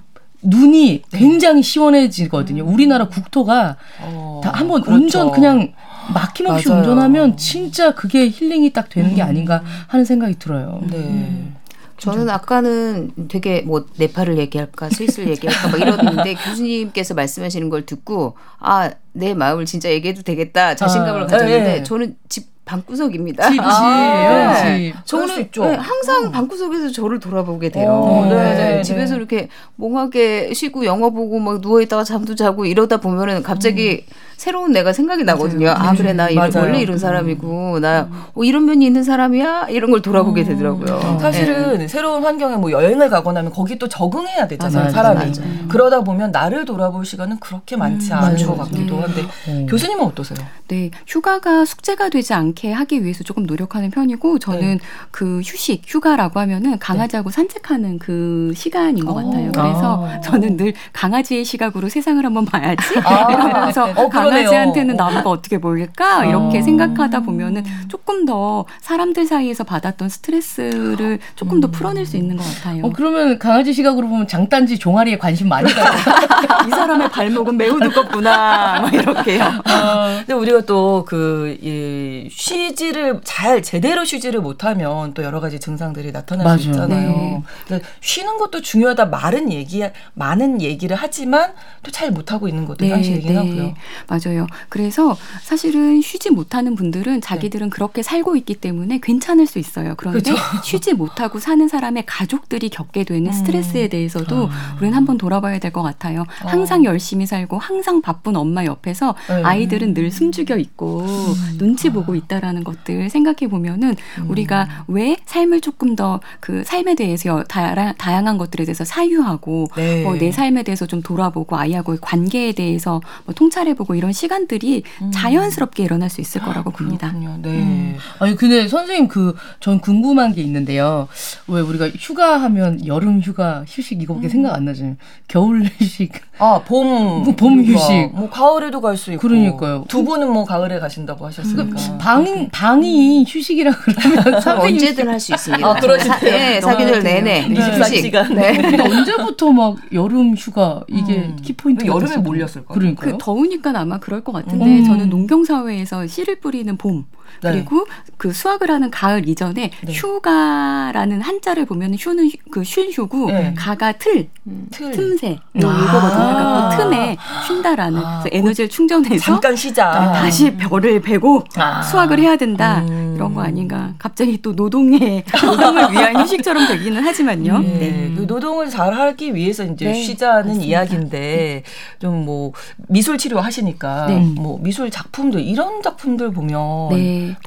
눈이 0.44 1.02
네. 1.10 1.18
굉장히 1.18 1.62
시원해지거든요. 1.62 2.64
우리나라 2.64 3.08
국토가 3.08 3.76
어, 4.00 4.40
다 4.42 4.50
한번 4.54 4.82
그렇죠. 4.82 5.02
운전 5.02 5.32
그냥 5.32 5.72
막힘없이 6.12 6.68
맞아요. 6.68 6.80
운전하면 6.80 7.36
진짜 7.36 7.94
그게 7.94 8.28
힐링이 8.28 8.72
딱 8.72 8.88
되는 8.88 9.10
음. 9.10 9.16
게 9.16 9.22
아닌가 9.22 9.62
하는 9.88 10.04
생각이 10.04 10.38
들어요. 10.38 10.80
네. 10.90 10.96
음. 10.96 11.56
저는 11.96 12.28
아까는 12.28 13.12
되게 13.28 13.62
뭐 13.62 13.86
네팔을 13.96 14.36
얘기할까 14.38 14.90
스위스를 14.90 15.30
얘기할까 15.30 15.68
막 15.68 15.80
이러는데 15.80 16.34
교수님께서 16.44 17.14
말씀하시는 17.14 17.70
걸 17.70 17.86
듣고 17.86 18.36
아 18.58 18.90
내 19.14 19.32
마음을 19.32 19.64
진짜 19.64 19.88
얘기해도 19.90 20.22
되겠다 20.22 20.74
자신감을 20.74 21.22
아, 21.22 21.26
가졌는데 21.26 21.64
네. 21.64 21.82
저는 21.82 22.16
집 22.28 22.52
방구석입니다. 22.64 23.50
집이에요. 23.50 23.62
아, 23.62 24.62
네. 24.64 24.94
저는 25.04 25.50
네, 25.52 25.74
항상 25.74 26.24
음. 26.24 26.32
방구석에서 26.32 26.90
저를 26.90 27.20
돌아보게 27.20 27.68
돼요. 27.68 27.90
오, 27.90 28.24
네, 28.26 28.34
네, 28.34 28.54
네, 28.76 28.82
집에서 28.82 29.16
이렇게 29.16 29.48
멍하게 29.76 30.54
쉬고 30.54 30.84
영화 30.86 31.10
보고 31.10 31.38
막 31.38 31.60
누워 31.60 31.82
있다가 31.82 32.04
잠도 32.04 32.34
자고 32.34 32.64
이러다 32.64 32.98
보면은 32.98 33.42
갑자기 33.42 34.06
음. 34.08 34.14
새로운 34.36 34.72
내가 34.72 34.92
생각이 34.92 35.24
나거든요. 35.24 35.66
맞아요. 35.66 35.90
아 35.90 35.94
그래 35.94 36.12
나 36.12 36.28
이런, 36.28 36.50
원래 36.54 36.80
이런 36.80 36.98
사람이고 36.98 37.80
나 37.80 38.08
어, 38.34 38.44
이런 38.44 38.64
면이 38.64 38.84
있는 38.84 39.02
사람이야 39.02 39.68
이런 39.70 39.90
걸 39.90 40.02
돌아보게 40.02 40.42
음. 40.42 40.46
되더라고요. 40.46 41.00
음. 41.14 41.18
사실은 41.18 41.78
네. 41.78 41.88
새로운 41.88 42.24
환경에 42.24 42.56
뭐 42.56 42.70
여행을 42.70 43.08
가거나 43.10 43.40
하면 43.40 43.52
거기 43.52 43.78
또 43.78 43.88
적응해야 43.88 44.48
되잖아요. 44.48 44.86
아, 44.86 44.90
사람이 44.90 45.18
맞아요. 45.18 45.68
그러다 45.68 46.00
보면 46.02 46.30
나를 46.30 46.64
돌아볼 46.64 47.04
시간은 47.04 47.38
그렇게 47.38 47.76
많지 47.76 48.12
음, 48.12 48.18
않은 48.18 48.46
것 48.46 48.56
같기도 48.56 49.00
한데 49.00 49.24
네. 49.46 49.66
교수님은 49.66 50.04
어떠세요? 50.04 50.38
네 50.68 50.90
휴가가 51.06 51.64
숙제가 51.64 52.08
되지 52.08 52.34
않게 52.34 52.72
하기 52.72 53.02
위해서 53.04 53.24
조금 53.24 53.44
노력하는 53.44 53.90
편이고 53.90 54.38
저는 54.38 54.60
네. 54.60 54.78
그 55.10 55.40
휴식 55.44 55.82
휴가라고 55.86 56.40
하면은 56.40 56.78
강아지하고 56.78 57.30
네. 57.30 57.34
산책하는 57.34 57.98
그 57.98 58.52
시간인 58.56 59.04
것 59.04 59.12
오. 59.12 59.14
같아요. 59.16 59.52
그래서 59.52 60.06
아. 60.06 60.20
저는 60.20 60.56
늘 60.56 60.74
강아지의 60.92 61.44
시각으로 61.44 61.88
세상을 61.88 62.24
한번 62.24 62.44
봐야지 62.44 62.98
아. 63.04 63.26
이러면서 63.32 63.84
어, 63.96 64.08
강아지한테는 64.30 64.96
나무가 64.96 65.30
어떻게 65.30 65.58
보일까 65.58 66.26
이렇게 66.26 66.58
어. 66.58 66.62
생각하다 66.62 67.20
보면은 67.20 67.64
조금 67.88 68.24
더 68.26 68.66
사람들 68.82 69.26
사이에서 69.26 69.64
받았던 69.64 70.08
스트레스를 70.08 71.18
조금 71.34 71.60
더 71.60 71.68
음. 71.68 71.72
풀어낼 71.72 72.04
수 72.06 72.16
있는 72.16 72.36
것 72.36 72.44
같아요. 72.44 72.84
어, 72.84 72.90
그러면 72.94 73.38
강아지 73.38 73.72
시각으로 73.72 74.08
보면 74.08 74.28
장단지 74.28 74.78
종아리에 74.78 75.16
관심 75.18 75.48
많이 75.48 75.72
가요. 75.72 75.92
이 76.68 76.70
사람의 76.70 77.10
발목은 77.10 77.56
매우 77.56 77.80
두껍구나. 77.80 78.80
막 78.82 78.92
이렇게요. 78.92 79.44
어, 79.44 80.16
근데 80.18 80.34
우리가 80.34 80.62
또그 80.62 81.56
이, 81.62 82.28
쉬지를 82.30 83.20
잘 83.24 83.62
제대로 83.62 84.04
쉬지를 84.04 84.40
못하면 84.40 85.14
또 85.14 85.22
여러 85.22 85.40
가지 85.40 85.58
증상들이 85.58 86.12
나타날 86.12 86.44
맞아요. 86.44 86.58
수 86.58 86.68
있잖아요. 86.68 87.42
네. 87.68 87.80
쉬는 88.00 88.36
것도 88.38 88.60
중요하다. 88.60 89.06
말은 89.06 89.52
얘기 89.52 89.82
많은 90.14 90.60
얘기를 90.60 90.96
하지만 91.00 91.52
또 91.82 91.94
잘 91.94 92.10
못하고 92.10 92.48
있는 92.48 92.66
것도 92.66 92.84
네, 92.84 92.90
사실이긴 92.90 93.32
네. 93.32 93.36
하고요. 93.36 93.74
맞아요. 94.14 94.46
그래서 94.68 95.16
사실은 95.42 96.00
쉬지 96.00 96.30
못하는 96.30 96.74
분들은 96.74 97.20
자기들은 97.20 97.66
네. 97.66 97.70
그렇게 97.70 98.02
살고 98.02 98.36
있기 98.36 98.54
때문에 98.54 99.00
괜찮을 99.02 99.46
수 99.46 99.58
있어요. 99.58 99.94
그런데 99.96 100.20
그렇죠. 100.32 100.40
쉬지 100.64 100.94
못하고 100.94 101.38
사는 101.38 101.66
사람의 101.66 102.04
가족들이 102.06 102.68
겪게 102.68 103.04
되는 103.04 103.26
음. 103.26 103.32
스트레스에 103.32 103.88
대해서도 103.88 104.48
아. 104.50 104.76
우리는 104.78 104.94
한번 104.96 105.18
돌아봐야 105.18 105.58
될 105.58 105.72
것 105.74 105.82
같아요. 105.82 106.24
아. 106.42 106.48
항상 106.48 106.84
열심히 106.84 107.26
살고 107.26 107.58
항상 107.58 108.00
바쁜 108.00 108.36
엄마 108.36 108.64
옆에서 108.64 109.14
네. 109.28 109.42
아이들은 109.42 109.94
늘 109.94 110.10
숨죽여 110.10 110.56
있고 110.58 111.00
음. 111.00 111.58
눈치 111.58 111.90
보고 111.90 112.14
있다라는 112.14 112.62
것들 112.64 113.10
생각해 113.10 113.48
보면은 113.50 113.96
음. 114.18 114.30
우리가 114.30 114.84
왜 114.88 115.16
삶을 115.26 115.60
조금 115.60 115.96
더 115.96 116.20
그 116.40 116.62
삶에 116.64 116.94
대해서 116.94 117.42
다양, 117.44 117.94
다양한 117.96 118.38
것들에 118.38 118.64
대해서 118.64 118.84
사유하고 118.84 119.68
네. 119.76 120.02
뭐 120.02 120.14
내 120.14 120.30
삶에 120.30 120.62
대해서 120.62 120.86
좀 120.86 121.02
돌아보고 121.02 121.56
아이하고의 121.56 121.98
관계에 122.00 122.52
대해서 122.52 123.00
뭐 123.24 123.34
통찰해 123.34 123.74
보고 123.74 123.94
이런 123.94 124.03
시간들이 124.12 124.82
음. 125.02 125.10
자연스럽게 125.12 125.82
일어날 125.82 126.10
수 126.10 126.20
있을 126.20 126.40
거라고 126.40 126.70
봅니다. 126.70 127.08
그렇군요. 127.10 127.38
네. 127.42 127.48
음. 127.50 127.96
아니 128.18 128.34
근데 128.36 128.68
선생님 128.68 129.08
그 129.08 129.34
전 129.60 129.80
궁금한 129.80 130.34
게 130.34 130.42
있는데요. 130.42 131.08
왜 131.48 131.60
우리가 131.60 131.88
휴가하면 131.88 132.86
여름 132.86 133.20
휴가 133.20 133.64
휴식 133.66 134.00
이거밖에 134.02 134.26
음. 134.26 134.30
생각 134.30 134.54
안 134.54 134.64
나잖아요. 134.64 134.96
겨울 135.28 135.64
휴식. 135.78 136.12
아 136.38 136.60
봄. 136.66 137.22
뭐, 137.24 137.34
봄 137.36 137.64
휴식. 137.64 138.10
뭐 138.12 138.28
가을에도 138.28 138.80
갈 138.80 138.96
수 138.96 139.12
있고. 139.12 139.20
그러니까요. 139.26 139.84
두 139.88 140.04
분은 140.04 140.30
뭐 140.32 140.44
가을에 140.44 140.78
가신다고 140.78 141.26
하셨으니까. 141.26 141.64
그 141.64 141.98
방 141.98 142.48
방이 142.50 143.24
휴식이라 143.26 143.70
그러면 143.72 144.60
언제든 144.60 145.08
할 145.08 145.20
수 145.20 145.32
있습니다. 145.34 145.66
아 145.66 145.74
그러실 145.74 146.10
때. 146.20 146.30
네, 146.30 146.60
사계절 146.60 147.02
내내 147.02 147.48
네. 147.48 147.54
24시간. 147.54 148.34
네. 148.34 148.56
근데 148.56 148.82
언제부터 148.82 149.50
막 149.52 149.76
여름 149.92 150.34
휴가 150.36 150.82
이게 150.88 151.14
음. 151.16 151.36
키포인트 151.40 151.86
여름에 151.86 152.16
몰렸을까? 152.18 152.74
그러니까 152.74 153.02
그 153.04 153.16
더우니까 153.18 153.72
아마 153.74 153.93
그럴 154.00 154.22
것 154.22 154.32
같은데 154.32 154.80
음. 154.80 154.84
저는 154.84 155.10
농경 155.10 155.44
사회에서 155.44 156.06
씨를 156.06 156.40
뿌리는 156.40 156.76
봄 156.76 157.04
네. 157.42 157.52
그리고 157.52 157.86
그 158.16 158.32
수확을 158.32 158.70
하는 158.70 158.90
가을 158.90 159.28
이전에 159.28 159.70
네. 159.82 159.92
휴가라는 159.92 161.20
한자를 161.20 161.66
보면 161.66 161.94
휴는 161.94 162.30
그쉰 162.50 162.90
휴고 162.90 163.26
네. 163.30 163.54
가가 163.56 163.92
틀, 163.92 164.28
음. 164.46 164.66
틈새 164.72 165.38
음. 165.54 165.58
이거거든요. 165.60 166.10
그러니까 166.10 166.68
그 166.70 166.76
틈에 166.82 167.16
쉰다라는 167.46 168.00
아. 168.04 168.24
에너지를 168.30 168.68
충전해서 168.68 169.24
잠깐 169.24 169.54
쉬자 169.54 170.12
네, 170.12 170.20
다시 170.20 170.56
별을 170.56 171.00
베고 171.00 171.44
아. 171.56 171.82
수확을 171.82 172.18
해야 172.18 172.36
된다 172.36 172.80
음. 172.88 173.12
이런 173.14 173.34
거 173.34 173.42
아닌가. 173.42 173.94
갑자기 173.98 174.40
또 174.42 174.52
노동의 174.52 175.24
노동을 175.44 175.92
위한 175.92 176.16
휴식처럼 176.16 176.66
되기는 176.66 177.02
하지만요. 177.04 177.58
네. 177.60 177.78
네. 177.78 178.12
그 178.16 178.22
노동을 178.22 178.68
잘 178.70 178.94
하기 178.94 179.34
위해서 179.34 179.64
이제 179.64 179.86
네. 179.86 179.94
쉬자는 179.94 180.46
맞습니다. 180.46 180.64
이야기인데 180.64 181.62
좀 182.00 182.24
뭐 182.24 182.52
미술 182.88 183.18
치료 183.18 183.40
하시니까 183.40 184.08
뭐 184.36 184.58
미술 184.62 184.90
작품들 184.90 185.40
이런 185.40 185.82
작품들 185.82 186.32
보면 186.32 186.88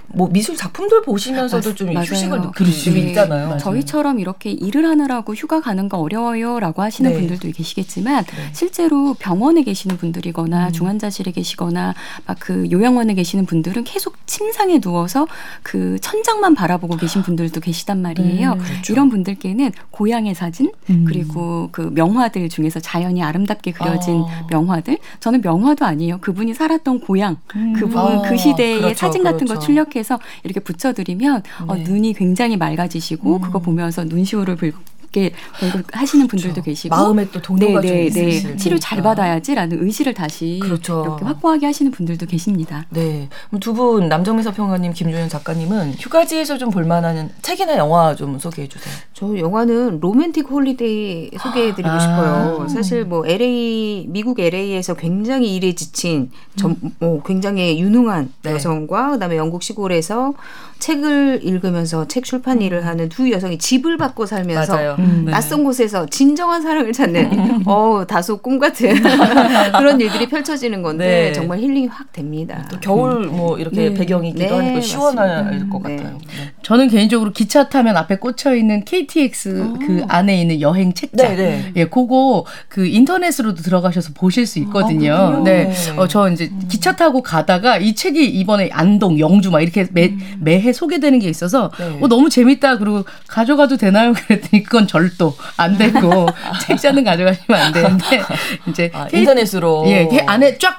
뭐 0.07 0.30
미술 0.30 0.55
작품들 0.55 1.03
보시면서도 1.03 1.76
좀 1.76 1.93
맞아요. 1.93 2.05
휴식을 2.05 2.41
느낄 2.41 2.68
수 2.68 2.91
네. 2.91 2.99
있잖아요. 3.01 3.47
맞아요. 3.47 3.59
저희처럼 3.59 4.20
이렇게 4.20 4.51
일을 4.51 4.86
하느라고 4.86 5.36
휴가 5.36 5.61
가는 5.61 5.89
거 5.89 5.97
어려워요라고 5.99 6.82
하시는 6.82 7.11
네. 7.11 7.18
분들도 7.18 7.51
계시겠지만 7.55 8.24
네. 8.26 8.49
실제로 8.53 9.15
병원에 9.20 9.63
계시는 9.63 9.97
분들이거나 9.97 10.68
음. 10.68 10.72
중환자실에 10.72 11.32
계시거나 11.32 11.93
막 12.26 12.38
그 12.47 12.65
요양원에 12.72 13.13
계시는 13.13 13.45
분들은 13.45 13.84
계속 13.84 14.15
침상에 14.26 14.80
누워서 14.80 15.28
그 15.63 15.97
천장만 15.99 16.55
바라보고 16.55 16.95
계신 16.95 17.22
분들도 17.22 17.59
계시단 17.59 18.01
말이에요. 18.01 18.53
음, 18.53 18.57
그렇죠. 18.59 18.93
이런 18.93 19.09
분들께는 19.09 19.72
고향의 19.91 20.34
사진 20.34 20.72
음. 20.89 21.03
그리고 21.05 21.68
그 21.74 21.91
명화들 21.93 22.47
중에서 22.47 22.80
자연이 22.80 23.22
아름답게 23.22 23.72
그려진 23.72 24.22
어. 24.22 24.30
명화들 24.49 24.97
저는 25.20 25.41
명화도 25.41 25.86
아니에요. 25.86 26.20
그분이 26.20 26.53
살았던 26.53 27.01
고향 27.01 27.36
음. 27.55 27.74
그분 27.74 27.97
어. 27.97 28.22
그 28.22 28.38
시대의 28.38 28.78
그렇죠, 28.80 28.95
사진 28.95 29.24
같은 29.24 29.45
그렇죠. 29.45 29.57
거 29.60 29.66
출력해서 29.66 30.20
이렇게 30.43 30.60
붙여드리면 30.60 31.43
어, 31.68 31.76
네. 31.76 31.82
어, 31.82 31.84
눈이 31.84 32.14
굉장히 32.14 32.58
맑아지시고 32.58 33.38
음. 33.38 33.41
그거 33.41 33.60
보면서 33.60 34.03
눈시울을 34.03 34.55
붉게 34.55 35.32
이렇게 35.61 35.84
하시는 35.93 36.28
분들도 36.28 36.53
그렇죠. 36.53 36.65
계시고 36.65 36.95
마음에 36.95 37.28
또 37.32 37.41
동료가 37.41 37.82
네, 37.82 38.09
네, 38.09 38.30
네. 38.30 38.55
치료 38.57 38.78
잘 38.78 39.01
받아야지라는 39.01 39.84
의지를 39.84 40.13
다시 40.13 40.59
그렇죠. 40.61 41.03
이렇게 41.05 41.26
확고하게 41.26 41.65
하시는 41.65 41.91
분들도 41.91 42.26
계십니다. 42.28 42.86
네, 42.89 43.30
두 43.59 43.74
분 43.78 44.09
남정미 44.09 44.41
서평가님, 44.43 44.93
김준영 44.93 45.30
작가님은 45.30 45.93
휴가지에서 45.99 46.57
좀 46.57 46.72
볼만한 46.72 47.30
책이나 47.43 47.78
영화 47.78 48.15
좀 48.15 48.39
소개해 48.39 48.68
주세요. 48.68 48.93
저 49.13 49.38
영화는 49.38 49.99
로맨틱 49.99 50.49
홀리데이 50.49 51.32
소개해드리고 51.38 51.89
아. 51.89 51.99
싶어요. 51.99 52.68
사실 52.70 53.05
뭐 53.05 53.26
LA 53.26 54.07
미국 54.09 54.39
LA에서 54.39 54.95
굉장히 54.95 55.55
일에 55.55 55.74
지친 55.74 56.32
전, 56.55 56.76
음. 56.84 56.91
뭐 56.99 57.22
굉장히 57.24 57.80
유능한 57.80 58.32
네. 58.43 58.53
여성과 58.53 59.11
그다음에 59.11 59.38
영국 59.38 59.61
시골에서 59.63 60.34
책을 60.80 61.41
읽으면서 61.43 62.07
책 62.07 62.24
출판 62.24 62.61
일을 62.61 62.86
하는 62.86 63.09
두 63.09 63.32
여성이 63.32 63.57
집을 63.57 63.97
받고 63.97 64.26
살면서 64.26 64.95
음, 64.99 65.07
네. 65.26 65.32
낯선 65.32 65.64
곳에서 65.64 66.05
진정한 66.05 66.62
사랑을 66.62 66.93
찾는 66.93 67.64
어 67.66 68.05
다소 68.08 68.38
꿈 68.38 68.60
같은 68.60 68.95
그런 69.78 69.99
일들이 69.99 70.28
펼쳐지는 70.28 70.82
건데 70.82 71.08
네. 71.28 71.34
정말 71.34 71.60
힐링이 71.60 71.88
확 71.88 72.12
됩니다. 72.12 72.68
또 72.72 72.80
겨울 72.80 73.28
뭐 73.28 73.58
이렇게 73.58 73.89
네. 73.89 73.93
배경이기도 73.93 74.43
네, 74.43 74.49
하니까 74.49 74.82
시원할 74.82 75.70
것 75.70 75.82
네. 75.84 75.95
같아요. 75.95 76.18
네. 76.20 76.53
저는 76.62 76.89
개인적으로 76.89 77.32
기차 77.32 77.70
타면 77.70 77.97
앞에 77.97 78.18
꽂혀 78.18 78.55
있는 78.55 78.84
KTX 78.86 79.62
오. 79.62 79.80
그 79.80 80.03
아. 80.10 80.18
안에 80.18 80.39
있는 80.41 80.62
여행 80.62 80.93
책장, 80.93 81.38
예, 81.76 81.86
그거 81.86 82.45
그 82.68 82.86
인터넷으로도 82.86 83.62
들어가셔서 83.62 84.12
보실 84.14 84.45
수 84.45 84.60
있거든요. 84.60 85.14
아, 85.14 85.43
네, 85.43 85.72
어, 85.95 86.08
저 86.08 86.30
이제 86.30 86.51
기차 86.70 86.95
타고 86.95 87.22
가다가 87.22 87.78
이 87.78 87.95
책이 87.95 88.26
이번에 88.26 88.70
안동, 88.72 89.20
영주 89.20 89.51
막 89.51 89.62
이렇게 89.62 89.88
매, 89.91 90.10
음. 90.10 90.20
매해 90.39 90.68
해 90.68 90.74
소개되는 90.74 91.20
게 91.20 91.30
있어서 91.30 91.72
네. 91.78 91.99
어, 92.01 92.08
너무 92.08 92.30
재밌다. 92.30 92.78
그리고 92.78 93.05
가져가도 93.28 93.78
되나요? 93.78 94.14
그랬더니 94.28 94.64
그건 94.64 94.86
절도 94.88 95.35
안 95.57 95.77
되고 95.77 96.27
책자는 96.65 97.03
가져가시면 97.03 97.61
안 97.61 97.73
되는데 97.73 98.23
이제 98.67 98.91
아, 98.93 99.07
인터넷으로 99.11 99.85
예, 99.88 100.07
그 100.07 100.17
안에 100.25 100.57
쫙 100.57 100.77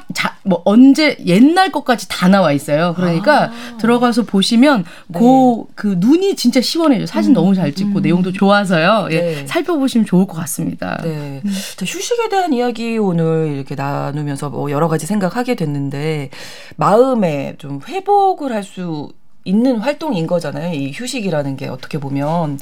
뭐 0.49 0.63
언제 0.65 1.19
옛날 1.27 1.71
것까지 1.71 2.09
다 2.09 2.27
나와 2.27 2.53
있어요. 2.53 2.95
그러니까 2.97 3.45
아. 3.45 3.77
들어가서 3.79 4.23
보시면 4.23 4.85
네. 5.09 5.19
그, 5.19 5.65
그 5.75 5.97
눈이 5.99 6.37
진짜 6.37 6.63
시원해요. 6.63 7.05
사진 7.05 7.33
음. 7.33 7.35
너무 7.35 7.55
잘 7.55 7.75
찍고 7.75 7.99
음. 7.99 8.03
내용도 8.03 8.33
좋아서요. 8.33 9.09
예, 9.11 9.21
네. 9.21 9.47
살펴보시면 9.47 10.07
좋을 10.07 10.27
것 10.27 10.35
같습니다. 10.39 10.99
네. 11.03 11.43
음. 11.45 11.51
휴식에 11.81 12.31
대한 12.31 12.55
이야기 12.55 12.97
오늘 12.97 13.53
이렇게 13.57 13.75
나누면서 13.75 14.49
뭐 14.49 14.71
여러 14.71 14.89
가지 14.89 15.05
생각하게 15.07 15.55
됐는데 15.55 16.31
마음에 16.77 17.55
좀 17.59 17.81
회복을 17.87 18.53
할수 18.53 19.13
있는 19.45 19.77
활동인 19.77 20.27
거잖아요. 20.27 20.75
이 20.75 20.93
휴식이라는 20.95 21.57
게 21.57 21.69
어떻게 21.69 21.99
보면 21.99 22.59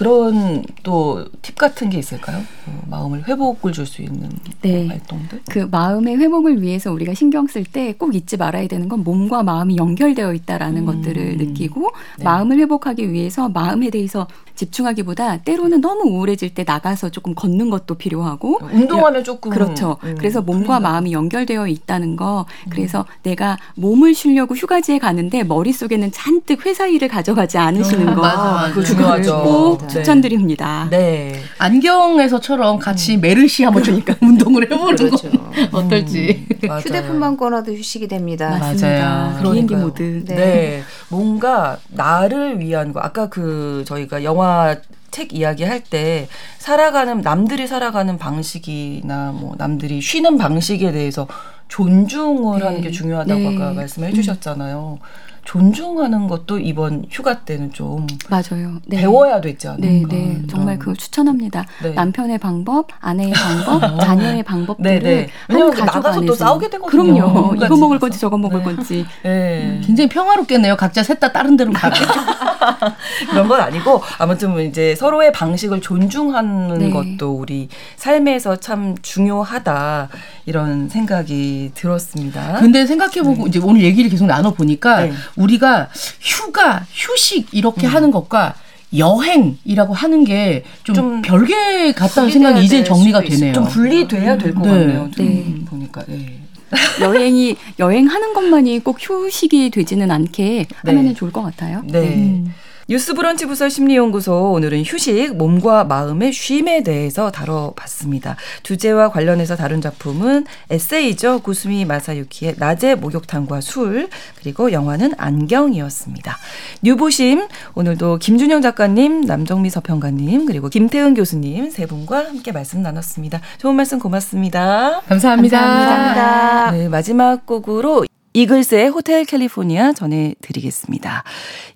그런 0.00 0.64
또 0.82 1.26
팁 1.42 1.56
같은 1.56 1.90
게 1.90 1.98
있을까요? 1.98 2.38
어, 2.66 2.82
마음을 2.88 3.26
회복을 3.28 3.72
줄 3.72 3.84
수 3.86 4.00
있는 4.02 4.30
네. 4.62 4.86
활동들? 4.86 5.42
그 5.50 5.58
마음의 5.70 6.16
회복을 6.16 6.62
위해서 6.62 6.90
우리가 6.92 7.12
신경 7.12 7.46
쓸 7.46 7.64
때 7.64 7.92
꼭 7.98 8.14
잊지 8.14 8.36
말아야 8.38 8.66
되는 8.66 8.88
건 8.88 9.04
몸과 9.04 9.42
마음이 9.42 9.76
연결되어 9.76 10.32
있다라는 10.32 10.82
음. 10.82 10.86
것들을 10.86 11.36
느끼고 11.36 11.90
네. 12.18 12.24
마음을 12.24 12.58
회복하기 12.60 13.12
위해서 13.12 13.48
마음에 13.50 13.90
대해서 13.90 14.26
집중하기보다 14.54 15.38
때로는 15.38 15.80
너무 15.80 16.02
우울해질 16.10 16.54
때 16.54 16.64
나가서 16.66 17.08
조금 17.10 17.34
걷는 17.34 17.70
것도 17.70 17.94
필요하고 17.94 18.60
운동하면 18.72 19.24
조금 19.24 19.50
그렇죠. 19.50 19.96
음, 20.04 20.14
그래서 20.18 20.42
몸과 20.42 20.80
마음이 20.80 21.12
연결되어 21.12 21.66
있다는 21.66 22.16
거. 22.16 22.44
그래서 22.68 23.00
음. 23.00 23.04
내가 23.22 23.58
몸을 23.76 24.14
쉬려고 24.14 24.54
휴가지에 24.54 24.98
가는데 24.98 25.44
머릿속에는 25.44 26.12
잔뜩 26.12 26.66
회사 26.66 26.86
일을 26.86 27.08
가져가지 27.08 27.56
않으시는 27.58 28.08
음, 28.08 28.14
거. 28.14 28.20
맞아, 28.20 28.70
그 28.74 28.84
중요하죠. 28.84 29.42
꼭 29.42 29.78
네. 29.80 29.88
추천드립니다. 29.90 30.88
네. 30.90 31.40
안경에서처럼 31.58 32.78
같이 32.78 33.16
음. 33.16 33.20
메르시 33.20 33.64
한번 33.64 33.82
그러니까 33.82 34.14
운동을 34.22 34.64
해보는 34.70 34.96
그렇죠. 34.96 35.30
거 35.30 35.50
어떨지. 35.78 36.46
음, 36.64 36.70
휴대폰만 36.80 37.36
꺼놔도 37.36 37.72
휴식이 37.72 38.08
됩니다. 38.08 38.50
맞습니다. 38.58 39.40
비행기 39.42 39.74
모드. 39.76 40.24
네. 40.26 40.34
네. 40.34 40.82
뭔가 41.08 41.78
나를 41.88 42.60
위한 42.60 42.92
거. 42.92 43.00
아까 43.00 43.28
그 43.28 43.84
저희가 43.86 44.24
영화 44.24 44.76
책 45.10 45.34
이야기할 45.34 45.80
때 45.80 46.28
살아가는 46.58 47.20
남들이 47.20 47.66
살아가는 47.66 48.16
방식이나 48.16 49.32
뭐 49.32 49.54
남들이 49.58 50.00
쉬는 50.00 50.38
방식에 50.38 50.92
대해서 50.92 51.26
존중을 51.68 52.60
네. 52.60 52.64
하는 52.64 52.80
게 52.80 52.90
중요하다고 52.90 53.40
네. 53.40 53.56
아까 53.56 53.72
말씀해 53.72 54.12
주셨잖아요. 54.12 54.98
존중하는 55.44 56.28
것도 56.28 56.58
이번 56.58 57.04
휴가 57.10 57.40
때는 57.40 57.72
좀 57.72 58.06
맞아요. 58.28 58.78
네. 58.86 58.98
배워야 58.98 59.40
되지 59.40 59.68
않을까. 59.68 59.86
네, 59.86 60.04
네. 60.08 60.42
정말 60.48 60.78
그걸 60.78 60.96
추천합니다. 60.96 61.66
네. 61.82 61.90
남편의 61.90 62.38
방법, 62.38 62.88
아내의 63.00 63.32
방법, 63.32 63.82
어. 63.82 63.98
자녀의 64.04 64.42
방법들을 64.42 65.00
네, 65.00 65.26
네. 65.26 65.28
한 65.48 65.70
가족 65.70 65.84
나가서 65.84 66.18
안에서. 66.18 66.26
또 66.26 66.34
싸우게 66.34 66.70
되거든요. 66.70 67.32
그럼요. 67.32 67.54
이거 67.56 67.76
먹을 67.76 67.98
건지 67.98 68.18
저거 68.18 68.36
먹을 68.36 68.62
건지. 68.62 69.06
네. 69.22 69.80
굉장히 69.84 70.08
평화롭겠네요. 70.08 70.76
각자 70.76 71.02
셋 71.02 71.20
다 71.20 71.30
다른 71.32 71.54
데로 71.56 71.70
가고. 71.72 71.94
그런 73.30 73.46
건 73.48 73.60
아니고 73.60 74.02
아무튼 74.18 74.58
이제 74.60 74.94
서로의 74.94 75.32
방식을 75.32 75.80
존중하는 75.80 76.90
것도 76.90 77.32
우리 77.36 77.68
삶에서 77.96 78.56
참 78.56 78.96
중요하다 79.02 80.08
이런 80.46 80.88
생각이 80.88 81.72
들었습니다. 81.74 82.54
근데 82.58 82.86
생각해보고 82.86 83.46
이제 83.48 83.60
오늘 83.62 83.82
얘기를 83.82 84.10
계속 84.10 84.26
나눠 84.26 84.52
보니까 84.52 85.08
우리가 85.36 85.88
휴가, 86.20 86.84
휴식 86.92 87.48
이렇게 87.52 87.86
음. 87.86 87.94
하는 87.94 88.10
것과 88.10 88.54
여행이라고 88.96 89.94
하는 89.94 90.24
게 90.24 90.64
좀 90.82 91.22
별개 91.22 91.92
같다는 91.92 92.30
생각이 92.30 92.64
이제 92.64 92.82
정리가 92.82 93.20
되네요. 93.22 93.52
좀 93.52 93.64
분리돼야 93.68 94.36
될것 94.36 94.62
네. 94.62 94.70
같네요. 94.70 95.10
네. 95.16 95.54
보니까. 95.66 96.04
네. 96.06 96.40
여행이 97.00 97.56
여행하는 97.80 98.32
것만이 98.32 98.78
꼭 98.80 98.96
휴식이 99.00 99.70
되지는 99.70 100.10
않게 100.10 100.66
네. 100.68 100.90
하면은 100.90 101.14
좋을 101.14 101.32
것 101.32 101.42
같아요. 101.42 101.82
네. 101.86 101.98
음. 102.00 102.54
뉴스브런치 102.90 103.46
부설 103.46 103.70
심리연구소 103.70 104.50
오늘은 104.50 104.82
휴식, 104.82 105.36
몸과 105.36 105.84
마음의 105.84 106.32
쉼에 106.32 106.82
대해서 106.82 107.30
다뤄봤습니다. 107.30 108.34
주제와 108.64 109.10
관련해서 109.12 109.54
다룬 109.54 109.80
작품은 109.80 110.44
에세이죠. 110.70 111.42
구스미 111.42 111.84
마사유키의 111.84 112.56
낮의 112.58 112.96
목욕탕과 112.96 113.60
술 113.60 114.08
그리고 114.40 114.72
영화는 114.72 115.12
안경이었습니다. 115.18 116.36
뉴보심 116.82 117.46
오늘도 117.76 118.18
김준영 118.18 118.60
작가님, 118.60 119.20
남정미 119.20 119.70
서평가님 119.70 120.46
그리고 120.46 120.68
김태은 120.68 121.14
교수님 121.14 121.70
세 121.70 121.86
분과 121.86 122.24
함께 122.26 122.50
말씀 122.50 122.82
나눴습니다. 122.82 123.40
좋은 123.58 123.76
말씀 123.76 124.00
고맙습니다. 124.00 125.00
감사합니다. 125.02 125.60
감사합니다. 125.60 126.70
네, 126.72 126.88
마지막 126.88 127.46
곡으로 127.46 128.04
이글스의 128.32 128.88
호텔 128.88 129.24
캘리포니아 129.24 129.92
전해드리겠습니다. 129.92 131.24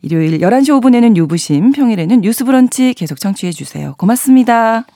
일요일 0.03 0.39
11시 0.39 0.81
5분에는 0.81 1.17
유부심, 1.17 1.73
평일에는 1.73 2.21
뉴스 2.21 2.45
브런치 2.45 2.95
계속 2.95 3.19
청취해 3.19 3.53
주세요. 3.53 3.95
고맙습니다. 3.99 4.87